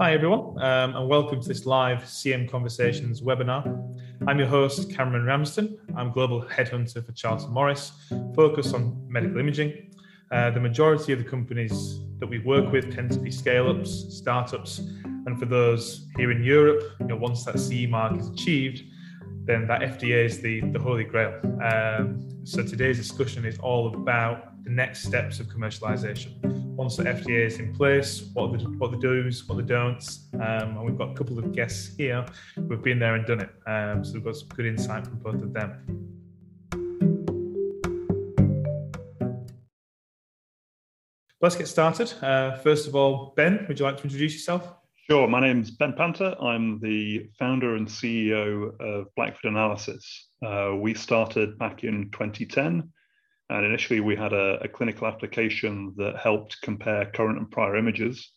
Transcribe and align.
Hi, 0.00 0.12
everyone, 0.12 0.62
um, 0.62 0.94
and 0.94 1.08
welcome 1.08 1.40
to 1.42 1.48
this 1.48 1.66
live 1.66 2.04
CM 2.04 2.48
Conversations 2.48 3.20
webinar. 3.20 3.66
I'm 4.28 4.38
your 4.38 4.46
host, 4.46 4.94
Cameron 4.94 5.24
Ramsden. 5.24 5.76
I'm 5.96 6.12
Global 6.12 6.40
Headhunter 6.42 7.04
for 7.04 7.10
Charlton 7.10 7.50
Morris, 7.50 7.90
focused 8.32 8.76
on 8.76 8.96
medical 9.08 9.40
imaging. 9.40 9.90
Uh, 10.30 10.50
the 10.50 10.60
majority 10.60 11.12
of 11.12 11.18
the 11.18 11.24
companies 11.24 11.98
that 12.20 12.28
we 12.28 12.38
work 12.38 12.70
with 12.70 12.94
tend 12.94 13.10
to 13.10 13.18
be 13.18 13.32
scale 13.32 13.68
ups, 13.68 14.06
startups, 14.16 14.78
and 14.78 15.36
for 15.36 15.46
those 15.46 16.06
here 16.16 16.30
in 16.30 16.44
Europe, 16.44 16.80
you 17.00 17.06
know, 17.06 17.16
once 17.16 17.44
that 17.44 17.58
CE 17.58 17.88
mark 17.88 18.20
is 18.20 18.28
achieved, 18.28 18.84
then 19.46 19.66
that 19.66 19.80
FDA 19.80 20.24
is 20.26 20.40
the, 20.40 20.60
the 20.60 20.78
holy 20.78 21.02
grail. 21.02 21.40
Um, 21.60 22.28
so 22.44 22.62
today's 22.62 22.98
discussion 22.98 23.44
is 23.44 23.58
all 23.58 23.92
about 23.92 24.57
the 24.68 24.74
next 24.74 25.02
steps 25.02 25.40
of 25.40 25.46
commercialization 25.46 26.42
once 26.76 26.96
the 26.96 27.04
FDA 27.04 27.46
is 27.46 27.58
in 27.58 27.74
place, 27.74 28.28
what 28.34 28.52
the 28.52 28.58
what 28.76 28.90
the 28.90 28.98
do's, 28.98 29.48
what 29.48 29.56
the 29.56 29.62
don'ts, 29.62 30.28
um, 30.34 30.76
and 30.76 30.84
we've 30.84 30.98
got 30.98 31.10
a 31.10 31.14
couple 31.14 31.38
of 31.38 31.52
guests 31.52 31.96
here 31.96 32.24
who've 32.54 32.82
been 32.82 32.98
there 32.98 33.14
and 33.14 33.26
done 33.26 33.40
it. 33.40 33.50
Um, 33.66 34.04
so 34.04 34.14
we've 34.14 34.24
got 34.24 34.36
some 34.36 34.48
good 34.48 34.66
insight 34.66 35.06
from 35.06 35.18
both 35.20 35.42
of 35.42 35.54
them. 35.54 35.70
Let's 41.40 41.56
get 41.56 41.68
started. 41.68 42.12
Uh, 42.22 42.56
first 42.58 42.86
of 42.86 42.94
all, 42.94 43.32
Ben, 43.36 43.64
would 43.68 43.78
you 43.78 43.86
like 43.86 43.96
to 43.96 44.02
introduce 44.04 44.34
yourself? 44.34 44.74
Sure. 45.08 45.26
My 45.26 45.40
name's 45.40 45.70
Ben 45.70 45.94
Panter. 45.94 46.34
I'm 46.42 46.78
the 46.80 47.30
founder 47.38 47.76
and 47.76 47.88
CEO 47.88 48.78
of 48.80 49.06
Blackford 49.14 49.50
Analysis. 49.50 50.28
Uh, 50.44 50.74
we 50.76 50.92
started 50.92 51.58
back 51.58 51.84
in 51.84 52.10
2010 52.10 52.92
and 53.50 53.64
initially, 53.64 54.00
we 54.00 54.14
had 54.14 54.32
a, 54.32 54.58
a 54.62 54.68
clinical 54.68 55.06
application 55.06 55.94
that 55.96 56.18
helped 56.18 56.60
compare 56.62 57.06
current 57.06 57.38
and 57.38 57.50
prior 57.50 57.76
images. 57.76 58.30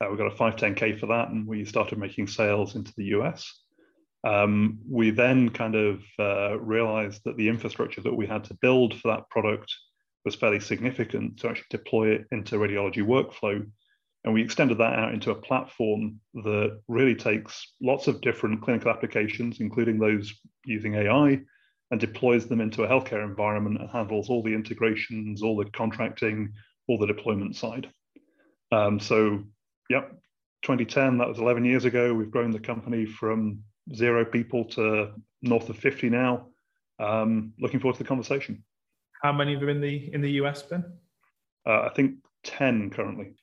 Uh, 0.00 0.08
we 0.10 0.16
got 0.16 0.32
a 0.32 0.36
510K 0.36 1.00
for 1.00 1.06
that, 1.06 1.30
and 1.30 1.46
we 1.46 1.64
started 1.64 1.98
making 1.98 2.28
sales 2.28 2.76
into 2.76 2.92
the 2.96 3.06
US. 3.16 3.60
Um, 4.24 4.78
we 4.88 5.10
then 5.10 5.50
kind 5.50 5.74
of 5.74 6.02
uh, 6.18 6.58
realized 6.60 7.22
that 7.24 7.36
the 7.36 7.48
infrastructure 7.48 8.00
that 8.02 8.14
we 8.14 8.26
had 8.26 8.44
to 8.44 8.54
build 8.54 8.94
for 8.94 9.08
that 9.08 9.28
product 9.30 9.72
was 10.24 10.36
fairly 10.36 10.60
significant 10.60 11.38
to 11.40 11.48
actually 11.48 11.66
deploy 11.70 12.10
it 12.10 12.26
into 12.30 12.56
radiology 12.56 13.04
workflow. 13.04 13.66
And 14.24 14.32
we 14.32 14.42
extended 14.42 14.78
that 14.78 14.96
out 14.96 15.12
into 15.12 15.32
a 15.32 15.42
platform 15.42 16.20
that 16.34 16.80
really 16.86 17.16
takes 17.16 17.74
lots 17.82 18.06
of 18.06 18.20
different 18.20 18.62
clinical 18.62 18.92
applications, 18.92 19.58
including 19.58 19.98
those 19.98 20.32
using 20.64 20.94
AI, 20.94 21.40
and 21.92 22.00
deploys 22.00 22.46
them 22.46 22.62
into 22.62 22.84
a 22.84 22.88
healthcare 22.88 23.22
environment 23.22 23.78
and 23.78 23.88
handles 23.90 24.30
all 24.30 24.42
the 24.42 24.54
integrations, 24.54 25.42
all 25.42 25.56
the 25.56 25.70
contracting, 25.72 26.50
all 26.88 26.98
the 26.98 27.06
deployment 27.06 27.54
side. 27.54 27.86
Um, 28.72 28.98
so, 28.98 29.44
yep, 29.90 30.10
2010, 30.62 31.18
that 31.18 31.28
was 31.28 31.38
11 31.38 31.66
years 31.66 31.84
ago. 31.84 32.14
We've 32.14 32.30
grown 32.30 32.50
the 32.50 32.58
company 32.58 33.04
from 33.04 33.62
zero 33.94 34.24
people 34.24 34.64
to 34.70 35.12
north 35.42 35.68
of 35.68 35.76
50 35.76 36.08
now. 36.08 36.46
Um, 36.98 37.52
looking 37.60 37.78
forward 37.78 37.98
to 37.98 38.02
the 38.02 38.08
conversation. 38.08 38.64
How 39.20 39.32
many 39.32 39.52
of 39.52 39.62
in 39.62 39.82
the 39.82 40.10
in 40.14 40.22
the 40.22 40.30
US, 40.42 40.62
Ben? 40.62 40.84
Uh, 41.66 41.82
I 41.82 41.90
think 41.94 42.14
10 42.44 42.88
currently. 42.88 43.34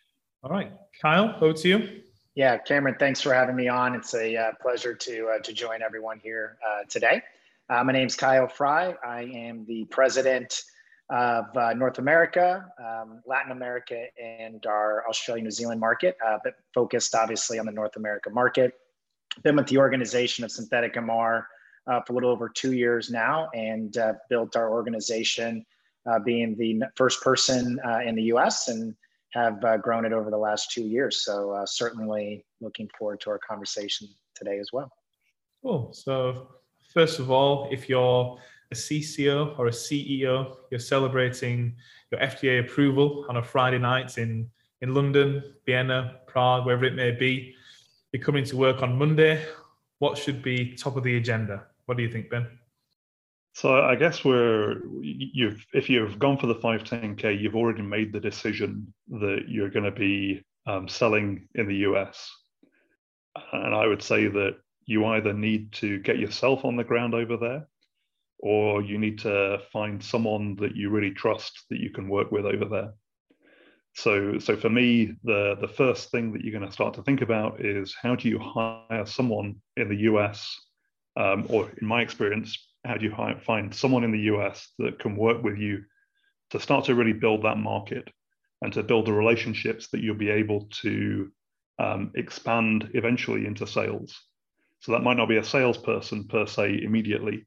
All 0.43 0.49
right, 0.49 0.71
Kyle, 0.99 1.35
over 1.39 1.53
to 1.53 1.67
you. 1.67 2.01
Yeah, 2.33 2.57
Cameron, 2.57 2.95
thanks 2.97 3.21
for 3.21 3.31
having 3.31 3.55
me 3.55 3.67
on. 3.67 3.93
It's 3.93 4.15
a 4.15 4.35
uh, 4.35 4.51
pleasure 4.59 4.95
to 4.95 5.27
uh, 5.35 5.39
to 5.39 5.53
join 5.53 5.83
everyone 5.83 6.19
here 6.19 6.57
uh, 6.67 6.85
today. 6.89 7.21
Uh, 7.69 7.83
my 7.83 7.93
name 7.93 8.07
is 8.07 8.15
Kyle 8.15 8.47
Frye. 8.47 8.95
I 9.05 9.21
am 9.31 9.63
the 9.67 9.85
president 9.91 10.63
of 11.11 11.45
uh, 11.55 11.73
North 11.73 11.99
America, 11.99 12.65
um, 12.79 13.21
Latin 13.27 13.51
America, 13.51 14.05
and 14.19 14.65
our 14.65 15.07
Australia 15.07 15.43
New 15.43 15.51
Zealand 15.51 15.79
market, 15.79 16.17
uh, 16.25 16.39
but 16.43 16.55
focused 16.73 17.13
obviously 17.13 17.59
on 17.59 17.67
the 17.67 17.71
North 17.71 17.95
America 17.95 18.31
market. 18.31 18.73
Been 19.43 19.55
with 19.55 19.67
the 19.67 19.77
organization 19.77 20.43
of 20.43 20.51
Synthetic 20.51 20.95
MR 20.95 21.43
uh, 21.85 22.01
for 22.07 22.13
a 22.13 22.15
little 22.15 22.31
over 22.31 22.49
two 22.49 22.73
years 22.73 23.11
now 23.11 23.49
and 23.53 23.95
uh, 23.97 24.13
built 24.31 24.55
our 24.55 24.71
organization 24.71 25.63
uh, 26.07 26.17
being 26.17 26.55
the 26.57 26.81
first 26.95 27.21
person 27.21 27.79
in 28.03 28.15
the 28.15 28.23
US 28.33 28.67
and 28.67 28.95
have 29.33 29.61
grown 29.83 30.05
it 30.05 30.13
over 30.13 30.31
the 30.31 30.37
last 30.37 30.71
two 30.71 30.87
years. 30.87 31.23
So, 31.23 31.63
certainly 31.67 32.43
looking 32.61 32.89
forward 32.97 33.21
to 33.21 33.29
our 33.29 33.39
conversation 33.47 34.07
today 34.33 34.57
as 34.57 34.69
well. 34.73 34.91
Cool. 35.61 35.93
So, 35.93 36.47
First 36.89 37.19
of 37.19 37.29
all, 37.29 37.67
if 37.71 37.87
you're 37.87 38.39
a 38.71 38.75
CCO 38.75 39.57
or 39.59 39.67
a 39.67 39.71
CEO, 39.71 40.57
you're 40.71 40.79
celebrating 40.79 41.75
your 42.11 42.19
FDA 42.19 42.61
approval 42.61 43.25
on 43.29 43.37
a 43.37 43.43
Friday 43.43 43.77
night 43.77 44.17
in, 44.17 44.49
in 44.81 44.95
London, 44.95 45.43
Vienna, 45.67 46.15
Prague, 46.25 46.65
wherever 46.65 46.85
it 46.85 46.95
may 46.95 47.11
be. 47.11 47.53
You're 48.11 48.23
coming 48.23 48.43
to 48.45 48.57
work 48.57 48.81
on 48.81 48.97
Monday. 48.97 49.45
What 49.99 50.17
should 50.17 50.41
be 50.41 50.75
top 50.75 50.95
of 50.95 51.03
the 51.03 51.17
agenda? 51.17 51.65
What 51.85 51.97
do 51.97 52.03
you 52.03 52.09
think, 52.09 52.31
Ben? 52.31 52.47
So 53.53 53.81
I 53.81 53.95
guess 53.95 54.23
we're 54.23 54.81
you've 55.01 55.65
if 55.73 55.89
you've 55.89 56.17
gone 56.17 56.37
for 56.37 56.47
the 56.47 56.55
510k, 56.55 57.39
you've 57.39 57.55
already 57.55 57.81
made 57.81 58.13
the 58.13 58.19
decision 58.19 58.91
that 59.09 59.45
you're 59.47 59.69
going 59.69 59.85
to 59.85 59.91
be 59.91 60.43
um, 60.65 60.87
selling 60.87 61.47
in 61.55 61.67
the 61.67 61.75
US, 61.77 62.31
and 63.51 63.75
I 63.75 63.85
would 63.85 64.01
say 64.01 64.27
that 64.27 64.55
you 64.89 65.05
either 65.05 65.33
need 65.33 65.71
to 65.71 65.99
get 65.99 66.17
yourself 66.17 66.65
on 66.65 66.75
the 66.75 66.83
ground 66.83 67.13
over 67.13 67.37
there 67.37 67.67
or 68.39 68.81
you 68.81 68.97
need 68.97 69.19
to 69.19 69.59
find 69.71 70.03
someone 70.03 70.55
that 70.55 70.75
you 70.75 70.89
really 70.89 71.11
trust 71.11 71.65
that 71.69 71.79
you 71.79 71.91
can 71.91 72.09
work 72.09 72.31
with 72.31 72.43
over 72.43 72.65
there. 72.65 72.93
So 73.93 74.39
so 74.39 74.57
for 74.57 74.69
me 74.69 75.13
the 75.23 75.57
the 75.61 75.67
first 75.67 76.09
thing 76.09 76.33
that 76.33 76.41
you're 76.41 76.57
going 76.57 76.67
to 76.67 76.73
start 76.73 76.95
to 76.95 77.03
think 77.03 77.21
about 77.21 77.63
is 77.63 77.95
how 78.01 78.15
do 78.15 78.29
you 78.29 78.39
hire 78.39 79.05
someone 79.05 79.57
in 79.77 79.89
the 79.89 79.97
us 79.97 80.59
um, 81.15 81.45
or 81.49 81.69
in 81.79 81.87
my 81.87 82.01
experience 82.01 82.57
how 82.83 82.95
do 82.95 83.05
you 83.05 83.11
hire, 83.11 83.39
find 83.39 83.75
someone 83.75 84.03
in 84.03 84.11
the 84.11 84.23
us 84.23 84.73
that 84.79 84.97
can 84.97 85.15
work 85.15 85.43
with 85.43 85.57
you 85.59 85.83
to 86.49 86.59
start 86.59 86.85
to 86.85 86.95
really 86.95 87.13
build 87.13 87.43
that 87.43 87.57
market 87.57 88.09
and 88.63 88.73
to 88.73 88.81
build 88.81 89.05
the 89.05 89.13
relationships 89.13 89.89
that 89.89 90.01
you'll 90.01 90.15
be 90.15 90.31
able 90.31 90.67
to 90.81 91.31
um, 91.77 92.11
expand 92.15 92.89
eventually 92.93 93.45
into 93.45 93.67
sales 93.67 94.19
so 94.79 94.91
that 94.91 95.03
might 95.03 95.17
not 95.17 95.29
be 95.29 95.37
a 95.37 95.43
salesperson 95.43 96.27
per 96.27 96.45
se 96.45 96.81
immediately, 96.83 97.45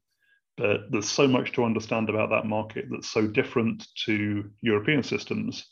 but 0.57 0.91
there's 0.91 1.09
so 1.09 1.27
much 1.27 1.53
to 1.53 1.65
understand 1.65 2.09
about 2.09 2.31
that 2.31 2.47
market 2.47 2.87
that's 2.91 3.11
so 3.11 3.27
different 3.27 3.87
to 4.07 4.51
European 4.61 5.03
systems. 5.03 5.67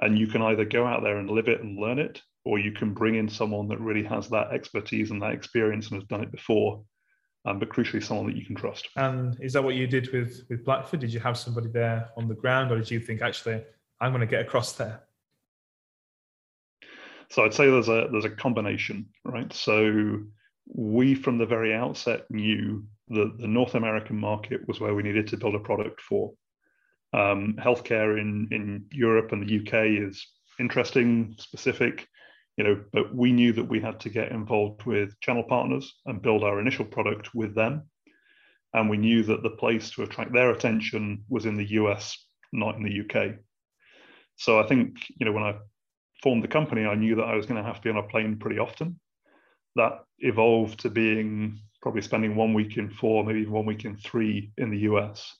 And 0.00 0.18
you 0.18 0.26
can 0.26 0.42
either 0.42 0.64
go 0.64 0.86
out 0.86 1.02
there 1.02 1.18
and 1.18 1.30
live 1.30 1.48
it 1.48 1.60
and 1.60 1.78
learn 1.78 1.98
it, 1.98 2.22
or 2.44 2.58
you 2.58 2.72
can 2.72 2.94
bring 2.94 3.16
in 3.16 3.28
someone 3.28 3.68
that 3.68 3.80
really 3.80 4.04
has 4.04 4.28
that 4.28 4.52
expertise 4.52 5.10
and 5.10 5.22
that 5.22 5.32
experience 5.32 5.90
and 5.90 6.00
has 6.00 6.08
done 6.08 6.22
it 6.22 6.32
before, 6.32 6.82
um, 7.44 7.58
but 7.58 7.68
crucially, 7.68 8.02
someone 8.02 8.26
that 8.26 8.36
you 8.36 8.44
can 8.44 8.54
trust. 8.54 8.88
And 8.96 9.36
is 9.40 9.52
that 9.52 9.62
what 9.62 9.74
you 9.74 9.86
did 9.86 10.12
with 10.12 10.42
with 10.48 10.64
Blackford? 10.64 11.00
Did 11.00 11.12
you 11.12 11.20
have 11.20 11.36
somebody 11.36 11.68
there 11.68 12.10
on 12.16 12.28
the 12.28 12.34
ground, 12.34 12.70
or 12.72 12.76
did 12.76 12.90
you 12.90 13.00
think 13.00 13.22
actually 13.22 13.62
I'm 14.00 14.12
going 14.12 14.20
to 14.20 14.26
get 14.26 14.42
across 14.42 14.72
there? 14.72 15.02
So 17.30 17.44
I'd 17.44 17.54
say 17.54 17.70
there's 17.70 17.88
a 17.88 18.08
there's 18.10 18.24
a 18.24 18.30
combination, 18.30 19.06
right? 19.24 19.52
So 19.52 20.20
we 20.74 21.14
from 21.14 21.38
the 21.38 21.46
very 21.46 21.74
outset 21.74 22.30
knew 22.30 22.84
that 23.08 23.38
the 23.38 23.48
North 23.48 23.74
American 23.74 24.18
market 24.18 24.66
was 24.68 24.80
where 24.80 24.94
we 24.94 25.02
needed 25.02 25.28
to 25.28 25.36
build 25.36 25.54
a 25.54 25.60
product 25.60 26.00
for. 26.00 26.32
Um, 27.14 27.56
healthcare 27.58 28.20
in, 28.20 28.48
in 28.50 28.84
Europe 28.92 29.32
and 29.32 29.42
the 29.42 29.60
UK 29.60 30.08
is 30.08 30.26
interesting, 30.60 31.34
specific, 31.38 32.06
you 32.58 32.64
know, 32.64 32.84
but 32.92 33.14
we 33.14 33.32
knew 33.32 33.52
that 33.54 33.68
we 33.68 33.80
had 33.80 34.00
to 34.00 34.10
get 34.10 34.30
involved 34.30 34.84
with 34.84 35.18
channel 35.20 35.44
partners 35.44 35.94
and 36.04 36.20
build 36.20 36.44
our 36.44 36.60
initial 36.60 36.84
product 36.84 37.34
with 37.34 37.54
them. 37.54 37.88
And 38.74 38.90
we 38.90 38.98
knew 38.98 39.22
that 39.22 39.42
the 39.42 39.50
place 39.50 39.90
to 39.92 40.02
attract 40.02 40.32
their 40.32 40.50
attention 40.50 41.24
was 41.30 41.46
in 41.46 41.56
the 41.56 41.70
US, 41.80 42.26
not 42.52 42.76
in 42.76 42.82
the 42.82 43.00
UK. 43.00 43.36
So 44.36 44.60
I 44.60 44.66
think, 44.66 44.96
you 45.18 45.24
know, 45.24 45.32
when 45.32 45.44
I 45.44 45.54
formed 46.22 46.44
the 46.44 46.48
company, 46.48 46.84
I 46.84 46.94
knew 46.94 47.14
that 47.16 47.24
I 47.24 47.34
was 47.36 47.46
going 47.46 47.60
to 47.60 47.66
have 47.66 47.76
to 47.76 47.82
be 47.82 47.90
on 47.90 48.04
a 48.04 48.08
plane 48.08 48.36
pretty 48.38 48.58
often 48.58 49.00
that 49.78 50.04
evolved 50.18 50.80
to 50.80 50.90
being 50.90 51.58
probably 51.80 52.02
spending 52.02 52.36
one 52.36 52.52
week 52.52 52.76
in 52.76 52.90
four, 52.90 53.24
maybe 53.24 53.46
one 53.46 53.64
week 53.64 53.84
in 53.84 53.96
three 53.96 54.52
in 54.58 54.70
the 54.70 54.80
US. 54.80 55.34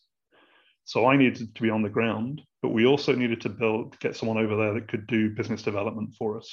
So 0.84 1.06
I 1.06 1.16
needed 1.16 1.54
to 1.54 1.62
be 1.62 1.70
on 1.70 1.82
the 1.82 1.90
ground, 1.90 2.40
but 2.62 2.70
we 2.70 2.86
also 2.86 3.14
needed 3.14 3.40
to 3.42 3.48
build, 3.48 3.98
get 4.00 4.16
someone 4.16 4.38
over 4.38 4.56
there 4.56 4.74
that 4.74 4.88
could 4.88 5.06
do 5.06 5.34
business 5.34 5.62
development 5.62 6.14
for 6.16 6.38
us. 6.38 6.48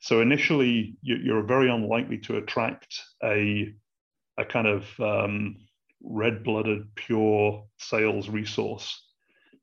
So 0.00 0.20
initially, 0.20 0.98
you're 1.00 1.42
very 1.42 1.70
unlikely 1.70 2.18
to 2.18 2.36
attract 2.36 3.00
a, 3.24 3.72
a 4.36 4.44
kind 4.44 4.66
of 4.66 5.00
um, 5.00 5.56
red-blooded, 6.02 6.94
pure 6.96 7.64
sales 7.78 8.28
resource, 8.28 9.02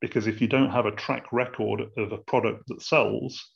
because 0.00 0.26
if 0.26 0.40
you 0.40 0.48
don't 0.48 0.70
have 0.70 0.86
a 0.86 0.96
track 0.96 1.26
record 1.30 1.82
of 1.96 2.10
a 2.10 2.18
product 2.18 2.64
that 2.66 2.82
sells, 2.82 3.52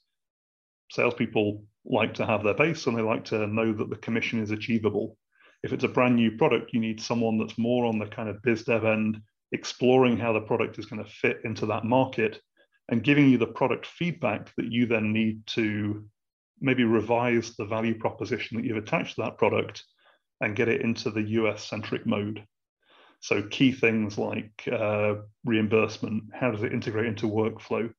salespeople 0.93 1.65
like 1.89 2.15
to 2.15 2.27
have 2.27 2.45
their 2.45 2.55
base 2.55 2.87
and 2.87 2.97
they 2.97 3.03
like 3.03 3.25
to 3.27 3.47
know 3.47 3.73
that 3.73 3.91
the 3.91 3.97
commission 3.97 4.43
is 4.43 4.51
achievable. 4.51 5.17
If 5.63 5.73
it's 5.73 5.85
a 5.85 5.89
brand 5.89 6.17
new 6.17 6.37
product, 6.37 6.73
you 6.73 6.81
need 6.81 7.01
someone 7.01 7.39
that's 7.39 7.59
more 7.59 7.87
on 7.87 7.99
the 7.99 8.07
kind 8.07 8.29
of 8.29 8.43
biz 8.43 8.65
dev 8.65 8.85
end, 8.85 9.21
exploring 9.53 10.17
how 10.17 10.33
the 10.33 10.41
product 10.41 10.79
is 10.79 10.87
going 10.87 11.03
to 11.03 11.11
fit 11.11 11.39
into 11.45 11.67
that 11.67 11.85
market 11.85 12.41
and 12.91 13.03
giving 13.03 13.29
you 13.29 13.39
the 13.39 13.47
product 13.47 13.87
feedback 13.87 14.53
that 14.57 14.71
you 14.71 14.87
then 14.87 15.13
need 15.13 15.47
to 15.47 16.05
maybe 16.61 16.85
revise 16.85 17.55
the 17.57 17.65
value 17.65 17.99
proposition 17.99 18.57
that 18.57 18.67
you've 18.67 18.77
attached 18.77 19.17
to 19.17 19.23
that 19.23 19.39
product 19.39 19.85
and 20.41 20.57
get 20.57 20.69
it 20.69 20.83
into 20.83 21.11
the 21.11 21.23
US 21.23 21.65
centric 21.65 22.07
mode. 22.07 22.45
So, 23.21 23.43
key 23.43 23.73
things 23.73 24.17
like 24.17 24.69
uh, 24.71 25.17
reimbursement, 25.45 26.25
how 26.33 26.53
does 26.53 26.63
it 26.63 26.73
integrate 26.73 27.07
into 27.07 27.27
workflow? 27.27 27.93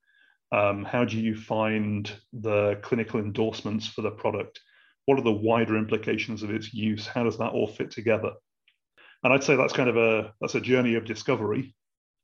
Um, 0.51 0.83
how 0.83 1.05
do 1.05 1.17
you 1.17 1.35
find 1.35 2.11
the 2.33 2.79
clinical 2.81 3.19
endorsements 3.19 3.87
for 3.87 4.01
the 4.01 4.11
product? 4.11 4.59
What 5.05 5.19
are 5.19 5.23
the 5.23 5.31
wider 5.31 5.77
implications 5.77 6.43
of 6.43 6.49
its 6.49 6.73
use? 6.73 7.05
How 7.05 7.23
does 7.23 7.37
that 7.37 7.51
all 7.51 7.67
fit 7.67 7.91
together? 7.91 8.31
And 9.23 9.33
I'd 9.33 9.43
say 9.43 9.55
that's 9.55 9.73
kind 9.73 9.89
of 9.89 9.97
a 9.97 10.33
that's 10.39 10.55
a 10.55 10.61
journey 10.61 10.95
of 10.95 11.05
discovery, 11.05 11.75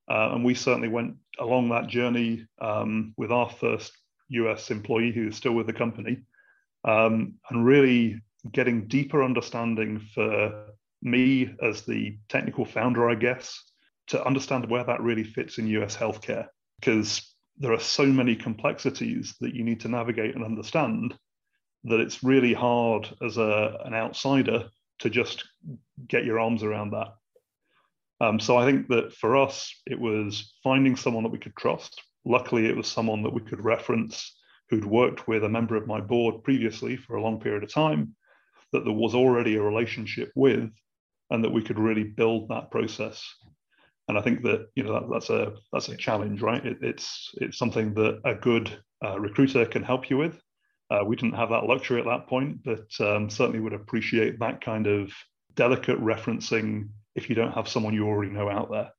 uh, 0.09 0.31
and 0.33 0.45
we 0.45 0.55
certainly 0.55 0.87
went 0.87 1.15
along 1.39 1.69
that 1.69 1.87
journey 1.87 2.47
um, 2.61 3.13
with 3.17 3.31
our 3.31 3.49
first 3.49 3.91
US 4.29 4.71
employee 4.71 5.11
who 5.11 5.27
is 5.27 5.35
still 5.35 5.53
with 5.53 5.67
the 5.67 5.73
company, 5.73 6.23
um, 6.85 7.35
and 7.49 7.65
really 7.65 8.21
getting 8.51 8.87
deeper 8.87 9.23
understanding 9.23 9.99
for 10.13 10.67
me 11.01 11.53
as 11.61 11.81
the 11.81 12.17
technical 12.29 12.65
founder, 12.65 13.09
I 13.09 13.15
guess, 13.15 13.61
to 14.07 14.25
understand 14.25 14.69
where 14.69 14.83
that 14.83 15.01
really 15.01 15.23
fits 15.23 15.57
in 15.57 15.67
US 15.67 15.97
healthcare. 15.97 16.47
Because 16.79 17.34
there 17.57 17.73
are 17.73 17.79
so 17.79 18.05
many 18.05 18.35
complexities 18.35 19.35
that 19.39 19.53
you 19.53 19.63
need 19.63 19.79
to 19.81 19.87
navigate 19.87 20.35
and 20.35 20.43
understand 20.43 21.17
that 21.85 21.99
it's 21.99 22.23
really 22.23 22.53
hard 22.53 23.07
as 23.21 23.37
a, 23.37 23.77
an 23.85 23.93
outsider 23.93 24.65
to 24.99 25.09
just 25.09 25.43
get 26.07 26.25
your 26.25 26.39
arms 26.39 26.63
around 26.63 26.91
that. 26.91 27.13
Um, 28.21 28.39
so 28.39 28.57
I 28.57 28.65
think 28.65 28.87
that 28.87 29.13
for 29.13 29.35
us, 29.37 29.73
it 29.85 29.99
was 29.99 30.55
finding 30.63 30.95
someone 30.95 31.23
that 31.23 31.31
we 31.31 31.37
could 31.37 31.55
trust. 31.55 32.01
Luckily, 32.25 32.65
it 32.65 32.75
was 32.75 32.87
someone 32.87 33.23
that 33.23 33.33
we 33.33 33.41
could 33.41 33.63
reference 33.63 34.35
who'd 34.69 34.85
worked 34.85 35.27
with 35.27 35.43
a 35.43 35.49
member 35.49 35.75
of 35.75 35.85
my 35.85 36.01
board 36.01 36.43
previously 36.43 36.95
for 36.95 37.15
a 37.15 37.21
long 37.21 37.39
period 37.39 37.63
of 37.63 37.71
time, 37.71 38.15
that 38.71 38.83
there 38.83 38.93
was 38.93 39.13
already 39.13 39.55
a 39.55 39.61
relationship 39.61 40.31
with, 40.35 40.71
and 41.29 41.43
that 41.43 41.51
we 41.51 41.61
could 41.61 41.77
really 41.77 42.03
build 42.03 42.49
that 42.49 42.71
process. 42.71 43.23
And 44.07 44.17
I 44.17 44.21
think 44.21 44.43
that 44.43 44.67
you 44.75 44.83
know 44.83 44.93
that, 44.93 45.09
that's 45.11 45.29
a 45.29 45.53
that's 45.73 45.89
a 45.89 45.97
challenge, 45.97 46.41
right? 46.41 46.63
It, 46.65 46.77
it's 46.81 47.31
it's 47.41 47.57
something 47.57 47.93
that 47.95 48.21
a 48.23 48.35
good 48.35 48.71
uh, 49.03 49.19
recruiter 49.19 49.65
can 49.65 49.83
help 49.83 50.09
you 50.09 50.17
with. 50.17 50.39
Uh, 50.91 51.03
we 51.05 51.15
didn't 51.15 51.35
have 51.35 51.49
that 51.49 51.65
luxury 51.65 51.99
at 51.99 52.05
that 52.05 52.27
point, 52.27 52.63
but 52.63 52.87
um, 52.99 53.29
certainly 53.29 53.59
would 53.59 53.73
appreciate 53.73 54.39
that 54.39 54.61
kind 54.61 54.85
of 54.85 55.11
delicate 55.55 55.99
referencing 55.99 56.89
if 57.15 57.29
you 57.29 57.35
don't 57.35 57.53
have 57.53 57.67
someone 57.67 57.93
you 57.93 58.07
already 58.07 58.31
know 58.31 58.49
out 58.49 58.69
there. 58.69 58.91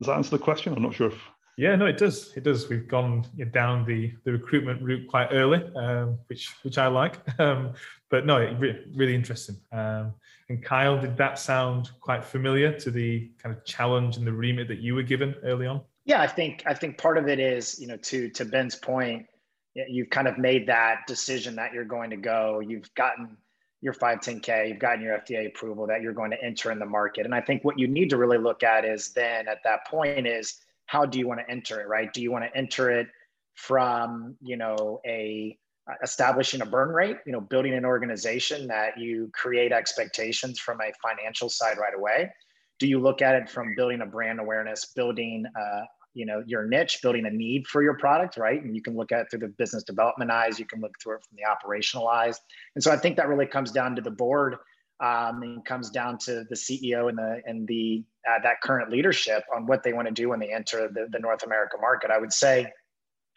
Does 0.00 0.06
that 0.06 0.16
answer 0.16 0.30
the 0.30 0.38
question? 0.38 0.72
I'm 0.74 0.82
not 0.82 0.94
sure 0.94 1.08
if 1.08 1.20
yeah, 1.58 1.74
no, 1.74 1.86
it 1.86 1.98
does. 1.98 2.32
It 2.36 2.44
does. 2.44 2.68
We've 2.68 2.86
gone 2.86 3.26
down 3.50 3.84
the, 3.84 4.12
the 4.22 4.30
recruitment 4.30 4.80
route 4.80 5.08
quite 5.08 5.28
early, 5.32 5.60
um, 5.74 6.16
which 6.28 6.54
which 6.62 6.78
I 6.78 6.86
like. 6.86 7.16
Um, 7.40 7.74
but 8.10 8.24
no, 8.24 8.38
re- 8.58 8.84
really 8.94 9.14
interesting. 9.14 9.56
Um, 9.70 10.14
and 10.48 10.64
Kyle, 10.64 10.98
did 10.98 11.16
that 11.18 11.38
sound 11.38 11.90
quite 12.00 12.24
familiar 12.24 12.72
to 12.78 12.90
the 12.90 13.30
kind 13.42 13.54
of 13.54 13.64
challenge 13.64 14.16
and 14.16 14.26
the 14.26 14.32
remit 14.32 14.66
that 14.68 14.78
you 14.78 14.94
were 14.94 15.02
given 15.02 15.34
early 15.42 15.66
on? 15.66 15.82
Yeah, 16.04 16.22
I 16.22 16.26
think 16.26 16.62
I 16.64 16.74
think 16.74 16.96
part 16.96 17.18
of 17.18 17.28
it 17.28 17.38
is 17.38 17.78
you 17.80 17.88
know 17.88 17.96
to 17.96 18.30
to 18.30 18.44
Ben's 18.44 18.76
point, 18.76 19.26
you've 19.74 20.10
kind 20.10 20.28
of 20.28 20.38
made 20.38 20.66
that 20.68 21.06
decision 21.06 21.56
that 21.56 21.72
you're 21.72 21.84
going 21.84 22.10
to 22.10 22.16
go. 22.16 22.60
You've 22.60 22.92
gotten 22.94 23.36
your 23.80 23.94
510k, 23.94 24.68
you've 24.68 24.78
gotten 24.78 25.02
your 25.02 25.18
FDA 25.18 25.48
approval 25.48 25.86
that 25.88 26.02
you're 26.02 26.12
going 26.12 26.30
to 26.30 26.42
enter 26.42 26.70
in 26.70 26.78
the 26.78 26.86
market. 26.86 27.24
And 27.26 27.34
I 27.34 27.40
think 27.40 27.64
what 27.64 27.78
you 27.78 27.86
need 27.86 28.10
to 28.10 28.16
really 28.16 28.38
look 28.38 28.62
at 28.62 28.84
is 28.84 29.12
then 29.12 29.48
at 29.48 29.58
that 29.64 29.86
point 29.86 30.26
is 30.26 30.60
how 30.88 31.04
do 31.04 31.18
you 31.18 31.28
want 31.28 31.38
to 31.38 31.50
enter 31.50 31.80
it, 31.80 31.86
right? 31.86 32.12
Do 32.12 32.20
you 32.20 32.32
want 32.32 32.44
to 32.44 32.58
enter 32.58 32.90
it 32.90 33.06
from, 33.54 34.36
you 34.40 34.56
know, 34.56 35.00
a 35.06 35.56
establishing 36.02 36.60
a 36.60 36.66
burn 36.66 36.88
rate, 36.88 37.18
you 37.24 37.32
know, 37.32 37.40
building 37.40 37.74
an 37.74 37.84
organization 37.84 38.66
that 38.66 38.98
you 38.98 39.30
create 39.32 39.70
expectations 39.70 40.58
from 40.58 40.78
a 40.80 40.90
financial 41.02 41.48
side 41.48 41.78
right 41.78 41.94
away? 41.96 42.30
Do 42.78 42.86
you 42.86 43.00
look 43.00 43.22
at 43.22 43.34
it 43.34 43.50
from 43.50 43.74
building 43.76 44.00
a 44.00 44.06
brand 44.06 44.40
awareness, 44.40 44.92
building, 44.96 45.44
uh, 45.58 45.82
you 46.14 46.24
know, 46.24 46.42
your 46.46 46.66
niche, 46.66 47.00
building 47.02 47.26
a 47.26 47.30
need 47.30 47.66
for 47.66 47.82
your 47.82 47.98
product, 47.98 48.38
right? 48.38 48.62
And 48.62 48.74
you 48.74 48.82
can 48.82 48.96
look 48.96 49.12
at 49.12 49.20
it 49.20 49.26
through 49.30 49.40
the 49.40 49.54
business 49.58 49.82
development 49.82 50.30
eyes, 50.30 50.58
you 50.58 50.66
can 50.66 50.80
look 50.80 50.94
through 51.02 51.16
it 51.16 51.24
from 51.28 51.36
the 51.36 51.44
operational 51.44 52.08
eyes. 52.08 52.40
And 52.74 52.82
so 52.82 52.90
I 52.90 52.96
think 52.96 53.16
that 53.16 53.28
really 53.28 53.46
comes 53.46 53.72
down 53.72 53.94
to 53.96 54.02
the 54.02 54.10
board 54.10 54.56
um, 55.00 55.42
and 55.42 55.64
comes 55.64 55.90
down 55.90 56.18
to 56.18 56.44
the 56.48 56.56
CEO 56.56 57.08
and 57.08 57.18
the 57.18 57.42
and 57.46 57.66
the 57.68 58.04
uh, 58.28 58.40
that 58.42 58.60
current 58.60 58.90
leadership 58.90 59.44
on 59.54 59.66
what 59.66 59.82
they 59.82 59.92
want 59.92 60.08
to 60.08 60.14
do 60.14 60.28
when 60.28 60.40
they 60.40 60.52
enter 60.52 60.88
the, 60.88 61.08
the 61.10 61.18
North 61.18 61.44
America 61.44 61.76
market. 61.80 62.10
I 62.10 62.18
would 62.18 62.32
say 62.32 62.72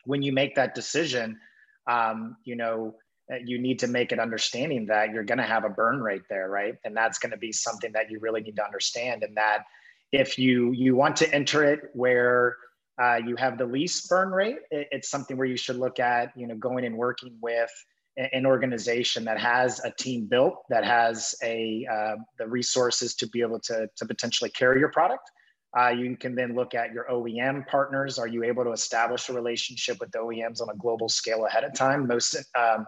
when 0.05 0.21
you 0.21 0.31
make 0.31 0.55
that 0.55 0.73
decision, 0.73 1.39
um, 1.87 2.37
you 2.43 2.55
know 2.55 2.95
uh, 3.31 3.35
you 3.45 3.59
need 3.59 3.79
to 3.79 3.87
make 3.87 4.11
it 4.11 4.19
understanding 4.19 4.87
that 4.87 5.11
you're 5.11 5.23
going 5.23 5.37
to 5.37 5.43
have 5.43 5.63
a 5.63 5.69
burn 5.69 6.01
rate 6.01 6.23
there, 6.29 6.49
right? 6.49 6.75
And 6.83 6.97
that's 6.97 7.19
going 7.19 7.31
to 7.31 7.37
be 7.37 7.51
something 7.51 7.91
that 7.93 8.09
you 8.09 8.19
really 8.19 8.41
need 8.41 8.55
to 8.57 8.65
understand. 8.65 9.23
And 9.23 9.37
that 9.37 9.63
if 10.11 10.37
you 10.37 10.71
you 10.71 10.95
want 10.95 11.15
to 11.17 11.33
enter 11.33 11.63
it 11.63 11.79
where 11.93 12.57
uh, 13.01 13.19
you 13.25 13.35
have 13.35 13.57
the 13.57 13.65
least 13.65 14.09
burn 14.09 14.31
rate, 14.31 14.57
it, 14.69 14.87
it's 14.91 15.09
something 15.09 15.37
where 15.37 15.47
you 15.47 15.57
should 15.57 15.77
look 15.77 15.99
at, 15.99 16.31
you 16.35 16.47
know, 16.47 16.55
going 16.55 16.85
and 16.85 16.97
working 16.97 17.37
with 17.41 17.71
an 18.17 18.45
organization 18.45 19.23
that 19.23 19.39
has 19.39 19.79
a 19.85 19.91
team 19.91 20.25
built 20.25 20.63
that 20.69 20.83
has 20.83 21.33
a 21.43 21.87
uh, 21.91 22.15
the 22.37 22.47
resources 22.47 23.15
to 23.15 23.27
be 23.29 23.41
able 23.41 23.59
to, 23.59 23.87
to 23.95 24.05
potentially 24.05 24.49
carry 24.49 24.79
your 24.79 24.91
product 24.91 25.31
uh, 25.77 25.89
you 25.89 26.17
can 26.17 26.35
then 26.35 26.53
look 26.53 26.75
at 26.75 26.91
your 26.91 27.05
OEM 27.09 27.65
partners. 27.67 28.19
Are 28.19 28.27
you 28.27 28.43
able 28.43 28.63
to 28.65 28.71
establish 28.71 29.29
a 29.29 29.33
relationship 29.33 29.99
with 29.99 30.11
OEMs 30.11 30.61
on 30.61 30.69
a 30.69 30.75
global 30.75 31.07
scale 31.07 31.45
ahead 31.45 31.63
of 31.63 31.73
time? 31.73 32.07
Most 32.07 32.35
um, 32.55 32.85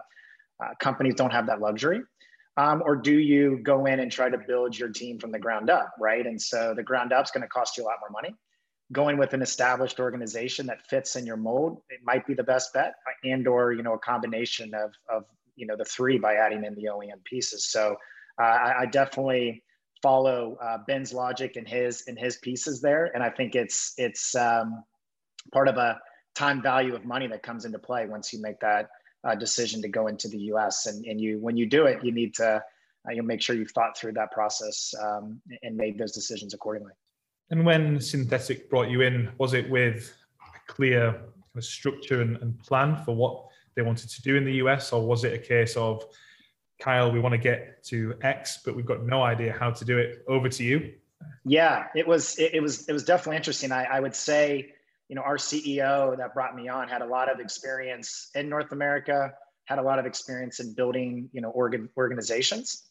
uh, 0.62 0.68
companies 0.80 1.14
don't 1.14 1.32
have 1.32 1.46
that 1.46 1.60
luxury. 1.60 2.02
Um, 2.56 2.82
or 2.84 2.94
do 2.94 3.18
you 3.18 3.58
go 3.62 3.86
in 3.86 4.00
and 4.00 4.12
try 4.12 4.28
to 4.28 4.38
build 4.46 4.78
your 4.78 4.90
team 4.90 5.18
from 5.18 5.32
the 5.32 5.38
ground 5.38 5.70
up, 5.70 5.92
right? 5.98 6.24
And 6.24 6.40
so 6.40 6.72
the 6.74 6.82
ground 6.82 7.12
up 7.12 7.24
is 7.24 7.30
going 7.30 7.42
to 7.42 7.48
cost 7.48 7.76
you 7.76 7.84
a 7.84 7.86
lot 7.86 7.96
more 8.00 8.10
money 8.10 8.36
going 8.94 9.18
with 9.18 9.34
an 9.34 9.42
established 9.42 10.00
organization 10.00 10.64
that 10.66 10.86
fits 10.86 11.16
in 11.16 11.26
your 11.26 11.36
mold 11.36 11.82
it 11.90 12.00
might 12.02 12.26
be 12.26 12.32
the 12.32 12.42
best 12.42 12.72
bet 12.72 12.94
and 13.24 13.46
or 13.46 13.72
you 13.72 13.82
know 13.82 13.92
a 13.92 13.98
combination 13.98 14.72
of 14.74 14.92
of 15.10 15.24
you 15.56 15.66
know 15.66 15.76
the 15.76 15.84
three 15.84 16.18
by 16.18 16.34
adding 16.34 16.64
in 16.64 16.74
the 16.74 16.84
OEM 16.84 17.22
pieces. 17.24 17.66
So 17.66 17.96
uh, 18.40 18.44
I, 18.44 18.74
I, 18.80 18.86
definitely 18.86 19.62
follow 20.02 20.58
uh, 20.60 20.78
Ben's 20.86 21.12
logic 21.12 21.56
and 21.56 21.68
his 21.68 22.04
and 22.06 22.18
his 22.18 22.36
pieces 22.38 22.80
there. 22.80 23.10
And 23.14 23.22
I 23.22 23.30
think 23.30 23.54
it's 23.54 23.94
it's 23.96 24.34
um, 24.34 24.82
part 25.52 25.68
of 25.68 25.76
a 25.76 26.00
time 26.34 26.62
value 26.62 26.94
of 26.94 27.04
money 27.04 27.26
that 27.28 27.42
comes 27.42 27.64
into 27.64 27.78
play 27.78 28.06
once 28.06 28.32
you 28.32 28.42
make 28.42 28.58
that 28.60 28.88
uh, 29.22 29.34
decision 29.34 29.80
to 29.82 29.88
go 29.88 30.08
into 30.08 30.28
the 30.28 30.38
US 30.38 30.86
and, 30.86 31.04
and 31.06 31.20
you 31.20 31.38
when 31.40 31.56
you 31.56 31.66
do 31.66 31.86
it 31.86 32.04
you 32.04 32.12
need 32.12 32.34
to 32.34 32.56
uh, 32.56 33.12
you'll 33.12 33.24
make 33.24 33.40
sure 33.40 33.54
you've 33.54 33.70
thought 33.70 33.96
through 33.96 34.12
that 34.12 34.32
process 34.32 34.92
um, 35.00 35.40
and 35.62 35.76
made 35.76 35.98
those 35.98 36.12
decisions 36.12 36.54
accordingly. 36.54 36.92
And 37.50 37.64
when 37.64 38.00
Synthetic 38.00 38.70
brought 38.70 38.88
you 38.88 39.02
in, 39.02 39.30
was 39.38 39.54
it 39.54 39.68
with 39.68 40.14
a 40.40 40.72
clear 40.72 41.12
kind 41.12 41.56
of 41.56 41.64
structure 41.64 42.20
and, 42.20 42.36
and 42.38 42.58
plan 42.60 43.02
for 43.04 43.14
what 43.14 43.46
they 43.74 43.82
wanted 43.82 44.08
to 44.08 44.22
do 44.22 44.36
in 44.36 44.44
the 44.44 44.54
US, 44.54 44.92
or 44.92 45.06
was 45.06 45.24
it 45.24 45.34
a 45.34 45.38
case 45.38 45.76
of 45.76 46.04
Kyle, 46.80 47.10
we 47.10 47.20
want 47.20 47.32
to 47.32 47.38
get 47.38 47.82
to 47.84 48.14
X, 48.22 48.60
but 48.64 48.74
we've 48.74 48.86
got 48.86 49.04
no 49.04 49.22
idea 49.22 49.52
how 49.58 49.70
to 49.70 49.84
do 49.84 49.98
it. 49.98 50.24
Over 50.28 50.48
to 50.48 50.64
you. 50.64 50.94
Yeah, 51.44 51.86
it 51.94 52.06
was 52.06 52.38
it, 52.38 52.54
it 52.54 52.60
was 52.60 52.88
it 52.88 52.92
was 52.92 53.04
definitely 53.04 53.36
interesting. 53.36 53.72
I, 53.72 53.84
I 53.84 54.00
would 54.00 54.14
say, 54.14 54.72
you 55.08 55.16
know, 55.16 55.22
our 55.22 55.36
CEO 55.36 56.16
that 56.16 56.34
brought 56.34 56.56
me 56.56 56.68
on 56.68 56.88
had 56.88 57.02
a 57.02 57.06
lot 57.06 57.30
of 57.30 57.40
experience 57.40 58.30
in 58.34 58.48
North 58.48 58.72
America, 58.72 59.32
had 59.66 59.78
a 59.78 59.82
lot 59.82 59.98
of 59.98 60.06
experience 60.06 60.60
in 60.60 60.74
building, 60.74 61.28
you 61.32 61.40
know, 61.40 61.50
organ 61.50 61.88
organizations, 61.96 62.90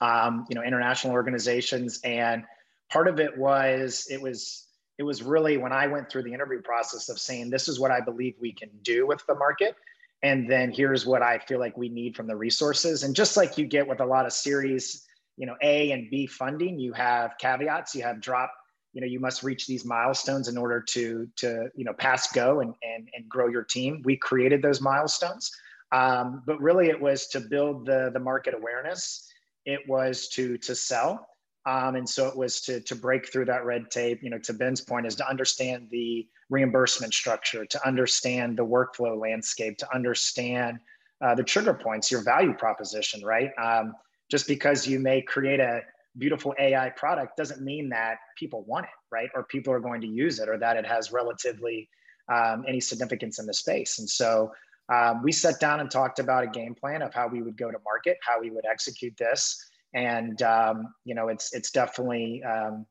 um, 0.00 0.44
you 0.48 0.54
know, 0.54 0.62
international 0.62 1.12
organizations, 1.12 2.00
and 2.04 2.44
part 2.90 3.08
of 3.08 3.20
it 3.20 3.36
was 3.36 4.06
it 4.10 4.20
was 4.20 4.66
it 4.98 5.02
was 5.02 5.22
really 5.22 5.56
when 5.58 5.72
I 5.72 5.86
went 5.86 6.10
through 6.10 6.22
the 6.22 6.32
interview 6.32 6.62
process 6.62 7.08
of 7.08 7.18
saying 7.18 7.50
this 7.50 7.68
is 7.68 7.78
what 7.78 7.90
I 7.90 8.00
believe 8.00 8.34
we 8.40 8.52
can 8.52 8.70
do 8.82 9.06
with 9.06 9.24
the 9.26 9.34
market. 9.34 9.76
And 10.22 10.50
then 10.50 10.72
here's 10.72 11.04
what 11.04 11.22
I 11.22 11.38
feel 11.38 11.60
like 11.60 11.76
we 11.76 11.90
need 11.90 12.16
from 12.16 12.26
the 12.26 12.36
resources. 12.36 13.02
And 13.02 13.14
just 13.14 13.36
like 13.36 13.58
you 13.58 13.66
get 13.66 13.86
with 13.86 14.00
a 14.00 14.06
lot 14.06 14.24
of 14.24 14.32
series 14.32 15.06
you 15.36 15.46
know 15.46 15.56
A 15.62 15.92
and 15.92 16.10
B 16.10 16.26
funding 16.26 16.78
you 16.78 16.92
have 16.94 17.36
caveats 17.38 17.94
you 17.94 18.02
have 18.02 18.20
drop 18.20 18.52
you 18.92 19.00
know 19.00 19.06
you 19.06 19.20
must 19.20 19.42
reach 19.42 19.66
these 19.66 19.84
milestones 19.84 20.48
in 20.48 20.56
order 20.56 20.80
to 20.80 21.28
to 21.36 21.68
you 21.74 21.84
know 21.84 21.92
pass 21.92 22.32
go 22.32 22.60
and 22.60 22.74
and, 22.82 23.08
and 23.14 23.28
grow 23.28 23.48
your 23.48 23.64
team. 23.64 24.02
We 24.04 24.16
created 24.16 24.62
those 24.62 24.80
milestones. 24.80 25.50
Um, 25.92 26.42
but 26.46 26.60
really 26.60 26.88
it 26.88 27.00
was 27.00 27.28
to 27.28 27.40
build 27.40 27.86
the 27.86 28.10
the 28.12 28.18
market 28.18 28.54
awareness. 28.54 29.30
It 29.66 29.80
was 29.86 30.28
to 30.28 30.56
to 30.58 30.74
sell 30.74 31.28
um, 31.66 31.96
and 31.96 32.08
so 32.08 32.28
it 32.28 32.36
was 32.36 32.60
to, 32.62 32.80
to 32.80 32.94
break 32.94 33.30
through 33.30 33.46
that 33.46 33.64
red 33.64 33.90
tape, 33.90 34.22
you 34.22 34.30
know, 34.30 34.38
to 34.38 34.52
Ben's 34.52 34.80
point 34.80 35.04
is 35.04 35.16
to 35.16 35.28
understand 35.28 35.88
the 35.90 36.26
reimbursement 36.48 37.12
structure, 37.12 37.66
to 37.66 37.86
understand 37.86 38.56
the 38.56 38.64
workflow 38.64 39.20
landscape, 39.20 39.76
to 39.78 39.94
understand 39.94 40.78
uh, 41.20 41.34
the 41.34 41.42
trigger 41.42 41.74
points, 41.74 42.10
your 42.10 42.22
value 42.22 42.54
proposition, 42.54 43.24
right? 43.24 43.50
Um, 43.58 43.94
just 44.30 44.46
because 44.46 44.86
you 44.86 45.00
may 45.00 45.20
create 45.22 45.58
a 45.58 45.80
beautiful 46.18 46.54
AI 46.58 46.90
product 46.90 47.36
doesn't 47.36 47.60
mean 47.60 47.88
that 47.88 48.18
people 48.38 48.62
want 48.64 48.84
it, 48.84 48.90
right? 49.10 49.28
Or 49.34 49.42
people 49.42 49.72
are 49.72 49.80
going 49.80 50.00
to 50.02 50.06
use 50.06 50.38
it 50.38 50.48
or 50.48 50.58
that 50.58 50.76
it 50.76 50.86
has 50.86 51.10
relatively 51.10 51.88
um, 52.32 52.64
any 52.68 52.80
significance 52.80 53.40
in 53.40 53.46
the 53.46 53.54
space. 53.54 53.98
And 53.98 54.08
so 54.08 54.52
um, 54.88 55.22
we 55.22 55.32
sat 55.32 55.58
down 55.58 55.80
and 55.80 55.90
talked 55.90 56.20
about 56.20 56.44
a 56.44 56.46
game 56.46 56.74
plan 56.74 57.02
of 57.02 57.12
how 57.12 57.26
we 57.26 57.42
would 57.42 57.56
go 57.56 57.72
to 57.72 57.78
market, 57.84 58.18
how 58.22 58.40
we 58.40 58.50
would 58.50 58.64
execute 58.66 59.16
this, 59.16 59.68
and 59.94 60.40
um, 60.42 60.94
you 61.04 61.14
know, 61.14 61.28
it's 61.28 61.54
it's 61.54 61.70
definitely 61.70 62.42
um, 62.44 62.86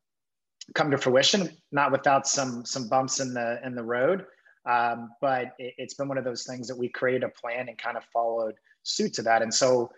come 0.73 0.91
to 0.91 0.97
fruition, 0.97 1.49
not 1.71 1.91
without 1.91 2.27
some 2.27 2.65
some 2.65 2.87
bumps 2.87 3.19
in 3.19 3.33
the 3.33 3.59
in 3.63 3.75
the 3.75 3.83
road. 3.83 4.25
Um, 4.65 5.11
but 5.21 5.53
it, 5.59 5.75
has 5.77 5.93
been 5.93 6.07
one 6.07 6.17
of 6.17 6.23
those 6.23 6.43
things 6.43 6.67
that 6.67 6.77
we 6.77 6.89
created 6.89 7.23
a 7.23 7.29
plan 7.29 7.69
and 7.69 7.77
kind 7.77 7.97
of 7.97 8.03
followed 8.05 8.55
suit 8.81 9.13
to 9.13 9.21
that. 9.21 9.43
And 9.43 9.53
so, 9.53 9.91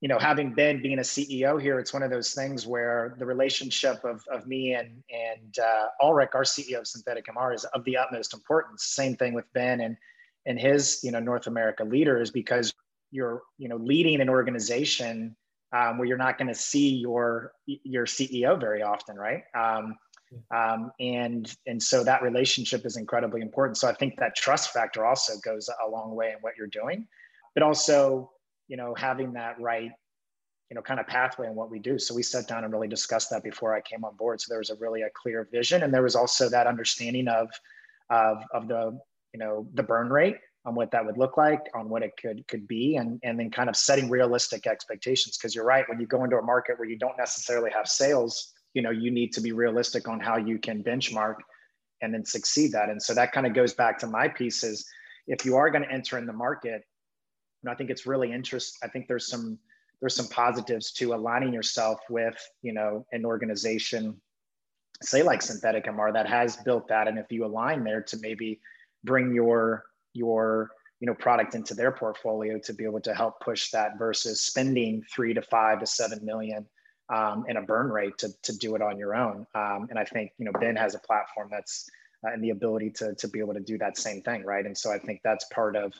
you 0.00 0.08
know, 0.08 0.18
having 0.18 0.54
been 0.54 0.80
being 0.80 0.98
a 0.98 1.02
CEO 1.02 1.60
here, 1.60 1.80
it's 1.80 1.92
one 1.92 2.04
of 2.04 2.10
those 2.10 2.32
things 2.32 2.64
where 2.64 3.16
the 3.18 3.26
relationship 3.26 4.04
of, 4.04 4.22
of 4.30 4.46
me 4.46 4.74
and 4.74 5.02
and 5.10 5.58
uh, 5.58 5.86
Ulrik, 6.00 6.34
our 6.34 6.44
CEO 6.44 6.78
of 6.78 6.86
Synthetic 6.86 7.26
MR, 7.26 7.54
is 7.54 7.64
of 7.66 7.84
the 7.84 7.96
utmost 7.96 8.34
importance. 8.34 8.84
Same 8.84 9.16
thing 9.16 9.34
with 9.34 9.52
Ben 9.54 9.80
and 9.80 9.96
and 10.46 10.58
his 10.58 11.00
you 11.02 11.10
know 11.10 11.20
North 11.20 11.46
America 11.46 11.84
leader 11.84 12.20
is 12.20 12.30
because 12.30 12.72
you're 13.10 13.42
you 13.58 13.68
know 13.68 13.76
leading 13.76 14.20
an 14.20 14.28
organization 14.28 15.36
um, 15.72 15.98
where 15.98 16.06
you're 16.06 16.18
not 16.18 16.38
going 16.38 16.48
to 16.48 16.54
see 16.54 16.96
your 16.96 17.52
your 17.66 18.06
CEO 18.06 18.58
very 18.58 18.82
often, 18.82 19.16
right? 19.16 19.42
Um, 19.54 19.96
um, 20.54 20.92
and 21.00 21.54
and 21.66 21.82
so 21.82 22.04
that 22.04 22.22
relationship 22.22 22.84
is 22.86 22.96
incredibly 22.96 23.40
important. 23.40 23.76
So 23.78 23.88
I 23.88 23.94
think 23.94 24.16
that 24.18 24.36
trust 24.36 24.72
factor 24.72 25.04
also 25.04 25.34
goes 25.44 25.68
a 25.84 25.88
long 25.88 26.14
way 26.14 26.28
in 26.28 26.36
what 26.40 26.54
you're 26.56 26.66
doing, 26.66 27.06
but 27.54 27.62
also 27.62 28.30
you 28.68 28.76
know 28.76 28.94
having 28.96 29.32
that 29.34 29.60
right 29.60 29.90
you 30.70 30.74
know 30.74 30.82
kind 30.82 31.00
of 31.00 31.06
pathway 31.06 31.46
in 31.46 31.54
what 31.54 31.70
we 31.70 31.78
do. 31.78 31.98
So 31.98 32.14
we 32.14 32.22
sat 32.22 32.48
down 32.48 32.64
and 32.64 32.72
really 32.72 32.88
discussed 32.88 33.30
that 33.30 33.42
before 33.42 33.74
I 33.74 33.80
came 33.80 34.04
on 34.04 34.16
board. 34.16 34.40
So 34.40 34.46
there 34.48 34.58
was 34.58 34.70
a 34.70 34.76
really 34.76 35.02
a 35.02 35.10
clear 35.14 35.48
vision, 35.50 35.82
and 35.82 35.92
there 35.92 36.02
was 36.02 36.16
also 36.16 36.48
that 36.48 36.66
understanding 36.66 37.28
of 37.28 37.48
of 38.10 38.42
of 38.52 38.68
the 38.68 38.98
you 39.32 39.40
know 39.40 39.66
the 39.74 39.82
burn 39.82 40.10
rate 40.10 40.36
on 40.64 40.74
what 40.74 40.90
that 40.92 41.04
would 41.04 41.18
look 41.18 41.36
like, 41.36 41.60
on 41.74 41.88
what 41.88 42.02
it 42.02 42.12
could 42.20 42.46
could 42.48 42.68
be, 42.68 42.96
and 42.96 43.18
and 43.22 43.38
then 43.38 43.50
kind 43.50 43.68
of 43.68 43.76
setting 43.76 44.08
realistic 44.08 44.66
expectations. 44.66 45.36
Because 45.36 45.54
you're 45.54 45.64
right, 45.64 45.88
when 45.88 46.00
you 46.00 46.06
go 46.06 46.24
into 46.24 46.36
a 46.36 46.42
market 46.42 46.78
where 46.78 46.88
you 46.88 46.98
don't 46.98 47.18
necessarily 47.18 47.70
have 47.70 47.88
sales, 47.88 48.52
you 48.74 48.82
know 48.82 48.90
you 48.90 49.10
need 49.10 49.32
to 49.32 49.40
be 49.40 49.52
realistic 49.52 50.08
on 50.08 50.20
how 50.20 50.36
you 50.36 50.58
can 50.58 50.82
benchmark 50.82 51.36
and 52.00 52.12
then 52.12 52.24
succeed 52.24 52.72
that. 52.72 52.90
And 52.90 53.00
so 53.00 53.14
that 53.14 53.32
kind 53.32 53.46
of 53.46 53.54
goes 53.54 53.74
back 53.74 53.98
to 54.00 54.06
my 54.06 54.28
piece 54.28 54.64
is 54.64 54.84
if 55.28 55.44
you 55.44 55.56
are 55.56 55.70
going 55.70 55.84
to 55.84 55.90
enter 55.90 56.18
in 56.18 56.26
the 56.26 56.32
market, 56.32 56.82
and 57.62 57.70
I 57.70 57.74
think 57.74 57.90
it's 57.90 58.06
really 58.06 58.32
interesting. 58.32 58.78
I 58.82 58.90
think 58.90 59.06
there's 59.08 59.28
some 59.28 59.58
there's 60.00 60.16
some 60.16 60.28
positives 60.28 60.90
to 60.92 61.14
aligning 61.14 61.52
yourself 61.52 62.00
with 62.10 62.36
you 62.60 62.72
know 62.72 63.06
an 63.12 63.24
organization 63.24 64.20
say 65.00 65.22
like 65.22 65.42
synthetic 65.42 65.86
mr 65.86 66.12
that 66.12 66.28
has 66.28 66.56
built 66.58 66.86
that 66.88 67.08
and 67.08 67.18
if 67.18 67.26
you 67.30 67.44
align 67.44 67.82
there 67.82 68.02
to 68.02 68.16
maybe 68.20 68.60
bring 69.04 69.32
your 69.32 69.84
your 70.14 70.70
you 71.02 71.06
know 71.06 71.14
product 71.14 71.54
into 71.56 71.74
their 71.74 71.90
portfolio 71.90 72.58
to 72.60 72.72
be 72.72 72.84
able 72.84 73.00
to 73.00 73.12
help 73.12 73.40
push 73.40 73.70
that 73.70 73.98
versus 73.98 74.40
spending 74.42 75.02
three 75.12 75.34
to 75.34 75.42
five 75.42 75.80
to 75.80 75.86
seven 75.86 76.24
million 76.24 76.64
um, 77.12 77.44
in 77.48 77.56
a 77.56 77.62
burn 77.62 77.90
rate 77.90 78.16
to, 78.18 78.28
to 78.42 78.56
do 78.56 78.76
it 78.76 78.82
on 78.82 78.96
your 78.96 79.14
own. 79.14 79.44
Um, 79.54 79.88
and 79.90 79.98
i 79.98 80.04
think 80.04 80.30
you 80.38 80.44
know 80.44 80.52
ben 80.52 80.76
has 80.76 80.94
a 80.94 81.00
platform 81.00 81.48
that's 81.50 81.90
uh, 82.24 82.32
and 82.32 82.42
the 82.42 82.50
ability 82.50 82.90
to, 82.90 83.14
to 83.16 83.26
be 83.26 83.40
able 83.40 83.54
to 83.54 83.60
do 83.60 83.76
that 83.78 83.98
same 83.98 84.22
thing 84.22 84.44
right? 84.44 84.64
And 84.64 84.78
so 84.78 84.92
i 84.92 84.98
think 84.98 85.20
that's 85.24 85.44
part 85.46 85.74
of 85.74 85.92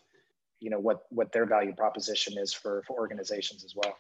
you 0.61 0.71
know 0.71 0.78
what 0.78 1.00
what 1.11 1.33
their 1.33 1.47
value 1.47 1.75
proposition 1.75 2.38
is 2.38 2.52
for 2.54 2.85
for 2.87 2.97
organizations 2.97 3.64
as 3.64 3.75
well. 3.75 3.97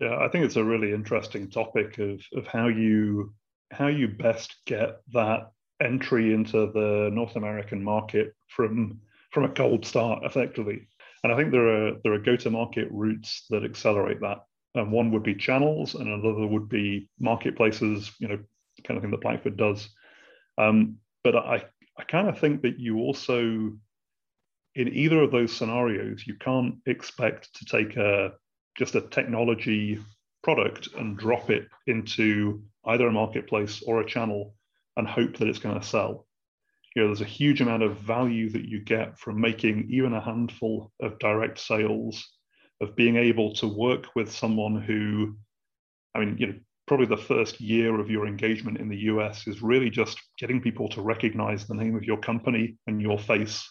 Yeah 0.00 0.16
i 0.18 0.26
think 0.28 0.44
it's 0.44 0.56
a 0.56 0.64
really 0.64 0.92
interesting 0.92 1.48
topic 1.48 1.98
of 1.98 2.20
of 2.34 2.46
how 2.48 2.66
you 2.66 3.32
how 3.70 3.86
you 3.86 4.08
best 4.08 4.56
get 4.66 5.00
that 5.12 5.52
entry 5.80 6.34
into 6.34 6.72
the 6.72 7.10
north 7.12 7.36
american 7.36 7.82
market 7.82 8.34
from 8.48 9.00
from 9.30 9.44
a 9.44 9.48
cold 9.48 9.84
start 9.84 10.24
effectively. 10.24 10.88
And 11.22 11.32
I 11.32 11.36
think 11.36 11.50
there 11.50 11.68
are 11.68 11.92
there 12.02 12.12
are 12.12 12.18
go-to-market 12.18 12.88
routes 12.90 13.46
that 13.50 13.64
accelerate 13.64 14.20
that. 14.20 14.38
And 14.74 14.92
one 14.92 15.10
would 15.10 15.22
be 15.22 15.34
channels, 15.34 15.94
and 15.94 16.08
another 16.08 16.46
would 16.46 16.68
be 16.68 17.08
marketplaces. 17.18 18.12
You 18.18 18.28
know, 18.28 18.38
kind 18.84 18.96
of 18.96 19.02
thing 19.02 19.10
that 19.10 19.20
Blackford 19.20 19.56
does. 19.56 19.88
Um, 20.58 20.96
but 21.22 21.36
I 21.36 21.64
I 21.98 22.04
kind 22.04 22.28
of 22.28 22.38
think 22.38 22.62
that 22.62 22.78
you 22.78 22.98
also 22.98 23.72
in 24.76 24.88
either 24.88 25.20
of 25.20 25.32
those 25.32 25.52
scenarios 25.52 26.24
you 26.26 26.34
can't 26.34 26.76
expect 26.86 27.52
to 27.56 27.64
take 27.64 27.96
a 27.96 28.32
just 28.78 28.94
a 28.94 29.00
technology 29.00 29.98
product 30.42 30.88
and 30.96 31.18
drop 31.18 31.50
it 31.50 31.68
into 31.86 32.62
either 32.86 33.08
a 33.08 33.12
marketplace 33.12 33.82
or 33.86 34.00
a 34.00 34.06
channel 34.06 34.54
and 34.96 35.06
hope 35.06 35.36
that 35.36 35.48
it's 35.48 35.58
going 35.58 35.78
to 35.78 35.86
sell 35.86 36.26
you 36.94 37.02
know, 37.02 37.08
there's 37.08 37.20
a 37.20 37.24
huge 37.24 37.60
amount 37.60 37.82
of 37.82 37.98
value 37.98 38.50
that 38.50 38.68
you 38.68 38.80
get 38.80 39.18
from 39.18 39.40
making 39.40 39.86
even 39.90 40.12
a 40.12 40.20
handful 40.20 40.92
of 41.00 41.18
direct 41.18 41.58
sales, 41.58 42.26
of 42.80 42.96
being 42.96 43.16
able 43.16 43.52
to 43.54 43.68
work 43.68 44.06
with 44.16 44.32
someone 44.32 44.80
who, 44.80 45.36
I 46.14 46.20
mean, 46.20 46.36
you 46.38 46.46
know, 46.48 46.54
probably 46.88 47.06
the 47.06 47.16
first 47.16 47.60
year 47.60 48.00
of 48.00 48.10
your 48.10 48.26
engagement 48.26 48.78
in 48.78 48.88
the 48.88 48.98
US 49.02 49.46
is 49.46 49.62
really 49.62 49.90
just 49.90 50.20
getting 50.38 50.60
people 50.60 50.88
to 50.88 51.02
recognize 51.02 51.64
the 51.64 51.74
name 51.74 51.94
of 51.94 52.02
your 52.02 52.18
company 52.18 52.76
and 52.88 53.00
your 53.00 53.18
face 53.18 53.64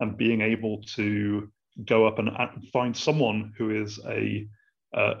and 0.00 0.18
being 0.18 0.42
able 0.42 0.82
to 0.94 1.50
go 1.86 2.06
up 2.06 2.18
and 2.18 2.30
find 2.70 2.94
someone 2.94 3.52
who 3.56 3.82
is 3.82 3.98
a 4.06 4.46
uh, 4.94 5.14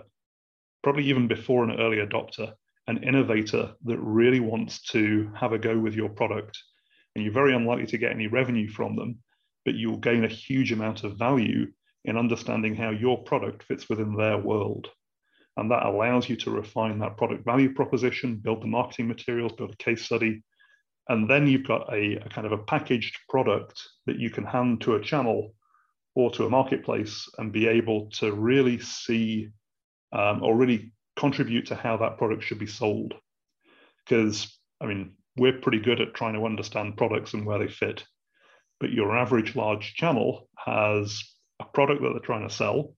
probably 0.82 1.04
even 1.04 1.26
before 1.26 1.64
an 1.64 1.80
early 1.80 1.98
adopter, 1.98 2.52
an 2.86 3.02
innovator 3.02 3.72
that 3.84 3.98
really 3.98 4.40
wants 4.40 4.82
to 4.82 5.30
have 5.34 5.52
a 5.52 5.58
go 5.58 5.78
with 5.78 5.94
your 5.94 6.08
product 6.10 6.58
and 7.18 7.24
you're 7.24 7.34
very 7.34 7.52
unlikely 7.52 7.86
to 7.86 7.98
get 7.98 8.12
any 8.12 8.28
revenue 8.28 8.68
from 8.68 8.94
them, 8.94 9.18
but 9.64 9.74
you'll 9.74 9.96
gain 9.96 10.24
a 10.24 10.28
huge 10.28 10.70
amount 10.70 11.02
of 11.02 11.18
value 11.18 11.66
in 12.04 12.16
understanding 12.16 12.76
how 12.76 12.90
your 12.90 13.24
product 13.24 13.64
fits 13.64 13.88
within 13.88 14.14
their 14.14 14.38
world. 14.38 14.86
And 15.56 15.68
that 15.72 15.84
allows 15.84 16.28
you 16.28 16.36
to 16.36 16.52
refine 16.52 17.00
that 17.00 17.16
product 17.16 17.44
value 17.44 17.74
proposition, 17.74 18.36
build 18.36 18.62
the 18.62 18.68
marketing 18.68 19.08
materials, 19.08 19.50
build 19.54 19.72
a 19.72 19.84
case 19.84 20.04
study. 20.04 20.44
And 21.08 21.28
then 21.28 21.48
you've 21.48 21.66
got 21.66 21.92
a, 21.92 22.24
a 22.24 22.28
kind 22.28 22.46
of 22.46 22.52
a 22.52 22.58
packaged 22.58 23.18
product 23.28 23.82
that 24.06 24.20
you 24.20 24.30
can 24.30 24.44
hand 24.44 24.82
to 24.82 24.94
a 24.94 25.02
channel 25.02 25.54
or 26.14 26.30
to 26.30 26.46
a 26.46 26.50
marketplace 26.50 27.28
and 27.38 27.52
be 27.52 27.66
able 27.66 28.10
to 28.10 28.32
really 28.32 28.78
see 28.78 29.48
um, 30.12 30.44
or 30.44 30.54
really 30.54 30.92
contribute 31.16 31.66
to 31.66 31.74
how 31.74 31.96
that 31.96 32.16
product 32.16 32.44
should 32.44 32.60
be 32.60 32.66
sold. 32.68 33.14
Because, 34.04 34.56
I 34.80 34.86
mean, 34.86 35.14
we're 35.38 35.60
pretty 35.60 35.80
good 35.80 36.00
at 36.00 36.14
trying 36.14 36.34
to 36.34 36.44
understand 36.44 36.96
products 36.96 37.34
and 37.34 37.46
where 37.46 37.58
they 37.58 37.68
fit. 37.68 38.04
But 38.80 38.92
your 38.92 39.16
average 39.16 39.56
large 39.56 39.94
channel 39.94 40.48
has 40.56 41.22
a 41.60 41.64
product 41.64 42.02
that 42.02 42.10
they're 42.10 42.20
trying 42.20 42.48
to 42.48 42.54
sell 42.54 42.94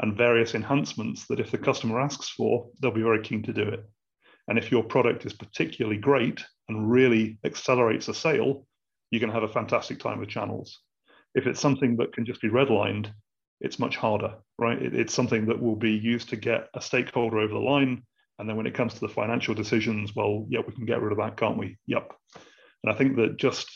and 0.00 0.16
various 0.16 0.54
enhancements 0.54 1.26
that 1.26 1.40
if 1.40 1.50
the 1.50 1.58
customer 1.58 2.00
asks 2.00 2.30
for, 2.30 2.68
they'll 2.80 2.90
be 2.90 3.02
very 3.02 3.22
keen 3.22 3.42
to 3.42 3.52
do 3.52 3.62
it. 3.62 3.84
And 4.48 4.58
if 4.58 4.70
your 4.70 4.82
product 4.82 5.26
is 5.26 5.32
particularly 5.32 5.98
great 5.98 6.42
and 6.68 6.90
really 6.90 7.38
accelerates 7.44 8.08
a 8.08 8.14
sale, 8.14 8.66
you 9.10 9.20
can 9.20 9.30
have 9.30 9.42
a 9.42 9.48
fantastic 9.48 10.00
time 10.00 10.18
with 10.18 10.28
channels. 10.28 10.80
If 11.34 11.46
it's 11.46 11.60
something 11.60 11.96
that 11.98 12.12
can 12.12 12.24
just 12.24 12.40
be 12.40 12.48
redlined, 12.48 13.12
it's 13.60 13.78
much 13.78 13.96
harder, 13.96 14.34
right? 14.58 14.80
it's 14.80 15.14
something 15.14 15.46
that 15.46 15.60
will 15.60 15.76
be 15.76 15.92
used 15.92 16.30
to 16.30 16.36
get 16.36 16.68
a 16.74 16.80
stakeholder 16.80 17.38
over 17.38 17.52
the 17.52 17.60
line 17.60 18.02
and 18.40 18.48
then 18.48 18.56
when 18.56 18.66
it 18.66 18.74
comes 18.74 18.94
to 18.94 19.00
the 19.00 19.08
financial 19.08 19.54
decisions, 19.54 20.16
well, 20.16 20.46
yeah, 20.48 20.60
we 20.66 20.72
can 20.72 20.86
get 20.86 21.02
rid 21.02 21.12
of 21.12 21.18
that, 21.18 21.36
can't 21.36 21.58
we? 21.58 21.76
Yep. 21.86 22.10
And 22.82 22.92
I 22.92 22.96
think 22.96 23.16
that 23.16 23.36
just 23.36 23.68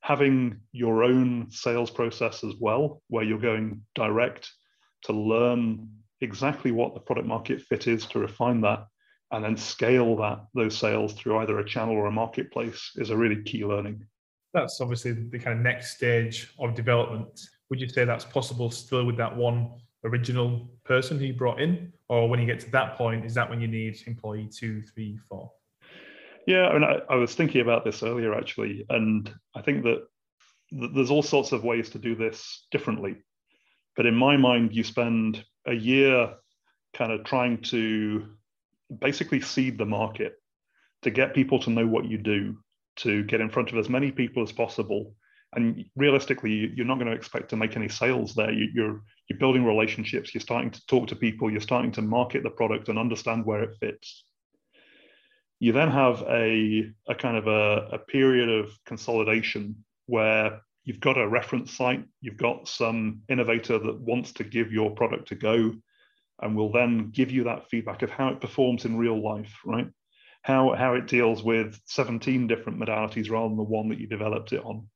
having 0.00 0.60
your 0.72 1.04
own 1.04 1.48
sales 1.50 1.90
process 1.90 2.42
as 2.42 2.54
well, 2.58 3.02
where 3.08 3.22
you're 3.22 3.38
going 3.38 3.82
direct 3.94 4.50
to 5.04 5.12
learn 5.12 5.90
exactly 6.22 6.72
what 6.72 6.94
the 6.94 7.00
product 7.00 7.28
market 7.28 7.60
fit 7.60 7.86
is 7.86 8.06
to 8.06 8.18
refine 8.18 8.62
that 8.62 8.86
and 9.30 9.44
then 9.44 9.56
scale 9.56 10.16
that 10.16 10.40
those 10.54 10.76
sales 10.76 11.12
through 11.12 11.38
either 11.38 11.58
a 11.58 11.68
channel 11.68 11.94
or 11.94 12.06
a 12.06 12.10
marketplace 12.10 12.92
is 12.96 13.10
a 13.10 13.16
really 13.16 13.42
key 13.42 13.62
learning. 13.62 14.02
That's 14.54 14.80
obviously 14.80 15.12
the 15.12 15.38
kind 15.38 15.58
of 15.58 15.62
next 15.62 15.96
stage 15.96 16.50
of 16.58 16.74
development. 16.74 17.38
Would 17.68 17.80
you 17.80 17.88
say 17.88 18.06
that's 18.06 18.24
possible 18.24 18.70
still 18.70 19.04
with 19.04 19.18
that 19.18 19.36
one 19.36 19.70
original 20.04 20.70
person 20.84 21.18
who 21.18 21.26
you 21.26 21.34
brought 21.34 21.60
in, 21.60 21.92
or 22.08 22.28
when 22.28 22.40
you 22.40 22.46
get 22.46 22.60
to 22.60 22.70
that 22.70 22.96
point, 22.96 23.24
is 23.24 23.34
that 23.34 23.48
when 23.48 23.60
you 23.60 23.68
need 23.68 23.96
employee 24.06 24.48
two, 24.52 24.82
three, 24.82 25.18
four? 25.28 25.52
Yeah, 26.46 26.68
I 26.68 26.72
mean, 26.72 26.84
I, 26.84 27.00
I 27.10 27.16
was 27.16 27.34
thinking 27.34 27.60
about 27.60 27.84
this 27.84 28.02
earlier 28.02 28.34
actually, 28.34 28.86
and 28.88 29.30
I 29.54 29.60
think 29.60 29.84
that 29.84 30.06
th- 30.70 30.90
there's 30.94 31.10
all 31.10 31.22
sorts 31.22 31.52
of 31.52 31.64
ways 31.64 31.90
to 31.90 31.98
do 31.98 32.14
this 32.14 32.66
differently. 32.70 33.16
But 33.96 34.06
in 34.06 34.14
my 34.14 34.36
mind, 34.36 34.74
you 34.74 34.84
spend 34.84 35.44
a 35.66 35.74
year 35.74 36.34
kind 36.94 37.12
of 37.12 37.24
trying 37.24 37.60
to 37.62 38.28
basically 39.00 39.40
seed 39.40 39.76
the 39.76 39.84
market 39.84 40.34
to 41.02 41.10
get 41.10 41.34
people 41.34 41.58
to 41.60 41.70
know 41.70 41.86
what 41.86 42.06
you 42.06 42.16
do, 42.16 42.56
to 42.96 43.22
get 43.24 43.40
in 43.40 43.50
front 43.50 43.70
of 43.70 43.76
as 43.78 43.88
many 43.88 44.10
people 44.10 44.42
as 44.42 44.52
possible. 44.52 45.14
And 45.54 45.84
realistically, 45.96 46.72
you're 46.74 46.86
not 46.86 46.96
going 46.96 47.06
to 47.06 47.16
expect 47.16 47.50
to 47.50 47.56
make 47.56 47.76
any 47.76 47.88
sales 47.88 48.34
there. 48.34 48.52
You, 48.52 48.68
you're 48.74 49.02
you're 49.28 49.38
building 49.38 49.64
relationships, 49.64 50.34
you're 50.34 50.40
starting 50.40 50.70
to 50.70 50.86
talk 50.86 51.08
to 51.08 51.16
people, 51.16 51.50
you're 51.50 51.60
starting 51.60 51.92
to 51.92 52.02
market 52.02 52.42
the 52.42 52.50
product 52.50 52.88
and 52.88 52.98
understand 52.98 53.44
where 53.44 53.62
it 53.62 53.76
fits. 53.78 54.24
You 55.60 55.72
then 55.72 55.90
have 55.90 56.22
a, 56.22 56.90
a 57.08 57.14
kind 57.14 57.36
of 57.36 57.46
a, 57.46 57.88
a 57.92 57.98
period 57.98 58.48
of 58.48 58.70
consolidation 58.86 59.84
where 60.06 60.62
you've 60.84 61.00
got 61.00 61.18
a 61.18 61.28
reference 61.28 61.76
site, 61.76 62.04
you've 62.22 62.38
got 62.38 62.68
some 62.68 63.20
innovator 63.28 63.78
that 63.78 64.00
wants 64.00 64.32
to 64.32 64.44
give 64.44 64.72
your 64.72 64.92
product 64.92 65.30
a 65.32 65.34
go 65.34 65.74
and 66.40 66.56
will 66.56 66.72
then 66.72 67.10
give 67.10 67.30
you 67.30 67.44
that 67.44 67.68
feedback 67.68 68.02
of 68.02 68.10
how 68.10 68.28
it 68.28 68.40
performs 68.40 68.84
in 68.84 68.96
real 68.96 69.22
life, 69.22 69.52
right? 69.66 69.88
How, 70.42 70.74
how 70.74 70.94
it 70.94 71.08
deals 71.08 71.42
with 71.42 71.78
17 71.86 72.46
different 72.46 72.78
modalities 72.78 73.30
rather 73.30 73.48
than 73.48 73.58
the 73.58 73.64
one 73.64 73.88
that 73.88 73.98
you 73.98 74.06
developed 74.06 74.52
it 74.52 74.64
on, 74.64 74.86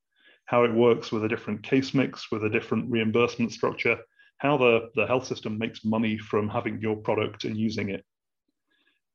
how 0.52 0.64
it 0.64 0.74
works 0.74 1.10
with 1.10 1.24
a 1.24 1.28
different 1.28 1.62
case 1.62 1.94
mix, 1.94 2.30
with 2.30 2.44
a 2.44 2.50
different 2.50 2.90
reimbursement 2.90 3.50
structure, 3.50 3.96
how 4.36 4.58
the, 4.58 4.90
the 4.94 5.06
health 5.06 5.26
system 5.26 5.56
makes 5.56 5.82
money 5.82 6.18
from 6.18 6.46
having 6.46 6.78
your 6.78 6.94
product 6.94 7.44
and 7.44 7.56
using 7.56 7.88
it. 7.88 8.04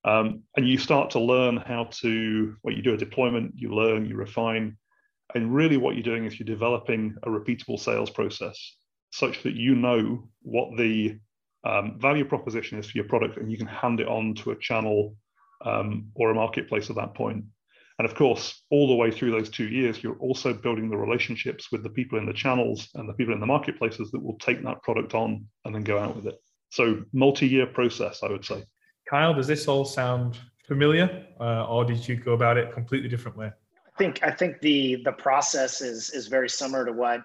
Um, 0.04 0.42
and 0.56 0.68
you 0.68 0.80
start 0.80 1.12
to 1.12 1.20
learn 1.20 1.58
how 1.58 1.90
to, 2.02 2.56
well, 2.64 2.74
you 2.74 2.82
do 2.82 2.96
a 2.96 2.98
deployment, 2.98 3.54
you 3.56 3.70
learn, 3.70 4.08
you 4.08 4.16
refine. 4.16 4.78
And 5.36 5.54
really, 5.54 5.78
what 5.78 5.94
you're 5.94 6.02
doing 6.02 6.26
is 6.26 6.40
you're 6.40 6.56
developing 6.56 7.16
a 7.22 7.30
repeatable 7.30 7.80
sales 7.80 8.10
process 8.10 8.58
such 9.12 9.44
that 9.44 9.54
you 9.54 9.76
know 9.76 10.28
what 10.42 10.76
the 10.76 11.20
um, 11.66 12.00
value 12.00 12.26
proposition 12.26 12.80
is 12.80 12.88
for 12.88 12.98
your 12.98 13.08
product 13.08 13.38
and 13.38 13.52
you 13.52 13.58
can 13.60 13.68
hand 13.68 14.00
it 14.00 14.08
on 14.08 14.34
to 14.36 14.52
a 14.52 14.56
channel 14.56 15.16
um, 15.64 16.08
or 16.16 16.32
a 16.32 16.36
marketplace 16.36 16.90
at 16.90 16.96
that 16.96 17.14
point. 17.14 17.46
And 18.00 18.08
of 18.08 18.16
course, 18.16 18.64
all 18.70 18.88
the 18.88 18.96
way 18.96 19.10
through 19.10 19.32
those 19.32 19.50
two 19.50 19.68
years, 19.68 20.04
you're 20.04 20.18
also 20.18 20.54
building 20.54 20.90
the 20.90 20.98
relationships 20.98 21.72
with 21.72 21.82
the 21.82 21.90
people 21.90 22.20
in 22.20 22.28
the 22.28 22.34
channels 22.34 22.90
and 22.94 23.10
the 23.10 23.14
people 23.14 23.34
in 23.34 23.40
the 23.40 23.46
marketplaces 23.46 24.12
that 24.12 24.24
will 24.24 24.38
take 24.38 24.64
that 24.64 24.84
product 24.84 25.16
on 25.16 25.46
and 25.66 25.74
then 25.74 25.84
go 25.84 25.98
out 25.98 26.16
with 26.16 26.28
it. 26.28 26.36
So, 26.70 27.04
multi 27.12 27.48
year 27.48 27.66
process, 27.66 28.22
I 28.22 28.30
would 28.30 28.46
say. 28.46 28.64
Kyle, 29.10 29.34
does 29.34 29.48
this 29.48 29.68
all 29.68 29.86
sound 29.86 30.38
familiar, 30.68 31.26
uh, 31.40 31.66
or 31.66 31.86
did 31.86 32.08
you 32.08 32.18
go 32.18 32.34
about 32.34 32.58
it 32.58 32.74
completely 32.74 33.10
different 33.10 33.38
way? 33.38 33.48
I 33.48 33.98
think 33.98 34.22
I 34.22 34.32
think 34.32 34.62
the 34.62 35.02
the 35.04 35.14
process 35.14 35.82
is 35.82 36.12
is 36.12 36.28
very 36.28 36.50
similar 36.50 36.86
to 36.86 36.92
what 36.92 37.22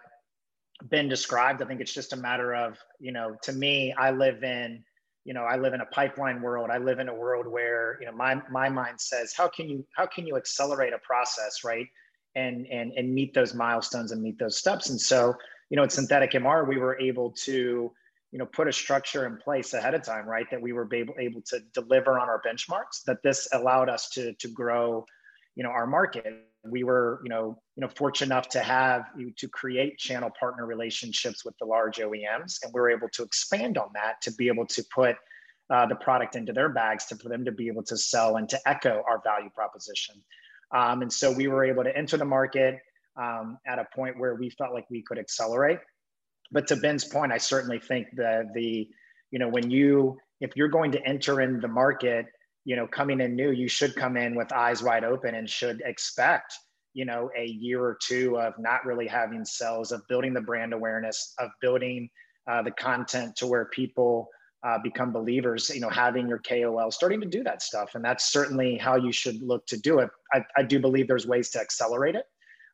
Ben 0.85 1.09
described. 1.09 1.61
I 1.61 1.67
think 1.67 1.81
it's 1.81 1.93
just 1.93 2.12
a 2.12 2.17
matter 2.17 2.55
of 2.55 2.79
you 2.99 3.12
know, 3.12 3.37
to 3.43 3.52
me, 3.52 3.93
I 3.99 4.11
live 4.11 4.43
in 4.43 4.85
you 5.25 5.35
know, 5.35 5.45
I 5.45 5.57
live 5.57 5.73
in 5.73 5.81
a 5.81 5.87
pipeline 5.87 6.43
world. 6.43 6.71
I 6.71 6.79
live 6.79 6.99
in 6.99 7.09
a 7.09 7.14
world 7.14 7.47
where 7.47 7.97
you 8.00 8.07
know 8.07 8.12
my 8.12 8.41
my 8.50 8.69
mind 8.69 9.00
says, 9.00 9.33
how 9.37 9.49
can 9.49 9.69
you 9.69 9.87
how 9.97 10.07
can 10.07 10.26
you 10.26 10.37
accelerate 10.37 10.93
a 10.93 10.99
process, 10.99 11.64
right? 11.64 11.87
And 12.35 12.67
and 12.67 12.93
and 12.97 13.14
meet 13.14 13.35
those 13.35 13.55
milestones 13.55 14.12
and 14.12 14.23
meet 14.23 14.38
those 14.38 14.59
steps. 14.59 14.91
And 14.91 15.00
so 15.00 15.35
you 15.71 15.76
know, 15.76 15.85
at 15.85 15.93
Synthetic 15.93 16.33
MR, 16.33 16.69
we 16.69 16.79
were 16.79 16.99
able 16.99 17.31
to 17.45 17.93
you 18.33 18.38
know 18.38 18.47
put 18.47 18.67
a 18.67 18.73
structure 18.73 19.26
in 19.26 19.37
place 19.37 19.75
ahead 19.75 19.95
of 19.95 20.02
time 20.02 20.26
right 20.26 20.47
that 20.50 20.61
we 20.61 20.73
were 20.73 20.88
able, 20.93 21.14
able 21.19 21.43
to 21.43 21.61
deliver 21.75 22.19
on 22.19 22.29
our 22.29 22.41
benchmarks 22.43 23.05
that 23.07 23.23
this 23.23 23.47
allowed 23.52 23.88
us 23.88 24.09
to 24.11 24.33
to 24.35 24.49
grow 24.49 25.05
you 25.55 25.62
know 25.62 25.71
our 25.71 25.87
market 25.87 26.25
we 26.64 26.85
were 26.85 27.21
you 27.25 27.31
know 27.31 27.59
you 27.76 27.81
know 27.81 27.88
fortunate 27.88 28.26
enough 28.33 28.49
to 28.49 28.61
have 28.61 29.04
to 29.37 29.49
create 29.49 29.99
channel 29.99 30.31
partner 30.38 30.66
relationships 30.66 31.45
with 31.45 31.54
the 31.59 31.66
large 31.66 31.99
oems 31.99 32.59
and 32.62 32.73
we 32.73 32.81
were 32.81 32.90
able 32.90 33.09
to 33.12 33.23
expand 33.23 33.76
on 33.78 33.88
that 33.95 34.21
to 34.23 34.33
be 34.35 34.47
able 34.49 34.66
to 34.66 34.85
put 34.95 35.16
uh, 35.73 35.87
the 35.87 35.95
product 35.95 36.37
into 36.37 36.52
their 36.52 36.69
bags 36.69 37.07
to 37.07 37.16
for 37.16 37.28
them 37.28 37.45
to 37.45 37.52
be 37.52 37.66
able 37.66 37.83
to 37.83 37.97
sell 37.97 38.37
and 38.37 38.49
to 38.49 38.69
echo 38.69 39.02
our 39.09 39.23
value 39.25 39.50
proposition. 39.54 40.14
Um, 40.71 41.02
and 41.02 41.12
so 41.12 41.33
we 41.33 41.49
were 41.49 41.64
able 41.64 41.85
to 41.85 41.97
enter 41.97 42.16
the 42.16 42.25
market 42.25 42.78
um, 43.21 43.59
at 43.66 43.78
a 43.78 43.87
point 43.95 44.19
where 44.19 44.35
we 44.35 44.50
felt 44.50 44.75
like 44.75 44.85
we 44.90 45.02
could 45.02 45.19
accelerate. 45.19 45.78
But 46.50 46.66
to 46.69 46.76
Ben's 46.76 47.04
point, 47.04 47.33
I 47.33 47.38
certainly 47.38 47.78
think 47.78 48.09
that 48.16 48.52
the, 48.54 48.88
you 49.31 49.38
know, 49.38 49.49
when 49.49 49.71
you, 49.71 50.19
if 50.40 50.50
you're 50.57 50.69
going 50.69 50.92
to 50.92 51.07
enter 51.07 51.40
in 51.40 51.61
the 51.61 51.69
market, 51.69 52.26
you 52.64 52.76
know, 52.76 52.87
coming 52.87 53.21
in 53.21 53.35
new, 53.35 53.50
you 53.50 53.69
should 53.69 53.95
come 53.95 54.16
in 54.16 54.35
with 54.35 54.52
eyes 54.52 54.83
wide 54.83 55.04
open 55.04 55.35
and 55.35 55.49
should 55.49 55.83
expect, 55.85 56.54
you 56.95 57.04
know, 57.04 57.31
a 57.37 57.47
year 57.47 57.83
or 57.83 57.99
two 58.00 58.38
of 58.38 58.54
not 58.59 58.85
really 58.85 59.07
having 59.07 59.45
sales, 59.45 59.92
of 59.92 60.07
building 60.09 60.33
the 60.33 60.40
brand 60.40 60.73
awareness, 60.73 61.35
of 61.38 61.50
building 61.61 62.09
uh, 62.50 62.62
the 62.62 62.71
content 62.73 63.35
to 63.37 63.46
where 63.46 63.66
people 63.66 64.29
uh, 64.64 64.79
become 64.83 65.12
believers, 65.12 65.70
you 65.70 65.81
know, 65.81 65.88
having 65.88 66.29
your 66.29 66.38
KOL, 66.38 66.90
starting 66.92 67.20
to 67.20 67.27
do 67.27 67.42
that 67.42 67.62
stuff. 67.62 67.96
And 67.96 68.05
that's 68.05 68.33
certainly 68.33 68.77
how 68.77 68.94
you 68.94 69.11
should 69.11 69.42
look 69.42 69.66
to 69.66 69.77
do 69.77 69.98
it. 69.98 70.11
I, 70.33 70.44
I 70.57 70.62
do 70.62 70.79
believe 70.79 71.09
there's 71.09 71.27
ways 71.27 71.51
to 71.51 71.61
accelerate 71.61 72.14
it. 72.14 72.27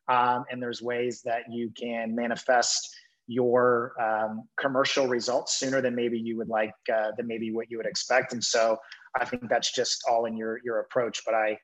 Um, 0.07 0.45
and 0.51 0.61
there's 0.61 0.81
ways 0.81 1.21
that 1.23 1.43
you 1.51 1.71
can 1.79 2.15
manifest 2.15 2.95
your 3.29 3.93
um, 4.01 4.43
commercial 4.59 5.07
results 5.07 5.59
sooner 5.59 5.81
than 5.81 5.95
maybe 5.95 6.19
you 6.19 6.35
would 6.37 6.49
like 6.49 6.73
uh, 6.93 7.11
than 7.15 7.27
maybe 7.27 7.51
what 7.51 7.69
you 7.69 7.77
would 7.77 7.85
expect 7.85 8.33
and 8.33 8.43
so 8.43 8.75
i 9.19 9.25
think 9.25 9.49
that's 9.49 9.71
just 9.71 10.03
all 10.09 10.25
in 10.25 10.35
your 10.35 10.59
your 10.63 10.79
approach 10.79 11.21
but 11.25 11.33
i 11.33 11.57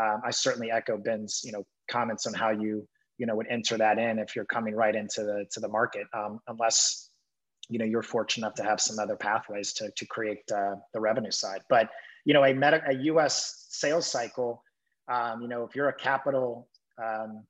um, 0.00 0.20
i 0.24 0.30
certainly 0.30 0.70
echo 0.70 0.96
ben's 0.96 1.42
you 1.44 1.52
know 1.52 1.64
comments 1.90 2.26
on 2.26 2.34
how 2.34 2.50
you 2.50 2.86
you 3.18 3.26
know 3.26 3.34
would 3.34 3.48
enter 3.50 3.76
that 3.76 3.98
in 3.98 4.18
if 4.18 4.34
you're 4.34 4.44
coming 4.44 4.74
right 4.74 4.94
into 4.94 5.22
the 5.22 5.44
to 5.50 5.60
the 5.60 5.68
market 5.68 6.06
um, 6.14 6.38
unless 6.48 7.08
you 7.68 7.78
know 7.78 7.84
you're 7.84 8.02
fortunate 8.02 8.46
enough 8.46 8.54
to 8.54 8.62
have 8.62 8.80
some 8.80 8.98
other 8.98 9.16
pathways 9.16 9.72
to 9.74 9.90
to 9.96 10.06
create 10.06 10.42
uh, 10.54 10.74
the 10.92 11.00
revenue 11.00 11.30
side. 11.30 11.60
But 11.68 11.90
you 12.24 12.34
know 12.34 12.44
a 12.44 12.54
meta 12.54 12.82
a 12.88 12.94
us 12.94 13.66
sales 13.68 14.06
cycle 14.06 14.62
um, 15.08 15.42
you 15.42 15.48
know 15.48 15.64
if 15.64 15.76
you're 15.76 15.88
a 15.88 15.94
capital 15.94 16.68
um, 17.02 17.44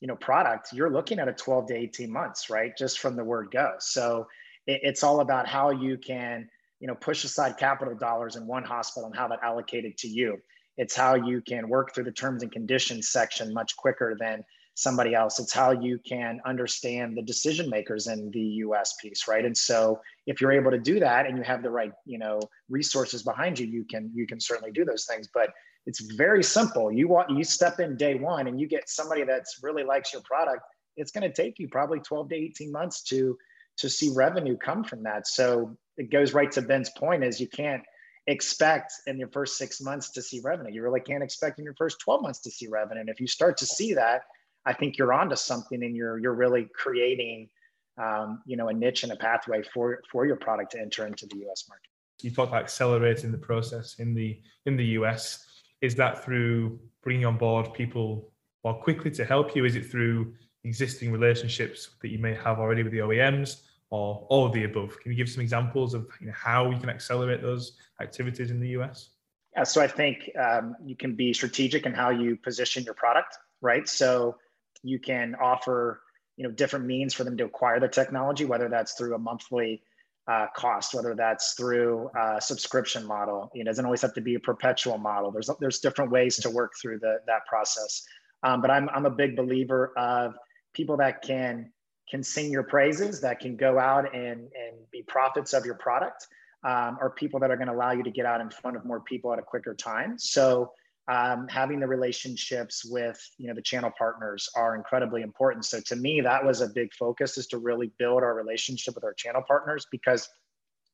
you 0.00 0.08
know 0.08 0.16
product 0.16 0.72
you're 0.72 0.90
looking 0.90 1.18
at 1.18 1.28
a 1.28 1.32
12 1.32 1.68
to 1.68 1.74
18 1.74 2.10
months 2.10 2.50
right? 2.50 2.76
Just 2.76 2.98
from 2.98 3.16
the 3.16 3.24
word 3.24 3.50
go. 3.50 3.74
So 3.78 4.26
it, 4.66 4.80
it's 4.82 5.02
all 5.02 5.20
about 5.20 5.46
how 5.46 5.70
you 5.70 5.98
can 5.98 6.48
you 6.80 6.86
know 6.86 6.94
push 6.94 7.24
aside 7.24 7.56
capital 7.56 7.94
dollars 7.94 8.36
in 8.36 8.46
one 8.46 8.64
hospital 8.64 9.06
and 9.06 9.16
how 9.16 9.28
that 9.28 9.40
allocated 9.42 9.96
to 9.96 10.08
you 10.08 10.38
it's 10.76 10.94
how 10.94 11.14
you 11.14 11.40
can 11.40 11.68
work 11.68 11.94
through 11.94 12.04
the 12.04 12.12
terms 12.12 12.42
and 12.42 12.52
conditions 12.52 13.10
section 13.10 13.52
much 13.52 13.76
quicker 13.76 14.16
than 14.18 14.44
somebody 14.74 15.14
else 15.14 15.40
it's 15.40 15.52
how 15.52 15.72
you 15.72 15.98
can 16.06 16.40
understand 16.46 17.16
the 17.16 17.22
decision 17.22 17.68
makers 17.68 18.06
in 18.06 18.30
the 18.30 18.40
us 18.40 18.96
piece 19.02 19.26
right 19.26 19.44
and 19.44 19.56
so 19.56 19.98
if 20.26 20.40
you're 20.40 20.52
able 20.52 20.70
to 20.70 20.78
do 20.78 21.00
that 21.00 21.26
and 21.26 21.36
you 21.36 21.42
have 21.42 21.62
the 21.62 21.70
right 21.70 21.92
you 22.06 22.18
know 22.18 22.38
resources 22.68 23.22
behind 23.22 23.58
you 23.58 23.66
you 23.66 23.84
can 23.84 24.10
you 24.14 24.26
can 24.26 24.38
certainly 24.38 24.70
do 24.70 24.84
those 24.84 25.04
things 25.04 25.28
but 25.34 25.50
it's 25.88 26.00
very 26.00 26.44
simple. 26.44 26.92
You 26.92 27.08
want 27.08 27.30
you 27.30 27.42
step 27.42 27.80
in 27.80 27.96
day 27.96 28.14
one 28.14 28.46
and 28.46 28.60
you 28.60 28.68
get 28.68 28.90
somebody 28.90 29.24
that's 29.24 29.60
really 29.62 29.84
likes 29.84 30.12
your 30.12 30.20
product. 30.20 30.60
It's 30.98 31.10
going 31.10 31.26
to 31.26 31.32
take 31.34 31.58
you 31.58 31.66
probably 31.66 31.98
12 32.00 32.28
to 32.28 32.36
18 32.36 32.70
months 32.70 33.02
to 33.04 33.38
to 33.78 33.88
see 33.88 34.12
revenue 34.14 34.58
come 34.58 34.84
from 34.84 35.02
that. 35.04 35.26
So 35.26 35.78
it 35.98 36.10
goes 36.10 36.32
right 36.32 36.50
to 36.52 36.62
Ben's 36.62 36.90
point 36.90 37.24
is 37.24 37.40
you 37.40 37.48
can't 37.48 37.82
expect 38.26 38.92
in 39.06 39.18
your 39.18 39.28
first 39.28 39.58
six 39.58 39.80
months 39.80 40.10
to 40.10 40.22
see 40.22 40.40
revenue. 40.42 40.72
You 40.72 40.82
really 40.82 41.00
can't 41.00 41.22
expect 41.22 41.58
in 41.58 41.64
your 41.64 41.74
first 41.74 41.98
12 42.00 42.22
months 42.22 42.40
to 42.40 42.50
see 42.50 42.68
revenue. 42.68 43.00
And 43.00 43.08
if 43.08 43.20
you 43.20 43.26
start 43.26 43.56
to 43.58 43.66
see 43.66 43.94
that, 43.94 44.22
I 44.64 44.72
think 44.74 44.98
you're 44.98 45.12
onto 45.12 45.36
something 45.36 45.82
and 45.82 45.96
you're 45.96 46.18
you're 46.18 46.34
really 46.34 46.68
creating 46.74 47.48
um, 47.96 48.42
you 48.46 48.56
know 48.56 48.68
a 48.68 48.74
niche 48.74 49.02
and 49.02 49.12
a 49.12 49.16
pathway 49.16 49.62
for 49.74 50.00
for 50.10 50.26
your 50.26 50.36
product 50.36 50.72
to 50.72 50.80
enter 50.80 51.06
into 51.06 51.26
the 51.26 51.36
US 51.48 51.64
market. 51.68 51.88
You 52.22 52.30
talked 52.30 52.50
about 52.50 52.62
accelerating 52.62 53.32
the 53.32 53.38
process 53.38 53.96
in 53.98 54.14
the 54.14 54.40
in 54.66 54.76
the 54.76 54.84
US 54.98 55.46
is 55.80 55.94
that 55.94 56.24
through 56.24 56.78
bringing 57.02 57.24
on 57.24 57.38
board 57.38 57.72
people 57.72 58.32
more 58.64 58.74
quickly 58.74 59.10
to 59.12 59.24
help 59.24 59.54
you? 59.54 59.64
Is 59.64 59.76
it 59.76 59.86
through 59.86 60.34
existing 60.64 61.12
relationships 61.12 61.90
that 62.02 62.08
you 62.08 62.18
may 62.18 62.34
have 62.34 62.58
already 62.58 62.82
with 62.82 62.92
the 62.92 62.98
OEMs 62.98 63.62
or 63.90 64.26
all 64.28 64.46
of 64.46 64.52
the 64.52 64.64
above? 64.64 64.98
Can 65.00 65.12
you 65.12 65.16
give 65.16 65.28
some 65.28 65.42
examples 65.42 65.94
of 65.94 66.08
you 66.20 66.26
know, 66.26 66.32
how 66.36 66.70
you 66.70 66.78
can 66.78 66.90
accelerate 66.90 67.42
those 67.42 67.78
activities 68.00 68.50
in 68.50 68.60
the 68.60 68.68
US? 68.80 69.10
Yeah, 69.56 69.64
so 69.64 69.80
I 69.80 69.88
think 69.88 70.30
um, 70.38 70.76
you 70.84 70.94
can 70.94 71.14
be 71.14 71.32
strategic 71.32 71.86
in 71.86 71.94
how 71.94 72.10
you 72.10 72.36
position 72.36 72.84
your 72.84 72.94
product, 72.94 73.36
right? 73.60 73.88
So 73.88 74.36
you 74.82 74.98
can 74.98 75.34
offer 75.34 76.02
you 76.36 76.44
know 76.44 76.52
different 76.52 76.86
means 76.86 77.14
for 77.14 77.24
them 77.24 77.36
to 77.36 77.44
acquire 77.44 77.80
the 77.80 77.88
technology, 77.88 78.44
whether 78.44 78.68
that's 78.68 78.92
through 78.92 79.14
a 79.14 79.18
monthly 79.18 79.82
uh, 80.28 80.46
cost, 80.54 80.94
whether 80.94 81.14
that's 81.14 81.54
through 81.54 82.10
a 82.16 82.40
subscription 82.40 83.06
model. 83.06 83.50
It 83.54 83.64
doesn't 83.64 83.84
always 83.84 84.02
have 84.02 84.14
to 84.14 84.20
be 84.20 84.34
a 84.34 84.40
perpetual 84.40 84.98
model. 84.98 85.30
There's 85.30 85.50
there's 85.60 85.80
different 85.80 86.10
ways 86.10 86.36
to 86.36 86.50
work 86.50 86.72
through 86.80 86.98
the, 87.00 87.20
that 87.26 87.46
process. 87.46 88.04
Um, 88.42 88.60
but 88.60 88.70
I'm 88.70 88.88
I'm 88.90 89.06
a 89.06 89.10
big 89.10 89.34
believer 89.34 89.92
of 89.96 90.34
people 90.74 90.98
that 90.98 91.22
can 91.22 91.72
can 92.10 92.22
sing 92.22 92.50
your 92.50 92.62
praises, 92.62 93.20
that 93.20 93.40
can 93.40 93.56
go 93.56 93.78
out 93.78 94.14
and 94.14 94.40
and 94.40 94.90
be 94.90 95.02
prophets 95.02 95.52
of 95.52 95.64
your 95.64 95.76
product, 95.76 96.26
um, 96.64 96.98
or 97.00 97.10
people 97.10 97.40
that 97.40 97.50
are 97.50 97.56
going 97.56 97.68
to 97.68 97.74
allow 97.74 97.92
you 97.92 98.02
to 98.02 98.10
get 98.10 98.26
out 98.26 98.40
in 98.40 98.50
front 98.50 98.76
of 98.76 98.84
more 98.84 99.00
people 99.00 99.32
at 99.32 99.38
a 99.38 99.42
quicker 99.42 99.74
time. 99.74 100.18
So 100.18 100.72
um, 101.08 101.48
having 101.48 101.80
the 101.80 101.86
relationships 101.86 102.84
with 102.84 103.18
you 103.38 103.48
know 103.48 103.54
the 103.54 103.62
channel 103.62 103.90
partners 103.96 104.48
are 104.54 104.76
incredibly 104.76 105.22
important 105.22 105.64
so 105.64 105.80
to 105.80 105.96
me 105.96 106.20
that 106.20 106.44
was 106.44 106.60
a 106.60 106.68
big 106.68 106.92
focus 106.92 107.38
is 107.38 107.46
to 107.48 107.58
really 107.58 107.90
build 107.98 108.22
our 108.22 108.34
relationship 108.34 108.94
with 108.94 109.04
our 109.04 109.14
channel 109.14 109.42
partners 109.46 109.86
because 109.90 110.28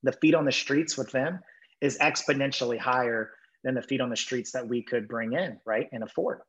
the 0.03 0.13
feet 0.13 0.35
on 0.35 0.45
the 0.45 0.53
streets 0.53 0.97
with 0.97 1.11
them 1.11 1.41
is 1.81 1.99
exponentially 1.99 2.79
higher 2.79 3.33
than 3.65 3.75
the 3.75 3.83
feet 3.83 4.01
on 4.01 4.09
the 4.09 4.17
streets 4.17 4.53
that 4.53 4.67
we 4.67 4.83
could 4.83 5.09
bring 5.09 5.33
in 5.33 5.59
right 5.67 5.89
and 5.93 6.05
afford 6.05 6.41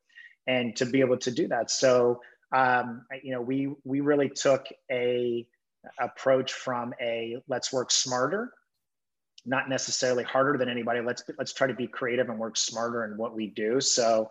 and 0.47 0.75
to 0.75 0.85
be 0.85 0.99
able 0.99 1.17
to 1.17 1.31
do 1.31 1.47
that 1.47 1.71
so 1.71 2.21
um, 2.55 3.05
you 3.23 3.31
know 3.31 3.41
we 3.41 3.73
we 3.83 3.99
really 3.99 4.29
took 4.29 4.65
a 4.91 5.45
approach 5.99 6.53
from 6.53 6.93
a 7.01 7.37
let's 7.47 7.71
work 7.71 7.91
smarter 7.91 8.51
not 9.47 9.69
necessarily 9.69 10.23
harder 10.23 10.57
than 10.57 10.69
anybody. 10.69 11.01
Let's 11.01 11.23
let's 11.37 11.53
try 11.53 11.67
to 11.67 11.73
be 11.75 11.85
creative 11.85 12.29
and 12.29 12.39
work 12.39 12.57
smarter 12.57 13.05
in 13.05 13.15
what 13.15 13.35
we 13.35 13.45
do. 13.45 13.79
So 13.79 14.27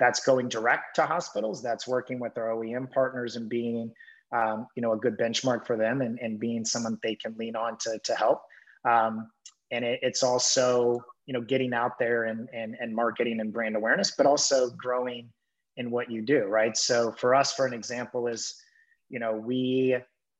that's 0.00 0.24
going 0.24 0.48
direct 0.48 0.96
to 0.96 1.04
hospitals. 1.04 1.62
That's 1.62 1.86
working 1.86 2.18
with 2.18 2.38
our 2.38 2.48
OEM 2.48 2.90
partners 2.90 3.36
and 3.36 3.46
being 3.46 3.92
um, 4.34 4.66
you 4.74 4.82
know, 4.82 4.92
a 4.92 4.96
good 4.96 5.16
benchmark 5.16 5.66
for 5.66 5.76
them 5.76 6.00
and, 6.00 6.18
and 6.18 6.40
being 6.40 6.64
someone 6.64 6.98
they 7.02 7.14
can 7.14 7.34
lean 7.38 7.54
on 7.56 7.78
to, 7.78 7.98
to 8.02 8.14
help. 8.14 8.42
Um, 8.84 9.30
and 9.70 9.84
it, 9.84 10.00
it's 10.02 10.22
also, 10.22 11.00
you 11.26 11.32
know, 11.32 11.40
getting 11.40 11.72
out 11.72 11.98
there 11.98 12.24
and, 12.24 12.48
and, 12.52 12.76
and 12.80 12.94
marketing 12.94 13.40
and 13.40 13.52
brand 13.52 13.76
awareness, 13.76 14.12
but 14.16 14.26
also 14.26 14.70
growing 14.70 15.28
in 15.76 15.90
what 15.90 16.10
you 16.10 16.22
do, 16.22 16.44
right? 16.44 16.76
So 16.76 17.12
for 17.12 17.34
us, 17.34 17.52
for 17.52 17.66
an 17.66 17.72
example 17.72 18.26
is, 18.28 18.54
you 19.08 19.18
know, 19.18 19.32
we, 19.32 19.96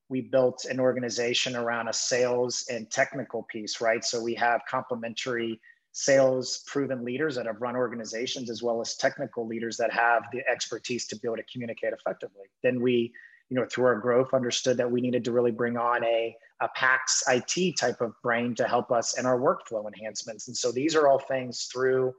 we 0.09 0.21
built 0.21 0.65
an 0.67 0.81
organization 0.81 1.57
around 1.57 1.89
a 1.89 1.93
sales 1.93 2.67
and 2.71 2.91
technical 2.91 3.45
piece, 3.51 3.81
right? 3.81 4.05
So 4.05 4.23
we 4.23 4.35
have 4.35 4.61
complementary 4.69 5.61
sales 5.93 6.65
proven 6.67 7.05
leaders 7.05 7.37
that 7.37 7.47
have 7.47 7.63
run 7.63 7.77
organizations 7.77 8.51
as 8.51 8.63
well 8.63 8.81
as 8.81 8.97
technical 8.97 9.47
leaders 9.47 9.77
that 9.77 9.93
have 9.93 10.25
the 10.33 10.43
expertise 10.51 11.07
to 11.07 11.17
be 11.17 11.29
able 11.29 11.37
to 11.37 11.45
communicate 11.53 11.93
effectively. 11.93 12.47
Then 12.65 12.83
we, 12.83 13.13
you 13.49 13.57
know, 13.57 13.67
through 13.71 13.85
our 13.87 14.01
growth, 14.01 14.35
understood 14.35 14.77
that 14.79 14.91
we 14.91 15.01
needed 15.01 15.25
to 15.25 15.33
really 15.33 15.53
bring 15.53 15.77
on 15.77 16.03
a, 16.05 16.37
a 16.61 16.69
PACS 16.77 17.23
IT 17.29 17.77
type 17.77 18.01
of 18.01 18.13
brain 18.23 18.57
to 18.57 18.67
help 18.67 18.91
us 18.91 19.19
in 19.19 19.25
our 19.25 19.39
workflow 19.39 19.87
enhancements. 19.87 20.49
And 20.49 20.57
so 20.57 20.73
these 20.73 20.97
are 20.97 21.07
all 21.07 21.21
things 21.21 21.69
through, 21.73 22.13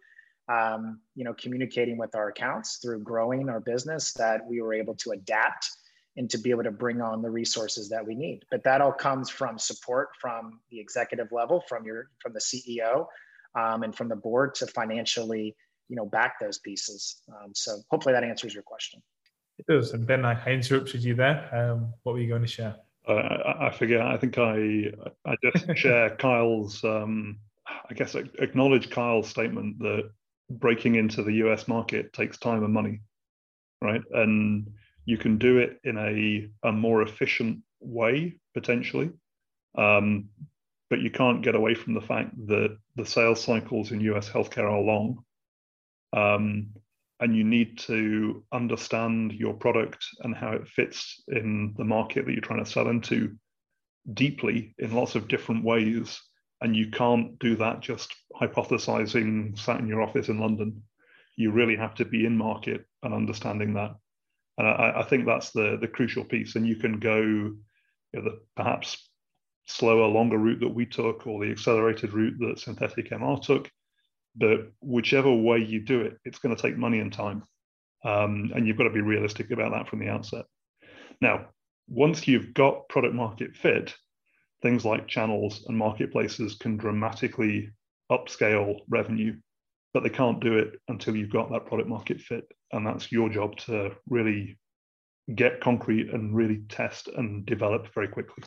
um, 0.48 1.00
you 1.16 1.24
know, 1.24 1.34
communicating 1.34 1.98
with 1.98 2.16
our 2.16 2.30
accounts, 2.30 2.78
through 2.78 3.00
growing 3.00 3.50
our 3.50 3.60
business 3.60 4.14
that 4.14 4.46
we 4.48 4.62
were 4.62 4.74
able 4.74 4.96
to 4.96 5.12
adapt 5.12 5.70
and 6.18 6.30
to 6.30 6.38
be 6.38 6.50
able 6.50 6.64
to 6.64 6.72
bring 6.72 7.02
on 7.02 7.22
the 7.22 7.30
resources 7.30 7.90
that 7.90 8.06
we 8.06 8.16
need. 8.16 8.44
But 8.50 8.64
that 8.64 8.82
all 8.82 8.92
comes 8.92 9.30
from 9.30 9.58
support 9.58 10.10
from 10.20 10.60
the 10.72 10.80
executive 10.80 11.32
level, 11.32 11.64
from 11.68 11.86
your 11.86 12.10
from 12.22 12.34
the 12.34 12.40
CEO, 12.40 13.08
um, 13.56 13.84
and 13.84 13.96
from 13.96 14.08
the 14.08 14.16
board 14.16 14.56
to 14.56 14.68
financially, 14.68 15.56
you 15.90 15.96
know, 15.96 16.06
back 16.06 16.40
those 16.40 16.60
pieces. 16.60 17.22
Um, 17.30 17.52
so 17.54 17.80
hopefully 17.90 18.14
that 18.14 18.24
answers 18.24 18.54
your 18.54 18.64
question. 18.64 19.02
It 19.58 19.66
does. 19.68 19.92
And 19.92 20.06
Ben, 20.06 20.26
I 20.26 20.46
interrupted 20.46 21.04
you 21.04 21.16
there. 21.16 21.50
Um, 21.54 21.94
what 22.04 22.14
were 22.14 22.20
you 22.20 22.28
going 22.28 22.42
to 22.42 22.48
share? 22.48 22.76
Uh, 23.08 23.14
I, 23.14 23.68
I 23.68 23.72
forget. 23.72 24.02
I 24.02 24.18
think 24.18 24.38
I 24.38 24.92
I 25.26 25.36
just 25.44 25.66
share 25.78 26.16
Kyle's. 26.18 26.84
Um, 26.84 27.40
I 27.90 27.94
guess 27.94 28.16
acknowledge 28.16 28.90
Kyle's 28.90 29.28
statement 29.28 29.80
that 29.80 30.10
breaking 30.50 30.96
into 30.96 31.24
the 31.24 31.34
US 31.46 31.68
market 31.68 32.14
takes 32.14 32.38
time 32.38 32.64
and 32.64 32.74
money, 32.74 33.02
right? 33.82 34.02
And 34.12 34.68
you 35.06 35.18
can 35.18 35.38
do 35.38 35.60
it 35.60 35.80
in 35.84 35.98
a, 35.98 36.50
a 36.68 36.72
more 36.72 37.02
efficient 37.02 37.60
way 37.80 38.40
potentially 38.54 39.12
um, 39.78 40.30
but 40.90 41.02
you 41.02 41.10
can't 41.10 41.42
get 41.42 41.56
away 41.56 41.76
from 41.76 41.94
the 41.94 42.02
fact 42.02 42.36
that 42.48 42.78
the 42.96 43.06
sales 43.06 43.44
cycles 43.44 43.92
in 43.92 44.00
US 44.02 44.30
healthcare 44.30 44.72
are 44.72 44.80
long. 44.80 45.24
Um, 46.14 46.70
and 47.20 47.36
you 47.36 47.44
need 47.44 47.78
to 47.80 48.44
understand 48.52 49.34
your 49.34 49.54
product 49.54 50.06
and 50.20 50.36
how 50.36 50.52
it 50.52 50.68
fits 50.68 51.24
in 51.30 51.74
the 51.78 51.84
market 51.84 52.26
that 52.26 52.34
you're 52.34 52.42
trying 52.42 52.64
to 52.64 52.70
sell 52.70 52.90
into 52.90 53.36
deeply 54.14 54.76
in 54.78 54.94
lots 54.94 55.16
of 55.16 55.28
different 55.28 55.64
ways. 55.64 56.22
And 56.62 56.76
you 56.76 56.90
can't 56.90 57.38
do 57.40 57.56
that 57.58 57.82
just 57.82 58.14
hypothesizing 58.40 59.58
sat 59.58 59.80
in 59.80 59.88
your 59.88 60.02
office 60.02 60.30
in 60.30 60.40
London. 60.40 60.84
You 61.36 61.52
really 61.52 61.76
have 61.76 61.96
to 61.96 62.06
be 62.06 62.26
in 62.26 62.38
market 62.38 62.86
and 63.04 63.14
understanding 63.14 63.74
that. 63.74 63.96
And 64.58 64.68
I, 64.68 65.02
I 65.02 65.04
think 65.04 65.26
that's 65.26 65.52
the, 65.52 65.78
the 65.80 65.88
crucial 65.88 66.24
piece. 66.24 66.56
And 66.56 66.66
you 66.66 66.78
can 66.78 67.00
go 67.00 67.22
you 67.22 67.60
know, 68.14 68.22
the 68.24 68.40
perhaps 68.56 69.10
slower, 69.66 70.08
longer 70.08 70.38
route 70.38 70.62
that 70.62 70.74
we 70.74 70.86
took 70.86 71.28
or 71.28 71.44
the 71.44 71.52
accelerated 71.52 72.14
route 72.14 72.38
that 72.40 72.60
synthetic 72.60 73.10
MR 73.10 73.42
took. 73.42 73.70
But 74.36 74.72
whichever 74.82 75.34
way 75.34 75.60
you 75.60 75.82
do 75.82 76.02
it, 76.02 76.18
it's 76.26 76.40
going 76.40 76.56
to 76.56 76.62
take 76.62 76.78
money 76.78 77.00
and 77.00 77.12
time. 77.12 77.44
Um, 78.04 78.52
and 78.56 78.68
you've 78.68 78.78
got 78.78 78.84
to 78.84 78.92
be 78.92 79.02
realistic 79.02 79.52
about 79.52 79.72
that 79.72 79.90
from 79.90 80.00
the 80.00 80.10
outset. 80.10 80.46
Now, 81.22 81.48
once 81.88 82.28
you've 82.28 82.54
got 82.54 82.88
product 82.90 83.16
market 83.16 83.56
fit, 83.56 83.96
things 84.62 84.86
like 84.86 85.08
channels 85.08 85.66
and 85.68 85.78
marketplaces 85.78 86.56
can 86.56 86.78
dramatically 86.78 87.70
upscale 88.12 88.80
revenue, 88.90 89.36
but 89.94 90.04
they 90.04 90.10
can't 90.10 90.42
do 90.42 90.58
it 90.58 90.80
until 90.88 91.16
you've 91.16 91.32
got 91.32 91.52
that 91.52 91.66
product 91.66 91.90
market 91.90 92.20
fit. 92.20 92.46
And 92.72 92.86
that's 92.86 93.12
your 93.12 93.30
job 93.30 93.58
to 93.58 93.92
really 94.10 94.58
get 95.34 95.62
concrete 95.62 96.10
and 96.12 96.36
really 96.36 96.62
test 96.70 97.08
and 97.08 97.46
develop 97.46 97.94
very 97.94 98.08
quickly. 98.08 98.44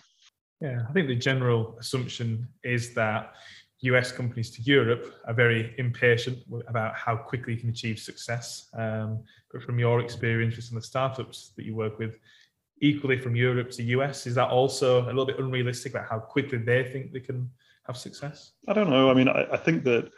Yeah, 0.60 0.82
I 0.88 0.92
think 0.92 1.08
the 1.08 1.16
general 1.16 1.76
assumption 1.78 2.48
is 2.64 2.94
that 2.94 3.34
US 3.80 4.10
companies 4.10 4.50
to 4.50 4.62
Europe 4.62 5.14
are 5.26 5.34
very 5.34 5.74
impatient 5.78 6.38
about 6.66 6.94
how 6.94 7.16
quickly 7.16 7.54
you 7.54 7.60
can 7.60 7.70
achieve 7.70 7.98
success. 7.98 8.68
Um, 8.76 9.22
but 9.52 9.62
from 9.62 9.78
your 9.78 10.00
experience 10.00 10.56
with 10.56 10.64
some 10.64 10.76
of 10.76 10.82
the 10.82 10.88
startups 10.88 11.52
that 11.56 11.64
you 11.64 11.76
work 11.76 11.98
with, 11.98 12.16
equally 12.80 13.18
from 13.18 13.36
Europe 13.36 13.70
to 13.72 13.82
US, 13.82 14.26
is 14.26 14.34
that 14.34 14.48
also 14.48 15.04
a 15.04 15.06
little 15.06 15.26
bit 15.26 15.38
unrealistic 15.38 15.92
about 15.92 16.08
how 16.08 16.18
quickly 16.18 16.58
they 16.58 16.84
think 16.84 17.12
they 17.12 17.20
can 17.20 17.50
have 17.86 17.96
success? 17.96 18.52
I 18.66 18.72
don't 18.72 18.90
know. 18.90 19.10
I 19.10 19.14
mean, 19.14 19.28
I, 19.28 19.46
I 19.52 19.56
think 19.56 19.84
that 19.84 20.10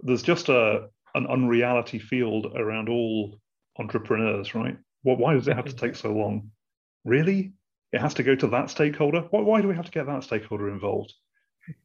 there's 0.00 0.22
just 0.22 0.48
a 0.48 0.88
an 1.16 1.26
unreality 1.28 2.00
field 2.00 2.52
around 2.56 2.88
all 2.88 3.38
entrepreneurs, 3.78 4.54
right? 4.54 4.76
Well, 5.04 5.16
why 5.16 5.34
does 5.34 5.46
it 5.46 5.54
have 5.54 5.66
to 5.66 5.76
take 5.76 5.94
so 5.94 6.12
long? 6.12 6.50
Really? 7.04 7.52
it 7.94 8.00
has 8.00 8.14
to 8.14 8.24
go 8.24 8.34
to 8.34 8.48
that 8.48 8.70
stakeholder. 8.70 9.20
Why, 9.30 9.40
why 9.40 9.60
do 9.60 9.68
we 9.68 9.76
have 9.76 9.84
to 9.84 9.90
get 9.92 10.06
that 10.06 10.24
stakeholder 10.24 10.68
involved? 10.68 11.14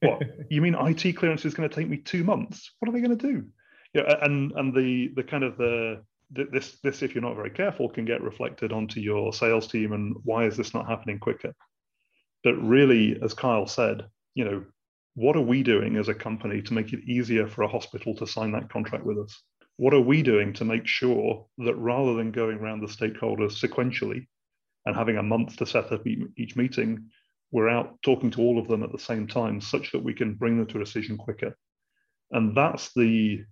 What 0.02 0.24
you 0.50 0.60
mean? 0.60 0.76
IT 0.76 1.14
clearance 1.14 1.46
is 1.46 1.54
going 1.54 1.70
to 1.70 1.76
take 1.76 1.88
me 1.88 1.98
two 1.98 2.24
months? 2.24 2.72
What 2.80 2.90
are 2.90 2.92
they 2.92 3.00
going 3.00 3.16
to 3.18 3.28
do? 3.32 3.46
Yeah, 3.94 4.16
and 4.22 4.52
and 4.54 4.76
the 4.76 5.12
the 5.16 5.24
kind 5.24 5.44
of 5.44 5.58
the 5.58 6.04
this 6.32 6.80
this 6.84 7.02
if 7.02 7.16
you're 7.16 7.24
not 7.24 7.36
very 7.36 7.50
careful 7.50 7.90
can 7.90 8.06
get 8.06 8.22
reflected 8.22 8.72
onto 8.72 9.00
your 9.00 9.34
sales 9.34 9.68
team 9.68 9.94
and 9.94 10.16
why 10.24 10.46
is 10.46 10.56
this 10.56 10.74
not 10.74 10.88
happening 10.88 11.20
quicker? 11.20 11.54
But 12.44 12.56
really, 12.56 13.20
as 13.22 13.34
Kyle 13.34 13.68
said, 13.68 14.06
you 14.36 14.46
know, 14.46 14.64
what 15.16 15.36
are 15.36 15.42
we 15.42 15.64
doing 15.64 15.98
as 15.98 16.08
a 16.08 16.14
company 16.14 16.62
to 16.62 16.74
make 16.74 16.94
it 16.94 17.04
easier 17.06 17.48
for 17.48 17.64
a 17.64 17.68
hospital 17.68 18.16
to 18.16 18.28
sign 18.28 18.52
that 18.54 18.70
contract 18.70 19.06
with 19.06 19.18
us? 19.18 19.44
What 19.78 19.94
are 19.94 20.02
we 20.02 20.22
doing 20.22 20.54
to 20.54 20.66
make 20.66 20.88
sure 20.88 21.46
that 21.60 21.76
rather 21.76 22.14
than 22.14 22.32
going 22.32 22.60
around 22.60 22.82
the 22.82 22.88
stakeholders 22.88 23.60
sequentially, 23.60 24.28
and 24.86 24.96
having 24.96 25.18
a 25.18 25.24
month 25.24 25.58
to 25.58 25.66
set 25.66 25.92
up 25.92 26.06
each 26.38 26.56
meeting, 26.56 27.10
we're 27.52 27.70
out 27.70 28.02
talking 28.02 28.32
to 28.32 28.42
all 28.42 28.60
of 28.60 28.68
them 28.68 28.84
at 28.84 28.92
the 28.92 29.00
same 29.00 29.28
time, 29.28 29.60
such 29.62 29.92
that 29.92 30.04
we 30.04 30.14
can 30.14 30.34
bring 30.36 30.58
them 30.58 30.68
to 30.68 30.78
a 30.78 30.84
decision 30.84 31.18
quicker. 31.18 31.56
And 32.32 32.56
that's 32.56 32.94
the 32.94 33.44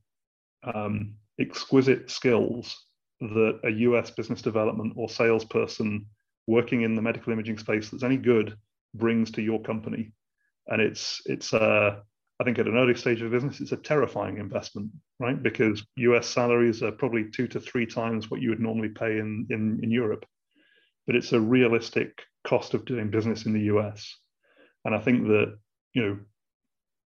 um, 0.63 1.15
exquisite 1.39 2.09
skills 2.09 2.85
that 3.19 3.59
a 3.63 3.69
US 3.69 4.11
business 4.11 4.41
development 4.41 4.93
or 4.95 5.09
salesperson 5.09 6.05
working 6.45 6.81
in 6.81 6.95
the 6.95 7.01
medical 7.01 7.33
imaging 7.33 7.57
space 7.57 7.89
that's 7.89 8.03
any 8.03 8.17
good 8.17 8.55
brings 8.93 9.31
to 9.31 9.41
your 9.41 9.61
company. 9.61 10.13
And 10.67 10.81
it's 10.81 11.21
it's 11.25 11.53
uh, 11.53 11.99
I 12.39 12.43
think 12.43 12.59
at 12.59 12.67
an 12.67 12.77
early 12.77 12.95
stage 12.95 13.21
of 13.21 13.31
business, 13.31 13.61
it's 13.61 13.71
a 13.71 13.77
terrifying 13.77 14.37
investment, 14.37 14.91
right? 15.19 15.41
Because 15.41 15.83
US 15.97 16.27
salaries 16.27 16.83
are 16.83 16.91
probably 16.91 17.29
two 17.31 17.47
to 17.47 17.59
three 17.59 17.85
times 17.85 18.29
what 18.29 18.41
you 18.41 18.49
would 18.49 18.59
normally 18.59 18.89
pay 18.89 19.17
in 19.17 19.47
in, 19.49 19.79
in 19.81 19.91
Europe 19.91 20.25
but 21.07 21.15
it's 21.15 21.31
a 21.31 21.39
realistic 21.39 22.21
cost 22.45 22.73
of 22.73 22.85
doing 22.85 23.09
business 23.09 23.45
in 23.45 23.53
the 23.53 23.73
US. 23.73 24.15
And 24.85 24.93
I 24.93 24.99
think 24.99 25.23
that, 25.27 25.57
you 25.93 26.01
know, 26.01 26.19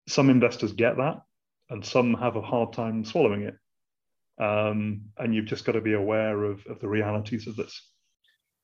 some 0.08 0.30
investors 0.30 0.72
get 0.72 0.96
that 0.96 1.20
and 1.68 1.84
some 1.84 2.14
have 2.14 2.34
a 2.34 2.42
hard 2.42 2.72
time 2.72 3.04
swallowing 3.04 3.42
it. 3.42 3.54
Um, 4.40 5.02
and 5.18 5.34
you've 5.34 5.46
just 5.46 5.64
got 5.64 5.72
to 5.72 5.80
be 5.80 5.92
aware 5.92 6.44
of, 6.44 6.66
of 6.66 6.80
the 6.80 6.88
realities 6.88 7.46
of 7.46 7.56
this. 7.56 7.90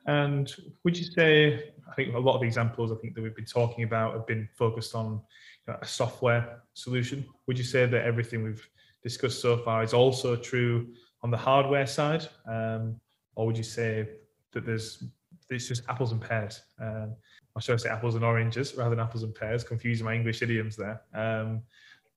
And 0.07 0.53
would 0.85 0.97
you 0.97 1.05
say, 1.05 1.73
I 1.91 1.95
think 1.95 2.15
a 2.15 2.19
lot 2.19 2.35
of 2.35 2.41
the 2.41 2.47
examples 2.47 2.91
I 2.91 2.95
think 2.97 3.15
that 3.15 3.23
we've 3.23 3.37
been 3.37 3.45
talking 3.45 3.85
about 3.85 4.15
have 4.15 4.27
been 4.27 4.49
focused 4.57 4.95
on 4.95 5.21
you 5.67 5.73
know, 5.73 5.79
a 5.83 5.87
software 5.87 6.63
solution. 6.75 7.27
Would 7.47 7.59
you 7.59 7.65
say 7.65 7.87
that 7.87 8.05
everything 8.05 8.43
we've 8.43 8.67
discussed 9.03 9.41
so 9.41 9.59
far 9.59 9.83
is 9.83 9.93
also 9.93 10.35
true 10.37 10.89
on 11.23 11.31
the 11.31 11.37
hardware 11.37 11.87
side? 11.87 12.27
Um, 12.49 12.99
or 13.35 13.47
would 13.47 13.57
you 13.57 13.65
say 13.65 14.09
that 14.53 14.65
there's 14.65 15.05
it's 15.51 15.69
just 15.69 15.83
apples 15.89 16.13
and 16.13 16.21
pears. 16.21 16.63
Um, 16.81 17.15
or 17.55 17.63
should 17.63 17.75
I 17.75 17.77
say 17.77 17.89
apples 17.89 18.15
and 18.15 18.25
oranges 18.25 18.75
rather 18.75 18.91
than 18.91 19.01
apples 19.01 19.23
and 19.23 19.35
pears? 19.35 19.65
Confusing 19.65 20.05
my 20.05 20.15
English 20.15 20.43
idioms 20.43 20.77
there. 20.77 21.03
Um, 21.15 21.63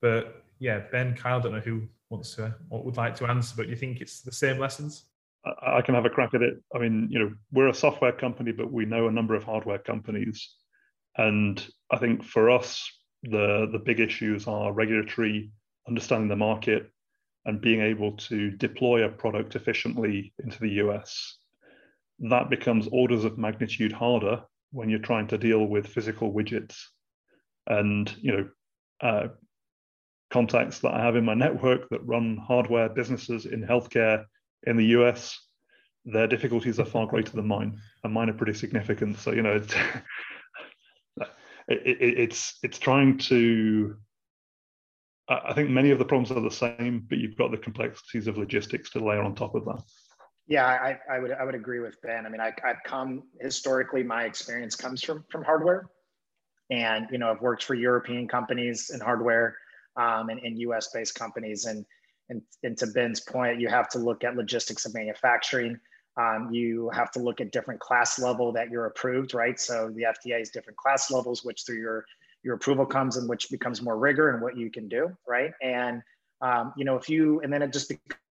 but 0.01 0.43
yeah, 0.59 0.79
Ben, 0.91 1.15
Kyle, 1.15 1.39
don't 1.39 1.53
know 1.53 1.59
who 1.59 1.83
wants 2.09 2.35
to 2.35 2.55
or 2.69 2.83
would 2.83 2.97
like 2.97 3.15
to 3.15 3.27
answer, 3.27 3.53
but 3.55 3.67
you 3.67 3.75
think 3.75 4.01
it's 4.01 4.21
the 4.21 4.31
same 4.31 4.59
lessons? 4.59 5.05
I 5.45 5.81
can 5.81 5.95
have 5.95 6.05
a 6.05 6.09
crack 6.09 6.33
at 6.33 6.41
it. 6.41 6.55
I 6.75 6.79
mean, 6.79 7.07
you 7.09 7.19
know, 7.19 7.33
we're 7.51 7.69
a 7.69 7.73
software 7.73 8.11
company, 8.11 8.51
but 8.51 8.71
we 8.71 8.85
know 8.85 9.07
a 9.07 9.11
number 9.11 9.35
of 9.35 9.43
hardware 9.43 9.79
companies, 9.79 10.53
and 11.17 11.65
I 11.89 11.97
think 11.97 12.23
for 12.23 12.49
us, 12.49 12.91
the 13.23 13.69
the 13.71 13.79
big 13.79 13.99
issues 13.99 14.47
are 14.47 14.73
regulatory, 14.73 15.51
understanding 15.87 16.27
the 16.27 16.35
market, 16.35 16.91
and 17.45 17.61
being 17.61 17.81
able 17.81 18.17
to 18.17 18.51
deploy 18.51 19.05
a 19.05 19.09
product 19.09 19.55
efficiently 19.55 20.33
into 20.43 20.59
the 20.59 20.71
US 20.83 21.39
that 22.19 22.49
becomes 22.49 22.87
orders 22.91 23.23
of 23.23 23.37
magnitude 23.37 23.91
harder 23.91 24.43
when 24.71 24.89
you're 24.89 24.99
trying 24.99 25.27
to 25.27 25.37
deal 25.37 25.65
with 25.65 25.87
physical 25.87 26.33
widgets. 26.33 26.77
And 27.67 28.13
you 28.19 28.31
know, 28.31 28.49
uh, 29.01 29.27
contacts 30.29 30.79
that 30.79 30.93
I 30.93 31.03
have 31.03 31.15
in 31.15 31.25
my 31.25 31.33
network 31.33 31.89
that 31.89 32.05
run 32.05 32.37
hardware 32.37 32.89
businesses 32.89 33.45
in 33.45 33.63
healthcare 33.63 34.25
in 34.63 34.77
the 34.77 34.85
US, 34.85 35.37
their 36.05 36.27
difficulties 36.27 36.79
are 36.79 36.85
far 36.85 37.07
greater 37.07 37.31
than 37.31 37.47
mine, 37.47 37.79
and 38.03 38.13
mine 38.13 38.29
are 38.29 38.33
pretty 38.33 38.53
significant. 38.53 39.17
So 39.19 39.31
you 39.31 39.41
know, 39.41 39.55
it's 39.55 39.73
it, 41.67 41.97
it, 42.01 42.19
it's 42.19 42.59
it's 42.63 42.79
trying 42.79 43.17
to. 43.19 43.95
I 45.31 45.53
think 45.53 45.69
many 45.69 45.91
of 45.91 45.99
the 45.99 46.05
problems 46.05 46.31
are 46.31 46.41
the 46.41 46.49
same, 46.49 47.05
but 47.07 47.19
you've 47.19 47.37
got 47.37 47.51
the 47.51 47.57
complexities 47.57 48.25
of 48.25 48.39
logistics 48.39 48.89
to 48.91 48.99
layer 48.99 49.21
on 49.21 49.35
top 49.35 49.53
of 49.53 49.63
that. 49.65 49.83
Yeah, 50.47 50.65
I, 50.65 50.97
I 51.11 51.19
would 51.19 51.31
I 51.31 51.43
would 51.43 51.53
agree 51.53 51.79
with 51.79 52.01
Ben. 52.01 52.25
I 52.25 52.29
mean, 52.29 52.41
I, 52.41 52.51
I've 52.65 52.81
come 52.83 53.23
historically, 53.39 54.01
my 54.01 54.23
experience 54.23 54.75
comes 54.75 55.03
from 55.03 55.23
from 55.29 55.43
hardware, 55.43 55.87
and 56.71 57.07
you 57.11 57.19
know, 57.19 57.29
I've 57.29 57.41
worked 57.41 57.63
for 57.63 57.75
European 57.75 58.27
companies 58.27 58.89
in 58.91 58.99
hardware 58.99 59.55
um, 59.99 60.29
and, 60.29 60.39
and 60.39 60.57
U.S. 60.59 60.89
based 60.93 61.15
companies, 61.15 61.65
and 61.65 61.85
and, 62.29 62.41
and 62.63 62.77
to 62.77 62.87
Ben's 62.87 63.19
point, 63.19 63.59
you 63.59 63.67
have 63.69 63.89
to 63.89 63.99
look 63.99 64.23
at 64.23 64.35
logistics 64.35 64.85
of 64.85 64.93
manufacturing. 64.93 65.79
Um, 66.15 66.49
you 66.51 66.89
have 66.93 67.11
to 67.11 67.19
look 67.19 67.41
at 67.41 67.51
different 67.51 67.79
class 67.79 68.19
level 68.19 68.51
that 68.53 68.69
you're 68.69 68.85
approved, 68.85 69.33
right? 69.33 69.59
So 69.59 69.91
the 69.95 70.03
FDA 70.03 70.41
is 70.41 70.49
different 70.49 70.77
class 70.77 71.09
levels, 71.11 71.43
which 71.43 71.63
through 71.65 71.79
your 71.79 72.05
your 72.43 72.55
approval 72.55 72.85
comes 72.85 73.17
and 73.17 73.27
which 73.27 73.49
becomes 73.49 73.81
more 73.81 73.97
rigor 73.97 74.29
and 74.29 74.41
what 74.41 74.55
you 74.57 74.71
can 74.71 74.87
do, 74.87 75.15
right? 75.27 75.51
And 75.61 76.01
um, 76.41 76.73
you 76.77 76.85
know, 76.85 76.95
if 76.95 77.09
you 77.09 77.41
and 77.41 77.51
then 77.51 77.61
it 77.61 77.73
just 77.73 77.91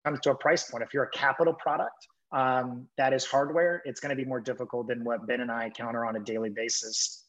comes 0.06 0.20
to 0.22 0.32
a 0.32 0.36
price 0.36 0.70
point. 0.70 0.84
If 0.84 0.94
you're 0.94 1.04
a 1.04 1.12
capital 1.12 1.54
product 1.54 2.08
um, 2.32 2.88
that 2.98 3.14
is 3.14 3.26
hardware, 3.26 3.82
it's 3.86 4.00
going 4.00 4.16
to 4.16 4.16
be 4.16 4.28
more 4.28 4.40
difficult 4.40 4.88
than 4.88 5.04
what 5.04 5.26
Ben 5.28 5.42
and 5.42 5.52
I 5.52 5.66
encounter 5.66 6.06
on 6.06 6.16
a 6.16 6.20
daily 6.20 6.50
basis, 6.50 7.26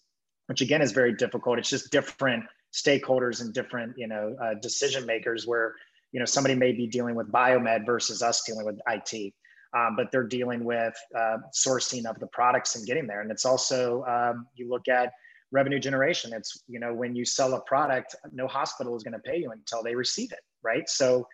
which 0.47 0.61
again 0.61 0.83
is 0.83 0.93
very 0.93 1.14
difficult. 1.14 1.59
It's 1.59 1.71
just 1.71 1.90
different 1.90 2.45
stakeholders 2.72 3.40
and 3.40 3.52
different 3.52 3.94
you 3.96 4.06
know 4.06 4.37
uh, 4.42 4.54
decision 4.54 5.06
makers 5.06 5.46
where 5.46 5.74
you 6.12 6.20
know 6.20 6.26
somebody 6.26 6.54
may 6.54 6.72
be 6.72 6.87
dealing 6.87 7.14
with 7.14 7.30
biomed 7.30 7.87
versus 7.87 8.22
us 8.22 8.42
dealing 8.44 8.66
with 8.66 8.78
IT. 8.88 9.33
Um, 9.72 9.94
but 9.94 10.11
they're 10.11 10.26
dealing 10.26 10.64
with 10.64 10.94
uh, 11.16 11.37
sourcing 11.54 12.04
of 12.04 12.18
the 12.18 12.26
products 12.26 12.74
and 12.74 12.85
getting 12.85 13.06
there. 13.06 13.20
And 13.20 13.30
it's 13.30 13.44
also 13.44 14.04
um, 14.04 14.48
you 14.56 14.68
look 14.68 14.88
at 14.88 15.12
revenue 15.52 15.78
generation. 15.78 16.33
It's 16.33 16.64
you 16.66 16.80
know 16.80 16.92
when 16.92 17.14
you 17.14 17.24
sell 17.24 17.54
a 17.54 17.61
product, 17.61 18.16
no 18.33 18.48
hospital 18.48 18.96
is 18.96 19.04
going 19.04 19.14
to 19.14 19.20
pay 19.20 19.38
you 19.38 19.52
until 19.52 19.83
they 19.83 19.94
receive 19.94 20.33
it, 20.33 20.40
right? 20.62 20.88
So 20.88 21.26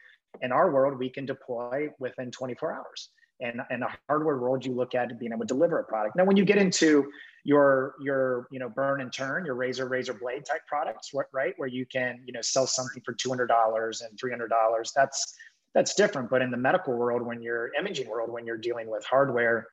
in 0.43 0.53
our 0.53 0.71
world, 0.71 0.99
we 0.99 1.09
can 1.11 1.25
deploy 1.27 1.89
within 1.99 2.31
24 2.31 2.75
hours. 2.75 3.11
And 3.41 3.61
in 3.71 3.81
the 3.81 3.89
hardware 4.09 4.39
world, 4.39 4.65
you 4.65 4.73
look 4.73 4.95
at 4.95 5.19
being 5.19 5.33
able 5.33 5.43
to 5.43 5.47
deliver 5.47 5.79
a 5.79 5.85
product. 5.85 6.17
Now, 6.17 6.25
when 6.25 6.37
you 6.37 6.45
get 6.45 6.57
into 6.57 7.11
your 7.45 7.95
your 8.01 8.49
you 8.51 8.59
know 8.59 8.69
burn 8.69 9.01
and 9.01 9.13
turn, 9.13 9.45
your 9.45 9.55
razor 9.55 9.87
razor 9.87 10.15
blade 10.15 10.45
type 10.47 10.67
products, 10.67 11.13
right, 11.33 11.55
where 11.59 11.69
you 11.69 11.85
can 11.87 12.21
you 12.25 12.33
know 12.33 12.41
sell 12.41 12.67
something 12.67 13.03
for 13.05 13.13
two 13.13 13.29
hundred 13.29 13.49
dollars 13.49 14.01
and 14.01 14.19
three 14.19 14.31
hundred 14.31 14.49
dollars, 14.49 14.93
that's 14.97 15.37
that's 15.75 15.95
different. 15.95 16.31
But 16.31 16.41
in 16.41 16.51
the 16.51 16.57
medical 16.57 16.97
world, 16.97 17.23
when 17.23 17.43
you're 17.43 17.73
imaging 17.79 18.09
world, 18.09 18.33
when 18.33 18.47
you're 18.47 18.57
dealing 18.57 18.91
with 18.91 19.05
hardware, 19.05 19.69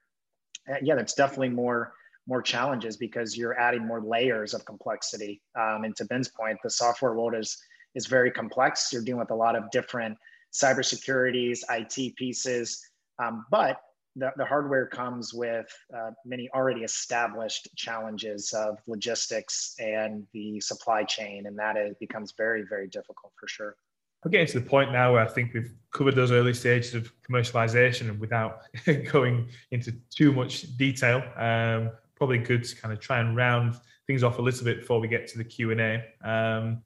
uh, 0.69 0.76
yeah, 0.82 0.95
that's 0.95 1.13
definitely 1.13 1.49
more 1.49 1.93
more 2.28 2.41
challenges 2.41 2.97
because 2.97 3.38
you're 3.38 3.60
adding 3.60 3.86
more 3.86 4.02
layers 4.02 4.54
of 4.54 4.65
complexity. 4.65 5.41
Um, 5.60 5.84
and 5.84 5.95
to 5.97 6.06
Ben's 6.06 6.30
point, 6.30 6.58
the 6.63 6.69
software 6.69 7.13
world 7.13 7.34
is 7.36 7.58
is 7.95 8.08
very 8.08 8.32
complex. 8.32 8.91
You're 8.91 9.04
dealing 9.04 9.19
with 9.19 9.32
a 9.32 9.36
lot 9.36 9.56
of 9.56 9.69
different 9.71 10.17
cybersecurities, 10.54 11.60
IT 11.69 12.15
pieces, 12.15 12.86
um, 13.19 13.45
but 13.49 13.80
the, 14.15 14.32
the 14.38 14.45
hardware 14.45 14.86
comes 14.86 15.34
with 15.34 15.67
uh, 15.95 16.12
many 16.26 16.49
already 16.54 16.82
established 16.82 17.67
challenges 17.76 18.54
of 18.54 18.78
logistics 18.88 19.76
and 19.80 20.26
the 20.34 20.60
supply 20.60 21.04
chain, 21.04 21.47
and 21.47 21.58
that 21.58 21.78
is, 21.78 21.95
becomes 21.99 22.34
very, 22.38 22.63
very 22.67 22.88
difficult 22.88 23.34
for 23.39 23.47
sure. 23.47 23.76
We're 24.23 24.32
getting 24.32 24.47
to 24.47 24.60
the 24.60 24.65
point 24.65 24.91
now 24.91 25.13
where 25.13 25.21
I 25.21 25.28
think 25.28 25.54
we've 25.54 25.73
covered 25.91 26.15
those 26.15 26.32
early 26.32 26.54
stages 26.54 26.93
of 26.93 27.12
commercialization, 27.30 28.10
and 28.10 28.19
without 28.19 28.62
going 29.12 29.49
into 29.71 29.93
too 30.10 30.32
much 30.32 30.78
detail, 30.78 31.23
um, 31.36 31.91
probably 32.15 32.38
good 32.38 32.63
to 32.63 32.76
kind 32.76 32.93
of 32.93 32.99
try 32.99 33.19
and 33.19 33.36
round 33.36 33.76
things 34.08 34.23
off 34.23 34.38
a 34.38 34.41
little 34.41 34.63
bit 34.63 34.82
before 34.82 34.99
we 34.99 35.08
get 35.08 35.28
to 35.28 35.38
the 35.38 35.43
Q 35.43 35.71
and 35.71 35.82
A. 35.82 36.04
Um, 36.23 36.84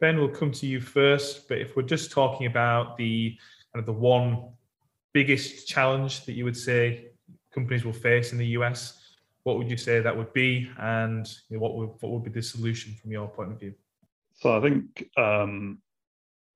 Ben, 0.00 0.18
we'll 0.18 0.28
come 0.28 0.52
to 0.52 0.66
you 0.66 0.80
first. 0.80 1.48
But 1.48 1.58
if 1.58 1.76
we're 1.76 1.82
just 1.82 2.10
talking 2.10 2.46
about 2.46 2.96
the 2.98 3.38
kind 3.72 3.80
of 3.80 3.86
the 3.86 3.98
one 3.98 4.50
biggest 5.20 5.66
challenge 5.66 6.26
that 6.26 6.34
you 6.34 6.44
would 6.44 6.60
say 6.70 7.06
companies 7.54 7.86
will 7.86 8.00
face 8.10 8.32
in 8.32 8.38
the 8.38 8.48
US, 8.58 8.80
what 9.44 9.56
would 9.56 9.70
you 9.70 9.78
say 9.78 9.98
that 9.98 10.14
would 10.14 10.30
be, 10.34 10.68
and 10.78 11.26
you 11.48 11.56
know, 11.56 11.62
what 11.62 11.74
would 11.76 11.90
what 12.00 12.12
would 12.12 12.24
be 12.24 12.38
the 12.38 12.42
solution 12.42 12.94
from 13.00 13.12
your 13.12 13.26
point 13.26 13.52
of 13.52 13.58
view? 13.58 13.72
So 14.34 14.54
I 14.58 14.60
think 14.60 15.08
um, 15.16 15.78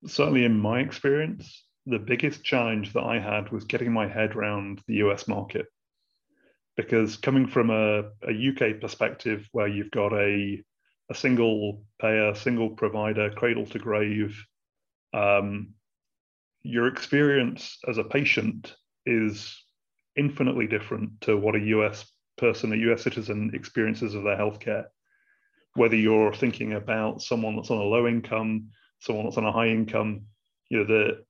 certainly 0.06 0.44
in 0.44 0.58
my 0.58 0.80
experience, 0.80 1.44
the 1.86 1.98
biggest 1.98 2.44
challenge 2.44 2.92
that 2.92 3.02
I 3.14 3.18
had 3.18 3.50
was 3.50 3.64
getting 3.64 3.92
my 3.94 4.06
head 4.06 4.36
around 4.36 4.82
the 4.86 4.96
US 5.04 5.26
market. 5.26 5.66
Because 6.76 7.16
coming 7.16 7.46
from 7.46 7.70
a, 7.70 8.10
a 8.32 8.34
UK 8.48 8.78
perspective 8.78 9.48
where 9.52 9.68
you've 9.68 9.96
got 10.02 10.12
a 10.12 10.62
a 11.12 11.14
single 11.14 11.82
payer, 11.98 12.34
single 12.34 12.70
provider, 12.82 13.30
cradle 13.30 13.66
to 13.72 13.78
grave, 13.78 14.32
um, 15.14 15.74
your 16.62 16.86
experience 16.86 17.78
as 17.88 17.98
a 17.98 18.04
patient 18.04 18.74
is 19.06 19.56
infinitely 20.16 20.66
different 20.66 21.20
to 21.22 21.36
what 21.36 21.54
a 21.54 21.60
US 21.60 22.10
person, 22.36 22.72
a 22.72 22.92
US 22.92 23.02
citizen 23.02 23.50
experiences 23.54 24.14
of 24.14 24.24
their 24.24 24.36
healthcare. 24.36 24.84
Whether 25.74 25.96
you're 25.96 26.34
thinking 26.34 26.72
about 26.74 27.22
someone 27.22 27.56
that's 27.56 27.70
on 27.70 27.78
a 27.78 27.82
low 27.82 28.06
income, 28.06 28.70
someone 28.98 29.24
that's 29.24 29.38
on 29.38 29.44
a 29.44 29.52
high 29.52 29.68
income, 29.68 30.22
you 30.68 30.78
know, 30.78 30.84
the 30.84 31.24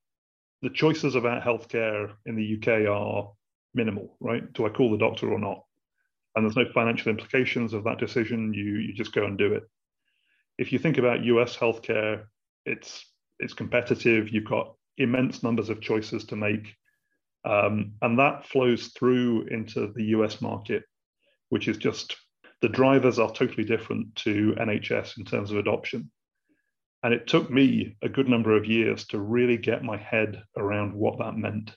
the 0.63 0.71
choices 0.71 1.15
about 1.15 1.43
healthcare 1.43 2.13
in 2.27 2.37
the 2.37 2.57
UK 2.59 2.87
are 2.87 3.33
minimal, 3.73 4.17
right? 4.21 4.53
Do 4.53 4.67
I 4.67 4.69
call 4.69 4.91
the 4.91 4.99
doctor 4.99 5.33
or 5.33 5.39
not? 5.39 5.65
and 6.35 6.45
there's 6.45 6.57
no 6.57 6.73
financial 6.73 7.11
implications 7.11 7.73
of 7.73 7.85
that 7.85 7.99
decision. 7.99 8.55
You 8.55 8.77
you 8.77 8.95
just 8.95 9.13
go 9.13 9.25
and 9.25 9.37
do 9.37 9.55
it. 9.55 9.65
If 10.59 10.73
you 10.73 10.79
think 10.79 10.99
about 10.99 11.25
US 11.25 11.57
healthcare, 11.57 12.25
it's 12.65 13.05
it's 13.39 13.55
competitive. 13.55 14.29
You've 14.29 14.45
got 14.45 14.75
immense 15.01 15.43
numbers 15.43 15.69
of 15.69 15.81
choices 15.81 16.25
to 16.27 16.37
make, 16.37 16.75
um, 17.45 17.93
and 18.03 18.19
that 18.19 18.47
flows 18.47 18.89
through 18.89 19.47
into 19.51 19.93
the 19.95 20.05
US 20.17 20.41
market, 20.41 20.85
which 21.49 21.69
is 21.69 21.77
just 21.77 22.17
the 22.61 22.69
drivers 22.69 23.19
are 23.19 23.33
totally 23.33 23.65
different 23.65 24.15
to 24.17 24.55
NHS 24.59 25.19
in 25.19 25.25
terms 25.25 25.51
of 25.51 25.57
adoption. 25.57 26.11
And 27.03 27.15
it 27.15 27.27
took 27.27 27.51
me 27.51 27.97
a 28.03 28.09
good 28.09 28.29
number 28.29 28.55
of 28.57 28.67
years 28.67 29.07
to 29.07 29.21
really 29.21 29.57
get 29.57 29.83
my 29.83 29.97
head 29.97 30.43
around 30.57 30.93
what 30.93 31.19
that 31.19 31.37
meant, 31.39 31.75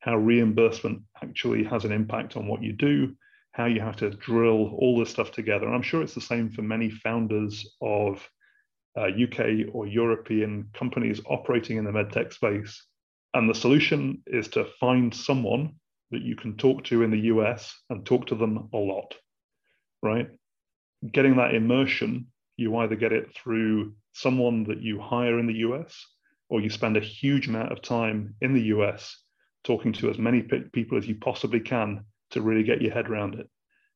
how 0.00 0.16
reimbursement 0.16 1.02
actually 1.22 1.64
has 1.64 1.86
an 1.86 1.92
impact 1.92 2.36
on 2.36 2.46
what 2.46 2.62
you 2.62 2.74
do, 2.74 3.16
how 3.52 3.64
you 3.64 3.80
have 3.80 3.96
to 3.96 4.10
drill 4.10 4.74
all 4.78 4.98
this 4.98 5.08
stuff 5.10 5.32
together. 5.32 5.66
And 5.66 5.74
I'm 5.74 5.82
sure 5.82 6.02
it's 6.02 6.14
the 6.14 6.20
same 6.20 6.50
for 6.50 6.60
many 6.60 6.90
founders 6.90 7.66
of 7.80 8.28
uh, 8.96 9.06
UK 9.06 9.72
or 9.72 9.86
European 9.86 10.68
companies 10.74 11.20
operating 11.26 11.78
in 11.78 11.84
the 11.84 11.90
medtech 11.90 12.32
space. 12.32 12.86
And 13.34 13.48
the 13.48 13.54
solution 13.54 14.22
is 14.26 14.48
to 14.48 14.66
find 14.78 15.14
someone 15.14 15.74
that 16.10 16.22
you 16.22 16.36
can 16.36 16.56
talk 16.56 16.84
to 16.84 17.02
in 17.02 17.10
the 17.10 17.20
US 17.32 17.74
and 17.88 18.04
talk 18.04 18.26
to 18.26 18.34
them 18.34 18.68
a 18.72 18.76
lot, 18.76 19.14
right? 20.02 20.28
Getting 21.10 21.36
that 21.36 21.54
immersion, 21.54 22.26
you 22.56 22.76
either 22.76 22.96
get 22.96 23.12
it 23.12 23.34
through 23.34 23.94
someone 24.12 24.64
that 24.64 24.82
you 24.82 25.00
hire 25.00 25.38
in 25.38 25.46
the 25.46 25.64
US 25.68 26.06
or 26.50 26.60
you 26.60 26.68
spend 26.68 26.98
a 26.98 27.00
huge 27.00 27.48
amount 27.48 27.72
of 27.72 27.80
time 27.80 28.34
in 28.42 28.52
the 28.52 28.64
US 28.74 29.18
talking 29.64 29.92
to 29.94 30.10
as 30.10 30.18
many 30.18 30.42
people 30.72 30.98
as 30.98 31.08
you 31.08 31.14
possibly 31.14 31.60
can 31.60 32.04
to 32.30 32.42
really 32.42 32.62
get 32.62 32.82
your 32.82 32.92
head 32.92 33.08
around 33.08 33.36
it. 33.36 33.48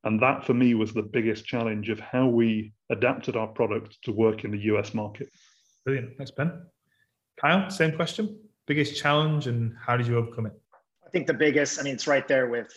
And 0.06 0.22
that 0.22 0.44
for 0.44 0.54
me 0.54 0.74
was 0.74 0.94
the 0.94 1.02
biggest 1.02 1.46
challenge 1.46 1.88
of 1.88 1.98
how 1.98 2.28
we 2.28 2.72
adapted 2.90 3.34
our 3.34 3.48
product 3.48 3.98
to 4.04 4.12
work 4.12 4.44
in 4.44 4.52
the 4.52 4.60
US 4.72 4.94
market. 4.94 5.28
Brilliant. 5.84 6.16
Thanks, 6.16 6.30
Ben. 6.30 6.62
Kyle, 7.40 7.68
same 7.68 7.96
question. 7.96 8.38
Biggest 8.68 8.96
challenge 8.96 9.48
and 9.48 9.74
how 9.84 9.96
did 9.96 10.06
you 10.06 10.16
overcome 10.16 10.46
it? 10.46 10.52
I 11.04 11.10
think 11.10 11.26
the 11.26 11.34
biggest, 11.34 11.80
I 11.80 11.82
mean, 11.82 11.94
it's 11.94 12.06
right 12.06 12.26
there 12.26 12.48
with 12.48 12.70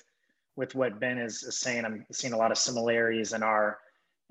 with 0.55 0.73
what 0.75 0.99
Ben 0.99 1.19
is, 1.19 1.43
is 1.43 1.59
saying. 1.59 1.85
I'm 1.85 2.03
seeing 2.11 2.33
a 2.33 2.37
lot 2.37 2.51
of 2.51 2.57
similarities 2.57 3.33
in 3.33 3.43
our 3.43 3.77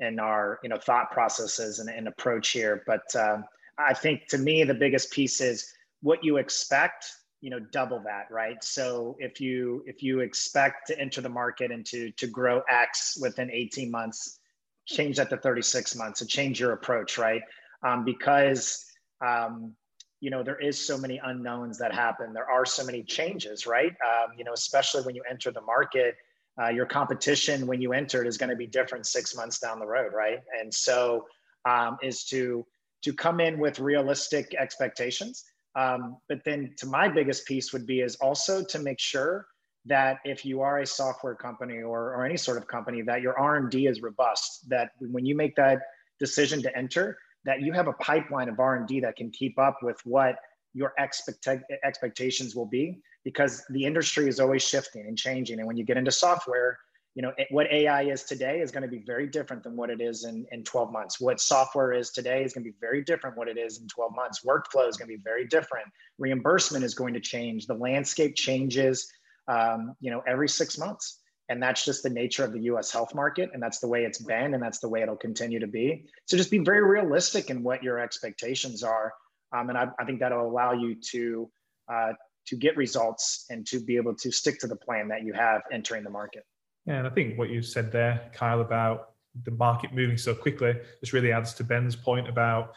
in 0.01 0.19
our 0.19 0.59
you 0.65 0.69
know 0.69 0.77
thought 0.77 1.13
processes 1.13 1.79
and, 1.79 1.89
and 1.89 2.09
approach 2.09 2.51
here. 2.51 2.83
But 2.85 3.15
um, 3.15 3.45
I 3.79 3.95
think 3.95 4.27
to 4.29 4.39
me 4.39 4.65
the 4.65 4.75
biggest 4.75 5.13
piece 5.13 5.41
is 5.41 5.73
what 6.03 6.25
you 6.25 6.39
expect 6.39 7.07
you 7.41 7.51
know 7.51 7.61
double 7.73 8.01
that 8.05 8.27
right? 8.31 8.63
So 8.63 9.17
if 9.19 9.41
you 9.41 9.85
if 9.87 10.03
you 10.03 10.21
expect 10.21 10.87
to 10.89 10.99
enter 10.99 11.21
the 11.21 11.29
market 11.29 11.71
and 11.71 11.85
to 11.87 12.11
to 12.13 12.27
grow 12.27 12.63
x 12.69 13.19
within 13.21 13.51
18 13.51 13.91
months 13.91 14.41
change 14.87 15.19
that 15.19 15.29
to 15.29 15.37
36 15.37 15.95
months 15.97 16.21
and 16.21 16.31
change 16.31 16.59
your 16.59 16.73
approach 16.73 17.19
right? 17.19 17.43
Um, 17.87 18.05
because 18.05 18.85
um, 19.25 19.75
you 20.21 20.31
know 20.31 20.43
there 20.43 20.59
is 20.59 20.85
so 20.85 20.99
many 20.99 21.21
unknowns 21.23 21.79
that 21.79 21.95
happen. 21.95 22.33
There 22.33 22.51
are 22.51 22.65
so 22.65 22.85
many 22.85 23.03
changes 23.03 23.67
right? 23.67 23.93
Um, 23.93 24.33
you 24.37 24.45
know 24.45 24.53
especially 24.53 25.03
when 25.03 25.15
you 25.15 25.23
enter 25.31 25.51
the 25.51 25.63
market 25.63 26.17
uh, 26.61 26.69
your 26.69 26.87
competition 26.87 27.69
when 27.69 27.81
you 27.81 27.93
enter 27.93 28.21
it 28.21 28.27
is 28.27 28.37
going 28.37 28.51
to 28.51 28.57
be 28.57 28.67
different 28.67 29.07
six 29.07 29.37
months 29.37 29.61
down 29.61 29.79
the 29.79 29.87
road 29.87 30.13
right? 30.13 30.41
And 30.61 30.73
so 30.75 31.27
um, 31.65 31.99
is 32.03 32.25
to 32.25 32.67
to 33.03 33.13
come 33.13 33.39
in 33.39 33.59
with 33.59 33.79
realistic 33.79 34.55
expectations 34.59 35.45
um, 35.79 36.17
but 36.29 36.41
then 36.45 36.75
to 36.79 36.87
my 36.87 37.09
biggest 37.09 37.47
piece 37.47 37.73
would 37.73 37.87
be 37.87 38.01
is 38.01 38.17
also 38.17 38.65
to 38.65 38.79
make 38.79 38.99
sure 38.99 39.47
that 39.87 40.19
if 40.25 40.45
you 40.45 40.61
are 40.61 40.79
a 40.79 40.87
software 40.87 41.35
company 41.35 41.79
or, 41.79 42.15
or 42.15 42.25
any 42.25 42.37
sort 42.37 42.59
of 42.59 42.67
company 42.67 43.01
that 43.03 43.21
your 43.23 43.39
r&d 43.39 43.87
is 43.87 44.03
robust 44.03 44.69
that 44.69 44.91
when 45.01 45.25
you 45.25 45.35
make 45.37 45.55
that 45.57 45.79
decision 46.19 46.61
to 46.63 46.77
enter 46.77 47.17
that 47.45 47.63
you 47.63 47.73
have 47.73 47.87
a 47.87 47.93
pipeline 47.95 48.49
of 48.49 48.59
r&d 48.59 49.01
that 49.01 49.15
can 49.17 49.31
keep 49.31 49.59
up 49.59 49.77
with 49.83 49.99
what 50.05 50.35
your 50.75 50.93
expect- 50.99 51.49
expectations 51.85 52.55
will 52.55 52.67
be 52.67 52.99
because 53.25 53.65
the 53.71 53.85
industry 53.85 54.29
is 54.29 54.41
always 54.41 54.63
shifting 54.63 55.07
and 55.07 55.19
changing. 55.19 55.59
And 55.59 55.67
when 55.67 55.77
you 55.77 55.85
get 55.85 55.97
into 55.97 56.11
software 56.11 56.79
you 57.19 57.23
know 57.23 57.33
what 57.51 57.67
ai 57.73 58.03
is 58.03 58.23
today 58.23 58.61
is 58.61 58.71
going 58.71 58.85
to 58.85 58.89
be 58.89 59.03
very 59.05 59.27
different 59.27 59.65
than 59.65 59.75
what 59.75 59.91
it 59.91 60.01
is 60.01 60.25
in, 60.25 60.47
in 60.53 60.63
12 60.63 60.93
months 60.93 61.21
what 61.21 61.41
software 61.41 61.93
is 61.93 62.11
today 62.11 62.45
is 62.45 62.53
going 62.53 62.65
to 62.65 62.71
be 62.71 62.77
very 62.81 63.03
different 63.03 63.37
what 63.37 63.49
it 63.49 63.59
is 63.59 63.81
in 63.81 63.89
12 63.89 64.15
months 64.15 64.45
workflow 64.45 64.89
is 64.89 64.97
going 64.97 65.11
to 65.11 65.17
be 65.17 65.23
very 65.25 65.47
different 65.47 65.87
reimbursement 66.19 66.85
is 66.85 66.95
going 66.95 67.13
to 67.13 67.21
change 67.21 67.67
the 67.67 67.75
landscape 67.75 68.37
changes 68.37 69.11
um, 69.49 69.97
you 70.01 70.11
know, 70.11 70.23
every 70.27 70.49
six 70.49 70.79
months. 70.79 71.21
And 71.49 71.63
that's 71.63 71.85
just 71.85 72.03
the 72.03 72.11
nature 72.11 72.45
of 72.45 72.53
the 72.53 72.61
US 72.65 72.93
health 72.93 73.15
market. 73.15 73.51
And 73.55 73.63
that's 73.63 73.81
the 73.81 73.89
way 73.89 74.05
it's 74.05 74.19
been. 74.19 74.55
And 74.55 74.63
that's 74.63 74.79
the 74.79 74.89
way 74.89 75.03
it'll 75.03 75.17
continue 75.17 75.59
to 75.59 75.67
be. 75.67 76.05
So 76.27 76.37
just 76.37 76.51
be 76.51 76.59
very 76.59 76.85
realistic 76.85 77.49
in 77.49 77.63
what 77.63 77.83
your 77.83 77.99
expectations 77.99 78.83
are. 78.83 79.15
Um, 79.57 79.71
and 79.71 79.79
I, 79.79 79.89
I, 79.99 80.05
think 80.05 80.21
that'll 80.21 80.47
allow 80.47 80.73
you 80.73 80.95
to, 81.13 81.51
uh, 81.91 82.13
to 82.49 82.57
get 82.57 82.77
results 82.77 83.47
and 83.49 83.67
to 83.69 83.81
be 83.81 83.97
able 83.97 84.15
to 84.17 84.31
stick 84.31 84.59
to 84.61 84.67
the 84.67 84.77
plan 84.77 85.09
that 85.09 85.25
you 85.25 85.33
have 85.33 85.63
entering 85.73 86.05
the 86.05 86.11
market. 86.11 86.45
Yeah, 86.89 87.01
and 87.01 87.07
I 87.07 87.11
think 87.11 87.37
what 87.37 87.51
you 87.51 87.61
said 87.61 87.93
there, 87.93 88.31
Kyle, 88.33 88.63
about 88.63 89.11
the 89.45 89.51
market 89.51 89.93
moving 89.93 90.17
so 90.17 90.35
quickly, 90.35 90.75
this 91.03 91.13
really 91.13 91.33
adds 91.33 91.53
to 91.55 91.65
Ben's 91.65 91.95
point 91.95 92.27
about 92.27 92.77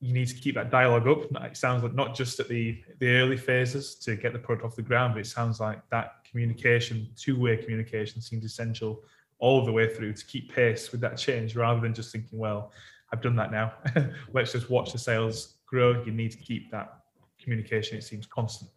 you 0.00 0.12
need 0.12 0.26
to 0.26 0.34
keep 0.34 0.56
that 0.56 0.68
dialogue 0.68 1.06
up. 1.06 1.44
It 1.44 1.56
sounds 1.56 1.84
like 1.84 1.94
not 1.94 2.16
just 2.16 2.40
at 2.40 2.48
the 2.48 2.82
the 2.98 3.08
early 3.08 3.36
phases 3.36 3.94
to 4.00 4.16
get 4.16 4.32
the 4.32 4.38
product 4.40 4.66
off 4.66 4.74
the 4.74 4.82
ground, 4.82 5.14
but 5.14 5.20
it 5.20 5.28
sounds 5.28 5.60
like 5.60 5.80
that 5.90 6.24
communication, 6.28 7.08
two 7.16 7.38
way 7.38 7.56
communication, 7.56 8.20
seems 8.20 8.44
essential 8.44 9.04
all 9.38 9.64
the 9.64 9.70
way 9.70 9.94
through 9.94 10.14
to 10.14 10.26
keep 10.26 10.52
pace 10.52 10.90
with 10.90 11.00
that 11.02 11.16
change, 11.16 11.54
rather 11.54 11.80
than 11.80 11.94
just 11.94 12.10
thinking, 12.10 12.40
well, 12.40 12.72
I've 13.12 13.22
done 13.22 13.36
that 13.36 13.52
now. 13.52 13.74
Let's 14.32 14.50
just 14.50 14.70
watch 14.70 14.90
the 14.90 14.98
sales 14.98 15.54
grow. 15.66 16.02
You 16.02 16.10
need 16.10 16.32
to 16.32 16.38
keep 16.38 16.72
that 16.72 16.98
communication. 17.40 17.96
It 17.96 18.02
seems 18.02 18.26
constant. 18.26 18.72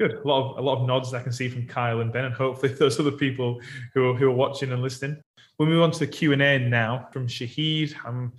Good. 0.00 0.14
A 0.14 0.26
lot 0.26 0.52
of 0.52 0.58
a 0.58 0.62
lot 0.62 0.78
of 0.80 0.86
nods 0.86 1.12
I 1.12 1.22
can 1.22 1.30
see 1.30 1.50
from 1.50 1.66
Kyle 1.66 2.00
and 2.00 2.10
Ben, 2.10 2.24
and 2.24 2.32
hopefully 2.32 2.72
those 2.78 2.98
other 2.98 3.12
people 3.12 3.60
who 3.92 4.08
are, 4.08 4.14
who 4.14 4.28
are 4.28 4.34
watching 4.34 4.72
and 4.72 4.80
listening. 4.80 5.22
We'll 5.58 5.68
move 5.68 5.82
on 5.82 5.90
to 5.90 5.98
the 5.98 6.06
Q 6.06 6.32
and 6.32 6.40
A 6.40 6.58
now 6.58 7.06
from 7.12 7.26
Shahid. 7.26 7.94
I'm 8.02 8.32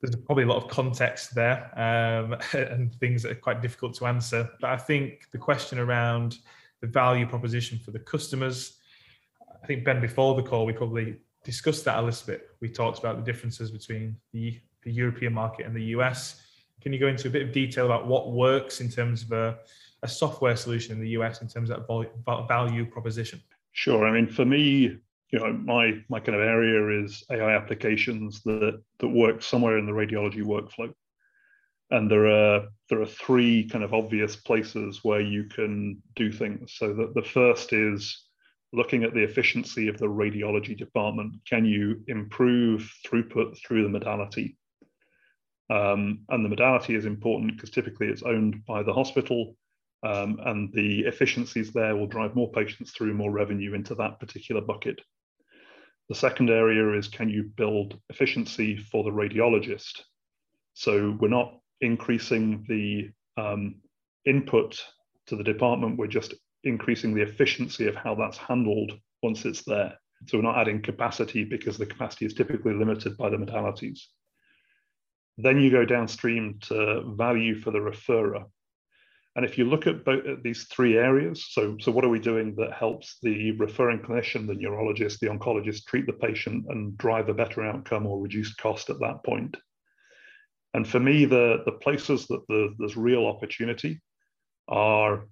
there's 0.00 0.14
probably 0.14 0.44
a 0.44 0.46
lot 0.46 0.62
of 0.62 0.70
context 0.70 1.34
there 1.34 1.68
um, 1.76 2.36
and 2.52 2.94
things 2.94 3.24
that 3.24 3.32
are 3.32 3.40
quite 3.40 3.60
difficult 3.60 3.94
to 3.94 4.06
answer. 4.06 4.48
But 4.60 4.70
I 4.70 4.76
think 4.76 5.28
the 5.32 5.38
question 5.38 5.80
around 5.80 6.38
the 6.80 6.86
value 6.86 7.26
proposition 7.26 7.80
for 7.80 7.90
the 7.90 7.98
customers, 7.98 8.78
I 9.64 9.66
think 9.66 9.84
Ben, 9.84 10.00
before 10.00 10.36
the 10.36 10.44
call, 10.44 10.64
we 10.64 10.74
probably 10.74 11.16
discussed 11.42 11.84
that 11.86 11.98
a 11.98 12.02
little 12.02 12.26
bit. 12.26 12.50
We 12.60 12.68
talked 12.68 13.00
about 13.00 13.16
the 13.16 13.32
differences 13.32 13.72
between 13.72 14.16
the, 14.32 14.60
the 14.84 14.92
European 14.92 15.32
market 15.32 15.66
and 15.66 15.74
the 15.74 15.86
US. 15.96 16.40
Can 16.80 16.92
you 16.92 17.00
go 17.00 17.08
into 17.08 17.26
a 17.26 17.32
bit 17.32 17.42
of 17.42 17.52
detail 17.52 17.86
about 17.86 18.06
what 18.06 18.30
works 18.30 18.80
in 18.80 18.88
terms 18.88 19.24
of 19.24 19.32
a, 19.32 19.58
a 20.02 20.08
software 20.08 20.56
solution 20.56 20.96
in 20.96 21.00
the 21.00 21.10
US 21.10 21.42
in 21.42 21.48
terms 21.48 21.70
of 21.70 21.86
value 22.48 22.86
proposition? 22.86 23.40
Sure. 23.72 24.06
I 24.06 24.12
mean, 24.12 24.26
for 24.26 24.44
me, 24.44 24.98
you 25.32 25.38
know 25.38 25.52
my 25.52 26.02
my 26.08 26.20
kind 26.20 26.36
of 26.36 26.42
area 26.42 27.02
is 27.02 27.24
AI 27.30 27.56
applications 27.56 28.42
that 28.42 28.82
that 28.98 29.08
work 29.08 29.42
somewhere 29.42 29.78
in 29.78 29.86
the 29.86 29.92
radiology 29.92 30.42
workflow, 30.42 30.92
and 31.90 32.10
there 32.10 32.28
are 32.28 32.68
there 32.90 33.00
are 33.00 33.06
three 33.06 33.68
kind 33.68 33.82
of 33.82 33.94
obvious 33.94 34.36
places 34.36 35.00
where 35.02 35.22
you 35.22 35.44
can 35.44 36.02
do 36.14 36.30
things. 36.30 36.74
So 36.76 36.92
that 36.94 37.14
the 37.14 37.22
first 37.22 37.72
is 37.72 38.26
looking 38.74 39.04
at 39.04 39.14
the 39.14 39.22
efficiency 39.22 39.88
of 39.88 39.98
the 39.98 40.06
radiology 40.06 40.76
department. 40.76 41.34
Can 41.46 41.64
you 41.64 42.02
improve 42.08 42.90
throughput 43.06 43.58
through 43.58 43.82
the 43.82 43.88
modality? 43.88 44.56
Um, 45.70 46.24
and 46.28 46.44
the 46.44 46.48
modality 46.48 46.94
is 46.94 47.06
important 47.06 47.54
because 47.54 47.70
typically 47.70 48.08
it's 48.08 48.22
owned 48.22 48.64
by 48.66 48.82
the 48.82 48.92
hospital 48.92 49.56
um, 50.02 50.38
and 50.44 50.72
the 50.72 51.00
efficiencies 51.00 51.72
there 51.72 51.96
will 51.96 52.06
drive 52.06 52.34
more 52.34 52.50
patients 52.50 52.90
through 52.90 53.14
more 53.14 53.30
revenue 53.30 53.74
into 53.74 53.94
that 53.94 54.18
particular 54.18 54.60
bucket. 54.60 55.00
The 56.08 56.14
second 56.14 56.50
area 56.50 56.98
is 56.98 57.08
can 57.08 57.28
you 57.28 57.44
build 57.44 57.98
efficiency 58.10 58.76
for 58.76 59.04
the 59.04 59.10
radiologist? 59.10 60.00
So 60.74 61.16
we're 61.20 61.28
not 61.28 61.58
increasing 61.80 62.64
the 62.68 63.10
um, 63.40 63.76
input 64.26 64.82
to 65.26 65.36
the 65.36 65.44
department, 65.44 65.98
we're 65.98 66.06
just 66.06 66.34
increasing 66.64 67.14
the 67.14 67.22
efficiency 67.22 67.86
of 67.86 67.94
how 67.94 68.14
that's 68.14 68.36
handled 68.36 68.92
once 69.22 69.44
it's 69.44 69.64
there. 69.64 69.94
So 70.26 70.38
we're 70.38 70.44
not 70.44 70.58
adding 70.58 70.82
capacity 70.82 71.44
because 71.44 71.78
the 71.78 71.86
capacity 71.86 72.26
is 72.26 72.34
typically 72.34 72.74
limited 72.74 73.16
by 73.16 73.30
the 73.30 73.36
modalities. 73.36 74.00
Then 75.38 75.60
you 75.60 75.70
go 75.70 75.84
downstream 75.84 76.58
to 76.62 77.14
value 77.16 77.60
for 77.60 77.70
the 77.70 77.78
referrer. 77.78 78.44
And 79.34 79.46
if 79.46 79.56
you 79.56 79.64
look 79.64 79.86
at 79.86 80.04
both 80.04 80.26
at 80.26 80.42
these 80.42 80.64
three 80.64 80.98
areas, 80.98 81.46
so, 81.50 81.76
so 81.80 81.90
what 81.90 82.04
are 82.04 82.10
we 82.10 82.18
doing 82.18 82.54
that 82.56 82.74
helps 82.74 83.16
the 83.22 83.52
referring 83.52 84.00
clinician, 84.00 84.46
the 84.46 84.54
neurologist, 84.54 85.20
the 85.20 85.28
oncologist 85.28 85.86
treat 85.86 86.06
the 86.06 86.12
patient 86.12 86.66
and 86.68 86.98
drive 86.98 87.30
a 87.30 87.34
better 87.34 87.64
outcome 87.64 88.06
or 88.06 88.20
reduce 88.20 88.54
cost 88.54 88.90
at 88.90 89.00
that 89.00 89.24
point? 89.24 89.56
And 90.74 90.86
for 90.86 91.00
me, 91.00 91.24
the, 91.24 91.62
the 91.64 91.72
places 91.72 92.26
that 92.26 92.42
the, 92.48 92.74
there's 92.78 92.96
real 92.96 93.26
opportunity 93.26 94.02
are 94.68 95.26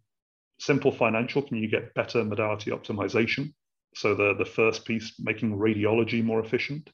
simple 0.59 0.93
financial. 0.93 1.43
Can 1.43 1.59
you 1.59 1.69
get 1.69 1.95
better 1.95 2.25
modality 2.25 2.71
optimization? 2.71 3.53
So 3.95 4.15
the, 4.15 4.35
the 4.39 4.45
first 4.45 4.85
piece, 4.87 5.15
making 5.19 5.59
radiology 5.59 6.25
more 6.25 6.41
efficient. 6.41 6.91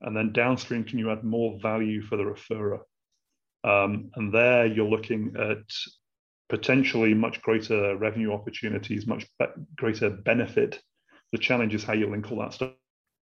And 0.00 0.16
then 0.16 0.32
downstream, 0.32 0.84
can 0.84 0.98
you 0.98 1.10
add 1.10 1.24
more 1.24 1.58
value 1.60 2.02
for 2.02 2.16
the 2.16 2.22
referrer? 2.22 2.80
Um, 3.64 4.10
and 4.14 4.32
there 4.32 4.66
you're 4.66 4.88
looking 4.88 5.34
at 5.38 5.64
potentially 6.48 7.12
much 7.14 7.42
greater 7.42 7.96
revenue 7.96 8.32
opportunities, 8.32 9.06
much 9.06 9.26
be- 9.38 9.46
greater 9.76 10.10
benefit. 10.10 10.80
The 11.32 11.38
challenge 11.38 11.74
is 11.74 11.84
how 11.84 11.92
you 11.92 12.08
link 12.08 12.30
all 12.30 12.38
that 12.38 12.54
stuff. 12.54 12.72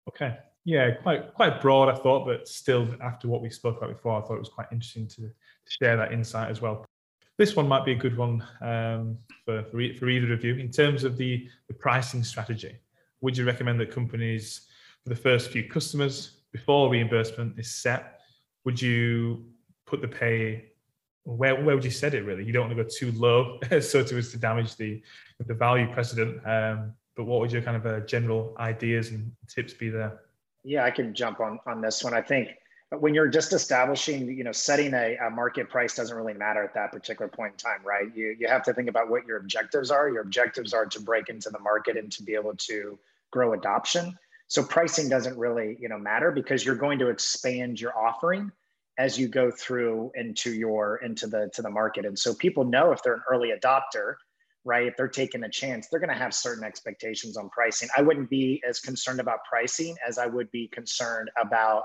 Okay. 0.08 0.38
Yeah, 0.66 0.92
quite 0.92 1.34
quite 1.34 1.62
broad, 1.62 1.90
I 1.90 1.96
thought, 1.96 2.26
but 2.26 2.48
still, 2.48 2.88
after 3.02 3.28
what 3.28 3.42
we 3.42 3.50
spoke 3.50 3.78
about 3.78 3.90
before, 3.90 4.22
I 4.22 4.26
thought 4.26 4.36
it 4.36 4.40
was 4.40 4.50
quite 4.50 4.68
interesting 4.72 5.08
to, 5.08 5.22
to 5.22 5.32
share 5.82 5.98
that 5.98 6.12
insight 6.12 6.52
as 6.52 6.62
well. 6.62 6.86
This 7.38 7.56
one 7.56 7.68
might 7.68 7.86
be 7.86 7.94
a 7.94 7.96
good 7.96 8.18
one 8.18 8.46
um, 8.62 9.18
for, 9.46 9.64
for, 9.64 9.82
for 9.98 10.10
either 10.10 10.34
of 10.34 10.44
you. 10.44 10.56
In 10.56 10.70
terms 10.70 11.04
of 11.06 11.18
the, 11.18 11.48
the 11.70 11.74
pricing 11.74 12.24
strategy, 12.24 12.76
would 13.22 13.38
you 13.38 13.46
recommend 13.46 13.80
that 13.80 13.92
companies, 13.92 14.68
for 15.04 15.10
the 15.10 15.16
first 15.16 15.50
few 15.50 15.64
customers, 15.64 16.42
before 16.52 16.90
reimbursement 16.90 17.58
is 17.58 17.74
set, 17.74 18.20
would 18.66 18.82
you 18.82 19.46
put 19.90 20.02
the 20.02 20.08
pay 20.08 20.70
where, 21.24 21.62
where 21.64 21.76
would 21.76 21.86
you 21.86 21.92
set 21.92 22.14
it 22.14 22.24
really? 22.26 22.44
You 22.44 22.54
don't 22.54 22.68
want 22.68 22.78
to 22.78 22.84
go 22.84 22.90
too 22.90 23.12
low 23.18 23.60
so 23.82 24.04
to 24.04 24.18
as 24.18 24.32
to 24.32 24.38
damage 24.38 24.76
the 24.76 25.02
the 25.46 25.54
value 25.54 25.92
precedent. 25.92 26.46
Um, 26.46 26.94
but 27.16 27.26
what 27.26 27.40
would 27.42 27.52
your 27.52 27.62
kind 27.62 27.78
of 27.78 27.86
uh, 27.86 28.00
general 28.02 28.56
ideas 28.60 29.10
and 29.10 29.32
tips 29.48 29.74
be 29.74 29.90
there? 29.90 30.22
Yeah, 30.64 30.86
I 30.86 30.92
can 30.92 31.14
jump 31.14 31.40
on 31.40 31.60
on 31.66 31.82
this 31.82 32.04
one. 32.04 32.14
I 32.14 32.22
think 32.22 32.50
when 32.92 33.14
you're 33.14 33.28
just 33.28 33.54
establishing, 33.54 34.28
you 34.28 34.44
know, 34.44 34.52
setting 34.52 34.94
a, 34.94 35.16
a, 35.18 35.30
market 35.30 35.70
price 35.70 35.96
doesn't 35.96 36.16
really 36.16 36.34
matter 36.34 36.64
at 36.64 36.74
that 36.74 36.92
particular 36.92 37.30
point 37.30 37.54
in 37.54 37.58
time, 37.58 37.86
right? 37.86 38.08
You 38.16 38.36
you 38.40 38.48
have 38.48 38.64
to 38.64 38.74
think 38.74 38.90
about 38.90 39.10
what 39.10 39.26
your 39.26 39.38
objectives 39.38 39.92
are. 39.92 40.10
Your 40.10 40.22
objectives 40.22 40.74
are 40.74 40.86
to 40.88 41.00
break 41.00 41.30
into 41.30 41.50
the 41.50 41.60
market 41.60 41.98
and 41.98 42.12
to 42.14 42.24
be 42.24 42.34
able 42.34 42.56
to 42.56 42.98
grow 43.32 43.54
adoption. 43.54 44.18
So 44.48 44.64
pricing 44.64 45.10
doesn't 45.10 45.38
really, 45.38 45.78
you 45.80 45.90
know, 45.90 46.00
matter 46.00 46.32
because 46.32 46.66
you're 46.66 46.76
going 46.76 46.98
to 47.00 47.10
expand 47.10 47.80
your 47.80 47.96
offering 47.96 48.52
as 49.00 49.18
you 49.18 49.30
go 49.30 49.50
through 49.50 50.12
into 50.14 50.54
your 50.54 50.98
into 50.98 51.26
the 51.26 51.50
to 51.54 51.64
the 51.64 51.70
market. 51.70 52.06
And 52.06 52.20
so 52.20 52.36
people 52.36 52.66
know 52.66 52.92
if 52.92 53.02
they're 53.02 53.16
an 53.16 53.24
early 53.32 53.52
adopter 53.60 54.16
right 54.66 54.88
if 54.88 54.98
they're 54.98 55.08
taking 55.08 55.44
a 55.44 55.50
chance 55.50 55.88
they're 55.88 56.00
going 56.00 56.14
to 56.14 56.16
have 56.16 56.34
certain 56.34 56.64
expectations 56.64 57.38
on 57.38 57.50
pricing. 57.50 57.90
I 57.98 58.02
wouldn't 58.02 58.30
be 58.30 58.62
as 58.68 58.80
concerned 58.80 59.20
about 59.20 59.40
pricing 59.50 59.96
as 60.08 60.18
i 60.18 60.26
would 60.26 60.52
be 60.52 60.68
concerned 60.68 61.30
about 61.42 61.84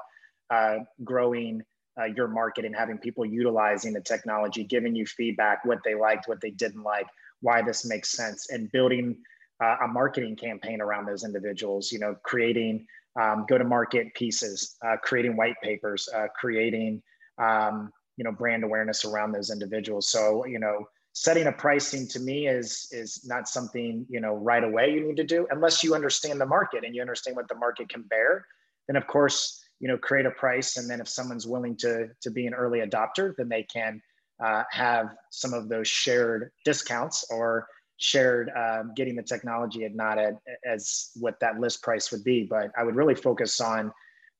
uh, 0.50 0.78
growing 1.02 1.62
uh, 1.98 2.04
your 2.04 2.28
market 2.28 2.64
and 2.64 2.74
having 2.74 2.98
people 2.98 3.24
utilizing 3.24 3.92
the 3.92 4.00
technology 4.00 4.64
giving 4.64 4.94
you 4.94 5.06
feedback 5.06 5.64
what 5.64 5.78
they 5.84 5.94
liked 5.94 6.28
what 6.28 6.40
they 6.40 6.50
didn't 6.50 6.82
like 6.82 7.06
why 7.40 7.62
this 7.62 7.84
makes 7.84 8.10
sense 8.10 8.50
and 8.50 8.70
building 8.72 9.16
uh, 9.62 9.76
a 9.84 9.88
marketing 9.88 10.34
campaign 10.34 10.80
around 10.80 11.06
those 11.06 11.24
individuals 11.24 11.92
you 11.92 12.00
know 12.00 12.16
creating 12.24 12.84
um, 13.20 13.46
go 13.48 13.58
to 13.58 13.64
market 13.64 14.12
pieces, 14.14 14.76
uh, 14.86 14.96
creating 15.02 15.36
white 15.36 15.56
papers, 15.62 16.08
uh, 16.14 16.26
creating 16.38 17.02
um, 17.38 17.92
you 18.16 18.24
know 18.24 18.32
brand 18.32 18.64
awareness 18.64 19.04
around 19.04 19.32
those 19.32 19.50
individuals. 19.50 20.08
So 20.08 20.44
you 20.46 20.58
know 20.58 20.86
setting 21.12 21.46
a 21.46 21.52
pricing 21.52 22.08
to 22.08 22.20
me 22.20 22.48
is 22.48 22.88
is 22.90 23.24
not 23.24 23.48
something 23.48 24.06
you 24.08 24.20
know 24.20 24.34
right 24.34 24.64
away 24.64 24.92
you 24.92 25.06
need 25.06 25.16
to 25.16 25.24
do 25.24 25.46
unless 25.50 25.82
you 25.82 25.94
understand 25.94 26.40
the 26.40 26.46
market 26.46 26.84
and 26.84 26.94
you 26.94 27.00
understand 27.00 27.36
what 27.36 27.48
the 27.48 27.54
market 27.54 27.88
can 27.88 28.02
bear. 28.02 28.46
Then 28.86 28.96
of 28.96 29.06
course 29.06 29.64
you 29.80 29.88
know 29.88 29.98
create 29.98 30.26
a 30.26 30.30
price 30.30 30.76
and 30.76 30.88
then 30.88 31.00
if 31.00 31.08
someone's 31.08 31.46
willing 31.46 31.76
to 31.76 32.08
to 32.20 32.30
be 32.30 32.46
an 32.46 32.54
early 32.54 32.80
adopter 32.80 33.34
then 33.36 33.48
they 33.48 33.64
can 33.64 34.00
uh, 34.42 34.64
have 34.70 35.14
some 35.30 35.54
of 35.54 35.68
those 35.68 35.86
shared 35.86 36.50
discounts 36.64 37.24
or 37.30 37.66
shared 37.96 38.50
um, 38.56 38.92
getting 38.96 39.16
the 39.16 39.22
technology 39.22 39.84
at 39.84 39.94
not 39.94 40.18
at, 40.18 40.34
as 40.66 41.10
what 41.16 41.38
that 41.40 41.60
list 41.60 41.82
price 41.82 42.10
would 42.10 42.24
be, 42.24 42.44
but 42.44 42.70
I 42.76 42.82
would 42.82 42.96
really 42.96 43.14
focus 43.14 43.60
on 43.60 43.92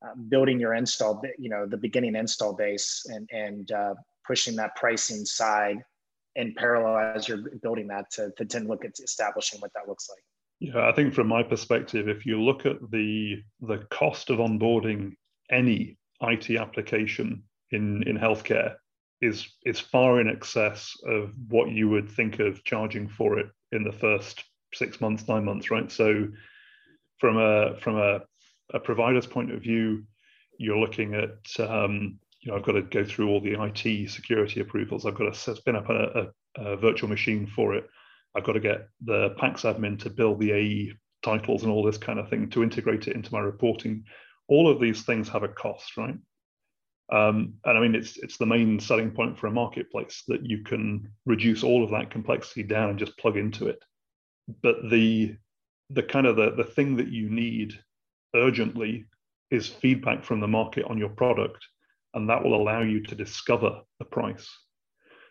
uh, 0.04 0.14
building 0.28 0.58
your 0.58 0.74
install, 0.74 1.22
you 1.38 1.48
know, 1.48 1.66
the 1.66 1.76
beginning 1.76 2.16
install 2.16 2.52
base 2.54 3.06
and, 3.08 3.28
and 3.32 3.72
uh, 3.72 3.94
pushing 4.26 4.56
that 4.56 4.74
pricing 4.76 5.24
side 5.24 5.78
in 6.36 6.52
parallel 6.54 7.14
as 7.14 7.28
you're 7.28 7.44
building 7.62 7.86
that 7.88 8.10
to, 8.10 8.30
to 8.36 8.44
then 8.44 8.66
look 8.66 8.84
at 8.84 8.98
establishing 8.98 9.60
what 9.60 9.72
that 9.74 9.88
looks 9.88 10.08
like. 10.10 10.22
Yeah, 10.60 10.88
I 10.88 10.92
think 10.92 11.14
from 11.14 11.28
my 11.28 11.42
perspective, 11.42 12.08
if 12.08 12.24
you 12.24 12.40
look 12.40 12.64
at 12.64 12.76
the 12.90 13.42
the 13.60 13.78
cost 13.90 14.30
of 14.30 14.38
onboarding 14.38 15.12
any 15.50 15.98
IT 16.22 16.50
application 16.50 17.42
in 17.70 18.02
in 18.04 18.16
healthcare 18.16 18.76
is 19.24 19.48
is 19.64 19.80
far 19.80 20.20
in 20.20 20.28
excess 20.28 20.96
of 21.06 21.32
what 21.48 21.70
you 21.70 21.88
would 21.88 22.08
think 22.08 22.38
of 22.40 22.62
charging 22.64 23.08
for 23.08 23.38
it 23.38 23.46
in 23.72 23.82
the 23.82 23.92
first 23.92 24.44
six 24.72 25.00
months, 25.00 25.26
nine 25.28 25.44
months, 25.44 25.70
right? 25.70 25.90
So 25.90 26.28
from 27.18 27.38
a 27.38 27.76
from 27.80 27.96
a, 27.96 28.20
a 28.72 28.80
provider's 28.80 29.26
point 29.26 29.52
of 29.52 29.62
view, 29.62 30.04
you're 30.58 30.78
looking 30.78 31.14
at 31.14 31.60
um, 31.60 32.18
you 32.40 32.50
know 32.50 32.58
I've 32.58 32.64
got 32.64 32.72
to 32.72 32.82
go 32.82 33.04
through 33.04 33.28
all 33.28 33.40
the 33.40 33.56
IT 33.60 34.10
security 34.10 34.60
approvals. 34.60 35.06
I've 35.06 35.16
got 35.16 35.32
to 35.32 35.56
spin 35.56 35.76
up 35.76 35.88
a, 35.88 36.30
a, 36.58 36.62
a 36.62 36.76
virtual 36.76 37.08
machine 37.08 37.46
for 37.46 37.74
it. 37.74 37.88
I've 38.36 38.44
got 38.44 38.52
to 38.52 38.60
get 38.60 38.88
the 39.04 39.30
PACS 39.38 39.62
admin 39.62 39.98
to 40.00 40.10
build 40.10 40.40
the 40.40 40.52
AE 40.52 40.92
titles 41.22 41.62
and 41.62 41.72
all 41.72 41.84
this 41.84 41.98
kind 41.98 42.18
of 42.18 42.28
thing 42.28 42.50
to 42.50 42.62
integrate 42.62 43.08
it 43.08 43.16
into 43.16 43.32
my 43.32 43.40
reporting. 43.40 44.04
All 44.48 44.68
of 44.70 44.80
these 44.80 45.02
things 45.04 45.28
have 45.28 45.44
a 45.44 45.48
cost, 45.48 45.96
right? 45.96 46.16
Um, 47.12 47.54
and 47.64 47.76
I 47.76 47.80
mean, 47.80 47.94
it's 47.94 48.16
it's 48.16 48.38
the 48.38 48.46
main 48.46 48.80
selling 48.80 49.10
point 49.10 49.38
for 49.38 49.46
a 49.46 49.52
marketplace 49.52 50.22
that 50.28 50.48
you 50.48 50.62
can 50.62 51.10
reduce 51.26 51.62
all 51.62 51.84
of 51.84 51.90
that 51.90 52.10
complexity 52.10 52.62
down 52.62 52.90
and 52.90 52.98
just 52.98 53.18
plug 53.18 53.36
into 53.36 53.68
it. 53.68 53.82
But 54.62 54.76
the 54.90 55.36
the 55.90 56.02
kind 56.02 56.26
of 56.26 56.36
the, 56.36 56.52
the 56.52 56.64
thing 56.64 56.96
that 56.96 57.08
you 57.08 57.28
need 57.28 57.78
urgently 58.34 59.04
is 59.50 59.68
feedback 59.68 60.24
from 60.24 60.40
the 60.40 60.48
market 60.48 60.86
on 60.86 60.98
your 60.98 61.10
product, 61.10 61.64
and 62.14 62.28
that 62.28 62.42
will 62.42 62.54
allow 62.54 62.80
you 62.80 63.02
to 63.02 63.14
discover 63.14 63.80
the 63.98 64.04
price. 64.06 64.48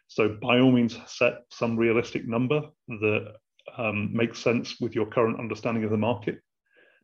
So 0.07 0.37
by 0.41 0.59
all 0.59 0.71
means, 0.71 0.97
set 1.07 1.41
some 1.49 1.75
realistic 1.75 2.27
number 2.27 2.61
that 2.87 3.33
um, 3.77 4.13
makes 4.13 4.39
sense 4.39 4.79
with 4.79 4.93
your 4.93 5.07
current 5.07 5.39
understanding 5.39 5.83
of 5.83 5.91
the 5.91 5.97
market, 5.97 6.39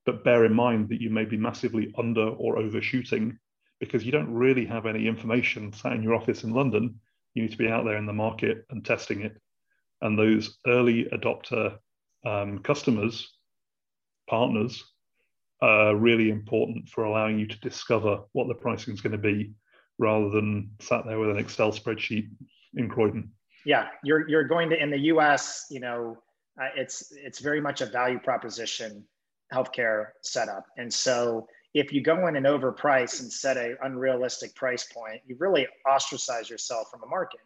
but 0.06 0.24
bear 0.24 0.46
in 0.46 0.54
mind 0.54 0.90
that 0.90 1.02
you 1.02 1.10
may 1.10 1.26
be 1.26 1.38
massively 1.38 1.92
under 1.98 2.28
or 2.28 2.60
overshooting 2.60 3.40
because 3.80 4.06
you 4.06 4.12
don't 4.12 4.34
really 4.34 4.66
have 4.66 4.86
any 4.86 5.08
information 5.08 5.74
sat 5.74 5.94
in 5.94 6.04
your 6.04 6.16
office 6.16 6.44
in 6.44 6.52
London. 6.52 7.00
You 7.34 7.44
need 7.44 7.52
to 7.52 7.58
be 7.58 7.70
out 7.70 7.86
there 7.86 7.98
in 7.98 8.06
the 8.06 8.14
market 8.14 8.66
and 8.70 8.84
testing 8.84 9.22
it. 9.22 9.38
And 10.02 10.18
those 10.18 10.58
early 10.68 11.06
adopter 11.06 11.78
um, 12.26 12.60
customers, 12.60 13.32
partners, 14.30 14.84
are 15.62 15.96
really 15.96 16.30
important 16.30 16.88
for 16.88 17.04
allowing 17.04 17.38
you 17.38 17.48
to 17.48 17.60
discover 17.60 18.20
what 18.32 18.48
the 18.48 18.54
pricing 18.54 18.94
is 18.94 19.02
going 19.02 19.12
to 19.12 19.18
be 19.18 19.52
rather 19.98 20.30
than 20.30 20.72
sat 20.80 21.06
there 21.06 21.20
with 21.20 21.30
an 21.30 21.38
Excel 21.38 21.72
spreadsheet 21.72 22.30
in 22.76 22.90
Croydon. 22.90 23.32
Yeah, 23.66 23.88
you're, 24.04 24.28
you're 24.30 24.46
going 24.46 24.70
to, 24.70 24.82
in 24.82 24.90
the 24.90 25.00
US, 25.14 25.66
you 25.70 25.82
know, 25.82 26.18
uh, 26.62 26.70
it's, 26.76 27.12
it's 27.12 27.40
very 27.40 27.60
much 27.60 27.82
a 27.82 27.86
value 27.86 28.20
proposition 28.20 29.04
healthcare 29.54 30.08
setup. 30.22 30.66
And 30.78 30.94
so 30.94 31.48
if 31.74 31.94
you 31.94 32.02
go 32.02 32.28
in 32.28 32.36
and 32.36 32.46
overprice 32.46 33.22
and 33.22 33.32
set 33.32 33.58
a 33.58 33.76
unrealistic 33.84 34.56
price 34.56 34.86
point, 34.86 35.22
you 35.28 35.36
really 35.40 35.68
ostracize 35.88 36.50
yourself 36.50 36.90
from 36.90 37.02
the 37.02 37.08
market. 37.08 37.42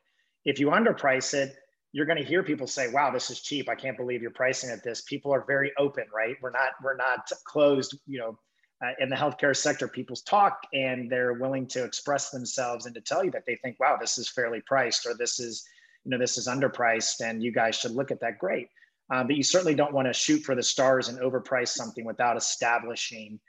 If 0.46 0.60
you 0.60 0.68
underprice 0.68 1.34
it, 1.34 1.56
you're 1.92 2.06
going 2.06 2.18
to 2.18 2.24
hear 2.24 2.42
people 2.42 2.68
say, 2.68 2.90
"Wow, 2.90 3.12
this 3.12 3.30
is 3.30 3.42
cheap. 3.42 3.70
I 3.70 3.76
can't 3.76 3.98
believe 3.98 4.22
you're 4.22 4.32
pricing 4.32 4.70
at 4.70 4.84
this." 4.84 5.02
People 5.02 5.34
are 5.34 5.46
very 5.46 5.72
open, 5.78 6.06
right? 6.14 6.36
We're 6.42 6.52
not 6.52 6.72
we're 6.82 6.96
not 6.96 7.30
closed. 7.46 7.98
You 8.08 8.20
know, 8.20 8.40
uh, 8.84 8.94
in 9.00 9.10
the 9.10 9.16
healthcare 9.16 9.56
sector, 9.56 9.88
people 9.88 10.16
talk 10.16 10.60
and 10.74 11.10
they're 11.10 11.34
willing 11.34 11.68
to 11.68 11.84
express 11.84 12.30
themselves 12.32 12.86
and 12.86 12.96
to 12.96 13.02
tell 13.02 13.24
you 13.24 13.32
that 13.32 13.46
they 13.46 13.58
think, 13.58 13.80
"Wow, 13.80 13.98
this 14.00 14.18
is 14.18 14.28
fairly 14.28 14.62
priced," 14.62 15.06
or 15.06 15.14
"This 15.14 15.40
is 15.40 15.68
you 16.04 16.12
know 16.12 16.18
this 16.18 16.38
is 16.38 16.48
underpriced," 16.48 17.22
and 17.22 17.44
you 17.44 17.52
guys 17.52 17.76
should 17.76 17.92
look 17.92 18.10
at 18.10 18.22
that. 18.22 18.40
Great, 18.40 18.70
um, 19.12 19.28
but 19.28 19.36
you 19.36 19.44
certainly 19.44 19.76
don't 19.76 19.94
want 19.94 20.08
to 20.08 20.14
shoot 20.14 20.44
for 20.44 20.56
the 20.56 20.64
stars 20.64 21.10
and 21.10 21.20
overprice 21.20 21.70
something 21.70 22.06
without 22.06 22.38
establishing 22.38 23.40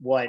what 0.00 0.28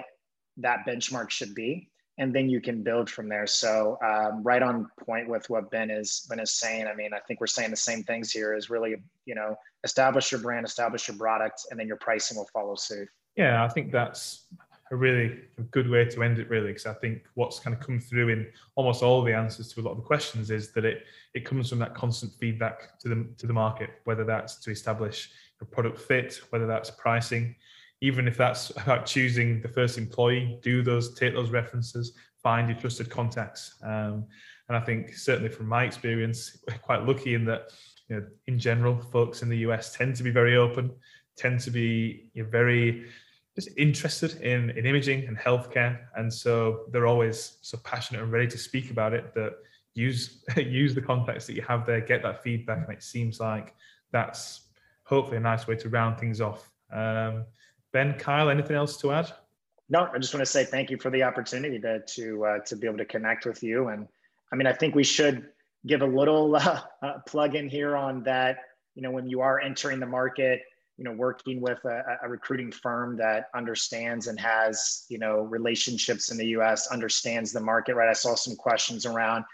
that 0.58 0.86
benchmark 0.88 1.30
should 1.30 1.54
be 1.54 1.90
and 2.18 2.34
then 2.34 2.50
you 2.50 2.62
can 2.62 2.82
build 2.82 3.10
from 3.10 3.28
there. 3.28 3.46
So 3.46 3.98
um, 4.04 4.42
right 4.44 4.62
on 4.62 4.90
point 5.06 5.28
with 5.28 5.50
what 5.50 5.70
ben 5.70 5.90
is 5.90 6.26
ben 6.30 6.40
is 6.40 6.54
saying. 6.54 6.88
I 6.88 6.96
mean 6.96 7.12
i 7.14 7.20
think 7.20 7.40
we're 7.40 7.48
saying 7.48 7.72
the 7.72 7.76
same 7.76 8.04
things 8.04 8.32
here 8.32 8.54
is 8.54 8.70
really 8.70 8.96
you 9.26 9.36
know 9.36 9.56
establish 9.84 10.32
your 10.32 10.42
brand 10.42 10.66
establish 10.66 11.08
your 11.08 11.18
product 11.18 11.66
and 11.70 11.80
then 11.80 11.88
your 11.88 11.98
pricing 11.98 12.38
will 12.38 12.50
follow 12.54 12.76
suit. 12.76 13.08
Yeah 13.36 13.64
i 13.64 13.68
think 13.68 13.92
that's 13.92 14.46
a 14.92 14.96
really 14.96 15.42
good 15.72 15.90
way 15.90 16.06
to 16.06 16.22
end 16.22 16.38
it 16.38 16.48
really 16.50 16.68
because 16.68 16.86
i 16.86 16.94
think 16.94 17.24
what's 17.34 17.60
kind 17.60 17.76
of 17.76 17.82
come 17.82 18.00
through 18.00 18.30
in 18.30 18.46
almost 18.76 19.02
all 19.02 19.24
the 19.24 19.34
answers 19.34 19.74
to 19.74 19.82
a 19.82 19.84
lot 19.84 19.92
of 19.92 19.98
the 19.98 20.04
questions 20.04 20.52
is 20.52 20.72
that 20.74 20.86
it 20.86 21.06
it 21.34 21.44
comes 21.44 21.70
from 21.70 21.80
that 21.80 21.96
constant 21.96 22.32
feedback 22.34 22.98
to 23.00 23.10
the 23.10 23.28
to 23.38 23.48
the 23.48 23.54
market 23.54 23.90
whether 24.04 24.24
that's 24.24 24.58
to 24.58 24.70
establish 24.70 25.32
a 25.62 25.66
product 25.66 26.00
fit 26.00 26.40
whether 26.52 26.68
that's 26.68 26.92
pricing 26.92 27.56
even 28.06 28.28
if 28.28 28.38
that's 28.38 28.70
about 28.84 29.06
choosing 29.06 29.62
the 29.62 29.68
first 29.68 29.98
employee, 29.98 30.60
do 30.62 30.84
those, 30.84 31.16
take 31.16 31.34
those 31.34 31.50
references, 31.50 32.14
find 32.44 32.70
your 32.70 32.78
trusted 32.78 33.10
contacts. 33.10 33.76
Um, 33.84 34.26
and 34.68 34.78
I 34.78 34.80
think 34.80 35.16
certainly 35.16 35.50
from 35.50 35.68
my 35.68 35.84
experience, 35.84 36.58
we're 36.68 36.78
quite 36.78 37.04
lucky 37.04 37.34
in 37.34 37.46
that, 37.46 37.72
you 38.08 38.18
know, 38.18 38.28
in 38.46 38.60
general, 38.60 39.02
folks 39.02 39.42
in 39.42 39.50
the 39.50 39.58
US 39.70 39.94
tend 39.94 40.16
to 40.18 40.24
be 40.24 40.30
very 40.30 40.56
open, 40.56 40.92
tend 41.36 41.60
to 41.62 41.72
be 41.72 42.30
you 42.34 42.44
know, 42.44 42.50
very 42.50 43.06
just 43.56 43.70
interested 43.78 44.40
in, 44.42 44.70
in 44.72 44.86
imaging 44.86 45.26
and 45.28 45.38
healthcare. 45.38 45.98
And 46.16 46.32
so 46.32 46.86
they're 46.92 47.08
always 47.08 47.58
so 47.62 47.80
passionate 47.84 48.22
and 48.22 48.32
ready 48.32 48.48
to 48.48 48.58
speak 48.58 48.92
about 48.92 49.14
it 49.14 49.34
that 49.34 49.54
use 49.96 50.44
use 50.58 50.94
the 50.94 51.02
contacts 51.02 51.48
that 51.48 51.54
you 51.54 51.64
have 51.64 51.86
there, 51.86 52.02
get 52.02 52.22
that 52.22 52.44
feedback. 52.44 52.86
And 52.86 52.96
it 52.96 53.02
seems 53.02 53.40
like 53.40 53.74
that's 54.12 54.62
hopefully 55.06 55.38
a 55.38 55.40
nice 55.40 55.68
way 55.68 55.76
to 55.78 55.90
round 55.90 56.20
things 56.20 56.42
off. 56.42 56.70
Um, 56.92 57.46
Ben, 57.96 58.14
Kyle, 58.20 58.50
anything 58.50 58.76
else 58.76 58.98
to 58.98 59.14
add? 59.14 59.32
No, 59.88 60.10
I 60.14 60.18
just 60.18 60.34
want 60.34 60.42
to 60.42 60.52
say 60.52 60.66
thank 60.66 60.90
you 60.90 60.98
for 60.98 61.10
the 61.10 61.24
opportunity 61.24 61.80
to 61.80 62.02
to 62.02 62.46
uh, 62.46 62.60
to 62.66 62.76
be 62.76 62.88
able 62.88 62.98
to 62.98 63.06
connect 63.06 63.46
with 63.46 63.64
you. 63.64 63.88
And 63.88 64.06
I 64.52 64.58
mean, 64.58 64.68
I 64.68 64.74
think 64.74 64.96
we 64.96 65.04
should 65.06 65.48
give 65.88 66.02
a 66.02 66.06
little 66.06 66.58
uh, 66.58 66.82
uh, 67.02 67.20
plug 67.26 67.56
in 67.56 67.70
here 67.70 67.96
on 67.96 68.22
that. 68.24 68.58
You 68.96 69.02
know, 69.02 69.12
when 69.12 69.30
you 69.30 69.40
are 69.40 69.62
entering 69.62 70.02
the 70.02 70.06
market, 70.06 70.64
you 70.98 71.06
know, 71.06 71.14
working 71.14 71.62
with 71.62 71.80
a, 71.86 72.18
a 72.22 72.28
recruiting 72.28 72.70
firm 72.70 73.16
that 73.16 73.46
understands 73.56 74.28
and 74.28 74.38
has 74.42 75.06
you 75.08 75.18
know 75.18 75.44
relationships 75.44 76.32
in 76.32 76.38
the 76.38 76.48
U.S., 76.48 76.88
understands 76.88 77.54
the 77.54 77.62
market. 77.62 77.96
Right? 77.96 78.10
I 78.10 78.14
saw 78.14 78.36
some 78.36 78.58
questions 78.58 79.06
around. 79.06 79.46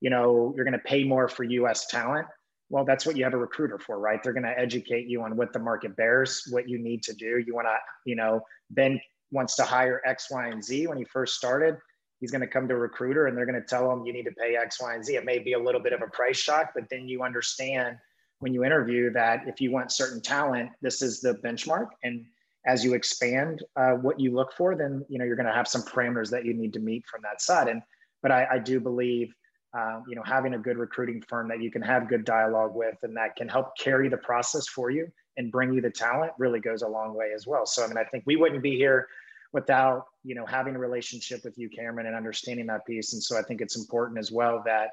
You 0.00 0.08
know, 0.08 0.54
you're 0.56 0.64
going 0.64 0.72
to 0.72 0.88
pay 0.88 1.04
more 1.04 1.28
for 1.28 1.44
U.S. 1.44 1.84
talent 1.84 2.26
well 2.70 2.84
that's 2.84 3.04
what 3.04 3.16
you 3.16 3.24
have 3.24 3.34
a 3.34 3.38
recruiter 3.38 3.78
for 3.78 3.98
right? 3.98 4.22
They're 4.22 4.32
going 4.32 4.44
to 4.44 4.58
educate 4.58 5.06
you 5.06 5.22
on 5.22 5.36
what 5.36 5.52
the 5.52 5.58
market 5.58 5.96
bears 5.96 6.44
what 6.50 6.68
you 6.68 6.78
need 6.78 7.02
to 7.02 7.12
do. 7.12 7.38
You 7.38 7.54
want 7.54 7.66
to 7.66 7.76
you 8.06 8.16
know 8.16 8.40
ben 8.70 8.98
wants 9.30 9.56
to 9.56 9.64
hire 9.64 10.00
x 10.06 10.28
y 10.30 10.48
and 10.48 10.64
z 10.64 10.86
when 10.86 10.96
he 10.96 11.04
first 11.04 11.34
started. 11.34 11.76
He's 12.20 12.30
going 12.30 12.42
to 12.42 12.46
come 12.46 12.68
to 12.68 12.74
a 12.74 12.78
recruiter 12.78 13.26
and 13.26 13.36
they're 13.36 13.46
going 13.46 13.60
to 13.60 13.66
tell 13.66 13.90
him 13.90 14.04
you 14.04 14.12
need 14.12 14.24
to 14.24 14.32
pay 14.32 14.56
x 14.56 14.80
y 14.80 14.94
and 14.94 15.04
z. 15.04 15.16
It 15.16 15.24
may 15.24 15.38
be 15.38 15.52
a 15.52 15.58
little 15.58 15.80
bit 15.80 15.92
of 15.92 16.00
a 16.00 16.06
price 16.08 16.38
shock 16.38 16.70
but 16.74 16.84
then 16.90 17.08
you 17.08 17.22
understand 17.22 17.96
when 18.38 18.54
you 18.54 18.64
interview 18.64 19.10
that 19.12 19.42
if 19.46 19.60
you 19.60 19.70
want 19.70 19.92
certain 19.92 20.22
talent 20.22 20.70
this 20.80 21.02
is 21.02 21.20
the 21.20 21.34
benchmark. 21.34 21.88
And 22.02 22.24
as 22.66 22.84
you 22.84 22.94
expand 22.94 23.62
uh, 23.76 23.92
what 23.92 24.20
you 24.20 24.34
look 24.34 24.52
for 24.52 24.76
then 24.76 25.04
you 25.08 25.18
know 25.18 25.24
you're 25.24 25.36
going 25.36 25.46
to 25.46 25.52
have 25.52 25.68
some 25.68 25.82
parameters 25.82 26.30
that 26.30 26.44
you 26.44 26.54
need 26.54 26.72
to 26.74 26.80
meet 26.80 27.04
from 27.06 27.22
that 27.22 27.42
side. 27.42 27.68
And 27.68 27.82
but 28.22 28.30
I, 28.30 28.46
I 28.52 28.58
do 28.58 28.80
believe 28.80 29.32
um, 29.72 30.04
you 30.08 30.16
know, 30.16 30.22
having 30.24 30.54
a 30.54 30.58
good 30.58 30.76
recruiting 30.76 31.22
firm 31.22 31.48
that 31.48 31.62
you 31.62 31.70
can 31.70 31.82
have 31.82 32.08
good 32.08 32.24
dialogue 32.24 32.74
with 32.74 32.96
and 33.02 33.16
that 33.16 33.36
can 33.36 33.48
help 33.48 33.76
carry 33.78 34.08
the 34.08 34.16
process 34.16 34.66
for 34.66 34.90
you 34.90 35.06
and 35.36 35.52
bring 35.52 35.72
you 35.72 35.80
the 35.80 35.90
talent 35.90 36.32
really 36.38 36.60
goes 36.60 36.82
a 36.82 36.88
long 36.88 37.14
way 37.14 37.32
as 37.34 37.46
well. 37.46 37.64
So, 37.66 37.84
I 37.84 37.86
mean, 37.86 37.96
I 37.96 38.04
think 38.04 38.24
we 38.26 38.36
wouldn't 38.36 38.62
be 38.62 38.76
here 38.76 39.06
without, 39.52 40.06
you 40.24 40.34
know, 40.34 40.44
having 40.44 40.74
a 40.74 40.78
relationship 40.78 41.44
with 41.44 41.56
you, 41.56 41.68
Cameron, 41.68 42.06
and 42.06 42.16
understanding 42.16 42.66
that 42.66 42.84
piece. 42.84 43.12
And 43.12 43.22
so 43.22 43.38
I 43.38 43.42
think 43.42 43.60
it's 43.60 43.76
important 43.76 44.18
as 44.18 44.32
well 44.32 44.62
that, 44.64 44.90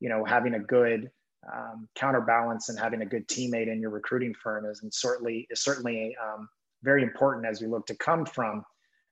you 0.00 0.08
know, 0.08 0.24
having 0.24 0.54
a 0.54 0.60
good 0.60 1.10
um, 1.50 1.88
counterbalance 1.94 2.68
and 2.68 2.78
having 2.78 3.02
a 3.02 3.06
good 3.06 3.26
teammate 3.28 3.68
in 3.68 3.80
your 3.80 3.90
recruiting 3.90 4.34
firm 4.34 4.66
is 4.66 4.82
and 4.82 4.92
certainly 4.92 5.46
is 5.50 5.60
certainly 5.60 6.16
um, 6.22 6.48
very 6.82 7.02
important 7.02 7.46
as 7.46 7.60
we 7.60 7.66
look 7.66 7.86
to 7.86 7.94
come 7.94 8.26
from, 8.26 8.64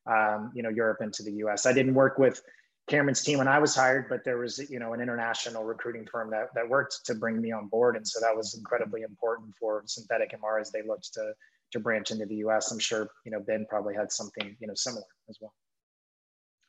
um, 0.06 0.52
you 0.54 0.62
know, 0.62 0.68
Europe 0.68 0.98
into 1.00 1.22
the 1.22 1.32
U.S. 1.32 1.66
I 1.66 1.72
didn't 1.72 1.94
work 1.94 2.18
with 2.18 2.42
Cameron's 2.88 3.22
team 3.22 3.38
when 3.38 3.48
I 3.48 3.58
was 3.58 3.74
hired, 3.74 4.08
but 4.08 4.24
there 4.24 4.38
was, 4.38 4.58
you 4.70 4.78
know, 4.78 4.92
an 4.92 5.00
international 5.00 5.64
recruiting 5.64 6.06
firm 6.06 6.30
that, 6.30 6.54
that 6.54 6.68
worked 6.68 7.04
to 7.06 7.14
bring 7.14 7.40
me 7.40 7.50
on 7.50 7.66
board. 7.66 7.96
And 7.96 8.06
so 8.06 8.20
that 8.20 8.34
was 8.34 8.54
incredibly 8.54 9.02
important 9.02 9.54
for 9.58 9.82
Synthetic 9.86 10.32
MR 10.32 10.60
as 10.60 10.70
they 10.70 10.82
looked 10.82 11.12
to, 11.14 11.32
to 11.72 11.80
branch 11.80 12.12
into 12.12 12.26
the 12.26 12.36
US. 12.36 12.70
I'm 12.70 12.78
sure, 12.78 13.08
you 13.24 13.32
know, 13.32 13.40
Ben 13.40 13.66
probably 13.68 13.94
had 13.94 14.12
something, 14.12 14.56
you 14.60 14.68
know, 14.68 14.74
similar 14.76 15.04
as 15.28 15.38
well. 15.40 15.52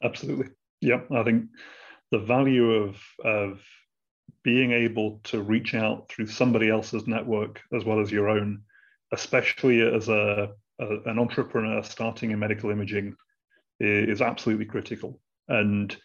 Absolutely. 0.03 0.47
Yeah. 0.82 1.01
I 1.11 1.24
think 1.24 1.49
the 2.09 2.20
value 2.20 2.72
of, 2.72 2.97
of 3.24 3.61
being 4.43 4.72
able 4.72 5.20
to 5.26 5.41
reach 5.41 5.76
out 5.76 6.09
through 6.09 6.28
somebody 6.28 6.70
else's 6.70 7.05
network 7.05 7.61
as 7.74 7.86
well 7.86 7.99
as 7.99 8.11
your 8.11 8.28
own, 8.28 8.63
especially 9.13 9.82
as 9.82 10.09
a, 10.09 10.49
a 10.80 10.88
an 11.05 11.20
entrepreneur 11.20 11.84
starting 11.84 12.32
in 12.32 12.39
medical 12.39 12.72
imaging, 12.72 13.15
is 13.80 14.22
absolutely 14.22 14.65
critical. 14.65 15.20
And 15.47 15.95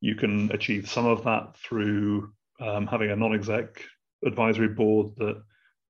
you 0.00 0.14
can 0.14 0.50
achieve 0.52 0.88
some 0.88 1.06
of 1.06 1.24
that 1.24 1.56
through 1.56 2.32
um, 2.60 2.86
having 2.86 3.10
a 3.10 3.16
non-exec 3.16 3.82
advisory 4.24 4.68
board 4.68 5.14
that 5.16 5.42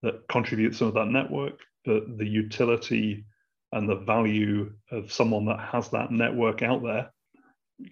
that 0.02 0.28
contributes 0.28 0.78
some 0.78 0.88
of 0.88 0.94
that 0.94 1.08
network, 1.08 1.58
but 1.84 2.18
the 2.18 2.26
utility 2.26 3.24
and 3.72 3.88
the 3.88 3.96
value 3.96 4.72
of 4.92 5.12
someone 5.12 5.44
that 5.46 5.58
has 5.58 5.88
that 5.90 6.12
network 6.12 6.62
out 6.62 6.82
there 6.82 7.10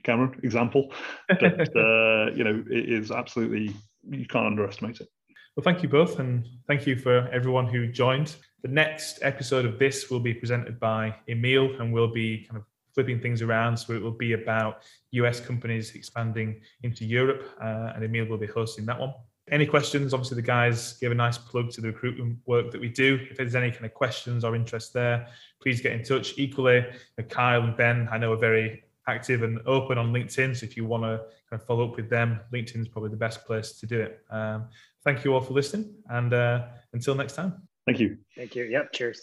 Cameron 0.03 0.41
example 0.43 0.93
but 1.29 1.77
uh, 1.77 2.31
you 2.35 2.45
know 2.45 2.65
it 2.71 2.93
is 2.93 3.11
absolutely 3.11 3.75
you 4.09 4.27
can't 4.27 4.47
underestimate 4.47 5.01
it. 5.01 5.09
Well 5.57 5.65
thank 5.65 5.83
you 5.83 5.89
both 5.89 6.19
and 6.19 6.47
thank 6.67 6.87
you 6.87 6.97
for 6.97 7.29
everyone 7.29 7.67
who 7.67 7.91
joined. 7.91 8.37
The 8.63 8.69
next 8.69 9.21
episode 9.23 9.65
of 9.65 9.79
this 9.79 10.11
will 10.11 10.21
be 10.21 10.35
presented 10.35 10.81
by 10.81 11.15
emil 11.29 11.81
and 11.81 11.93
we'll 11.93 12.13
be 12.13 12.47
kind 12.49 12.59
of 12.59 12.65
flipping 12.97 13.21
things 13.21 13.43
around 13.43 13.77
so 13.77 13.93
it 13.93 14.03
will 14.03 14.19
be 14.27 14.33
about 14.33 14.83
us 15.13 15.39
companies 15.39 15.95
expanding 15.95 16.61
into 16.83 17.05
europe 17.05 17.43
uh, 17.63 17.93
and 17.95 18.03
emil 18.03 18.27
will 18.27 18.39
be 18.39 18.47
hosting 18.47 18.87
that 18.87 18.99
one 18.99 19.13
any 19.51 19.67
questions? 19.67 20.13
Obviously, 20.13 20.35
the 20.37 20.43
guys 20.43 20.95
give 20.95 21.13
a 21.13 21.15
nice 21.15 21.39
plug 21.39 21.71
to 21.71 21.81
the 21.81 21.89
recruitment 21.89 22.39
work 22.47 22.73
that 22.73 22.81
we 22.81 22.89
do. 22.89 23.19
If 23.31 23.37
there's 23.37 23.55
any 23.55 23.71
kind 23.71 23.85
of 23.85 23.95
questions 23.95 24.45
or 24.45 24.57
interest 24.57 24.93
there, 24.93 25.29
please 25.63 25.81
get 25.81 25.93
in 25.93 26.03
touch. 26.03 26.35
Equally, 26.37 26.85
Kyle 27.29 27.63
and 27.63 27.77
Ben, 27.77 28.09
I 28.11 28.19
know 28.19 28.33
are 28.33 28.37
very 28.37 28.83
active 29.07 29.43
and 29.43 29.61
open 29.67 29.99
on 29.99 30.13
LinkedIn. 30.13 30.57
So 30.57 30.67
if 30.67 30.77
you 30.77 30.85
want 30.85 31.05
to 31.05 31.19
kind 31.49 31.61
of 31.61 31.65
follow 31.65 31.89
up 31.89 31.97
with 31.97 32.11
them, 32.11 32.41
LinkedIn 32.53 32.81
is 32.81 32.89
probably 32.89 33.11
the 33.11 33.17
best 33.17 33.45
place 33.47 33.73
to 33.75 33.87
do 33.87 34.01
it. 34.01 34.21
Um, 34.31 34.67
thank 35.05 35.25
you 35.25 35.33
all 35.33 35.41
for 35.41 35.53
listening, 35.53 35.95
and 36.11 36.35
uh, 36.35 36.65
until 36.93 37.15
next 37.15 37.35
time. 37.35 37.55
Thank 37.87 38.01
you. 38.01 38.19
Thank 38.37 38.57
you. 38.57 38.65
Yep. 38.65 38.93
Cheers. 38.93 39.21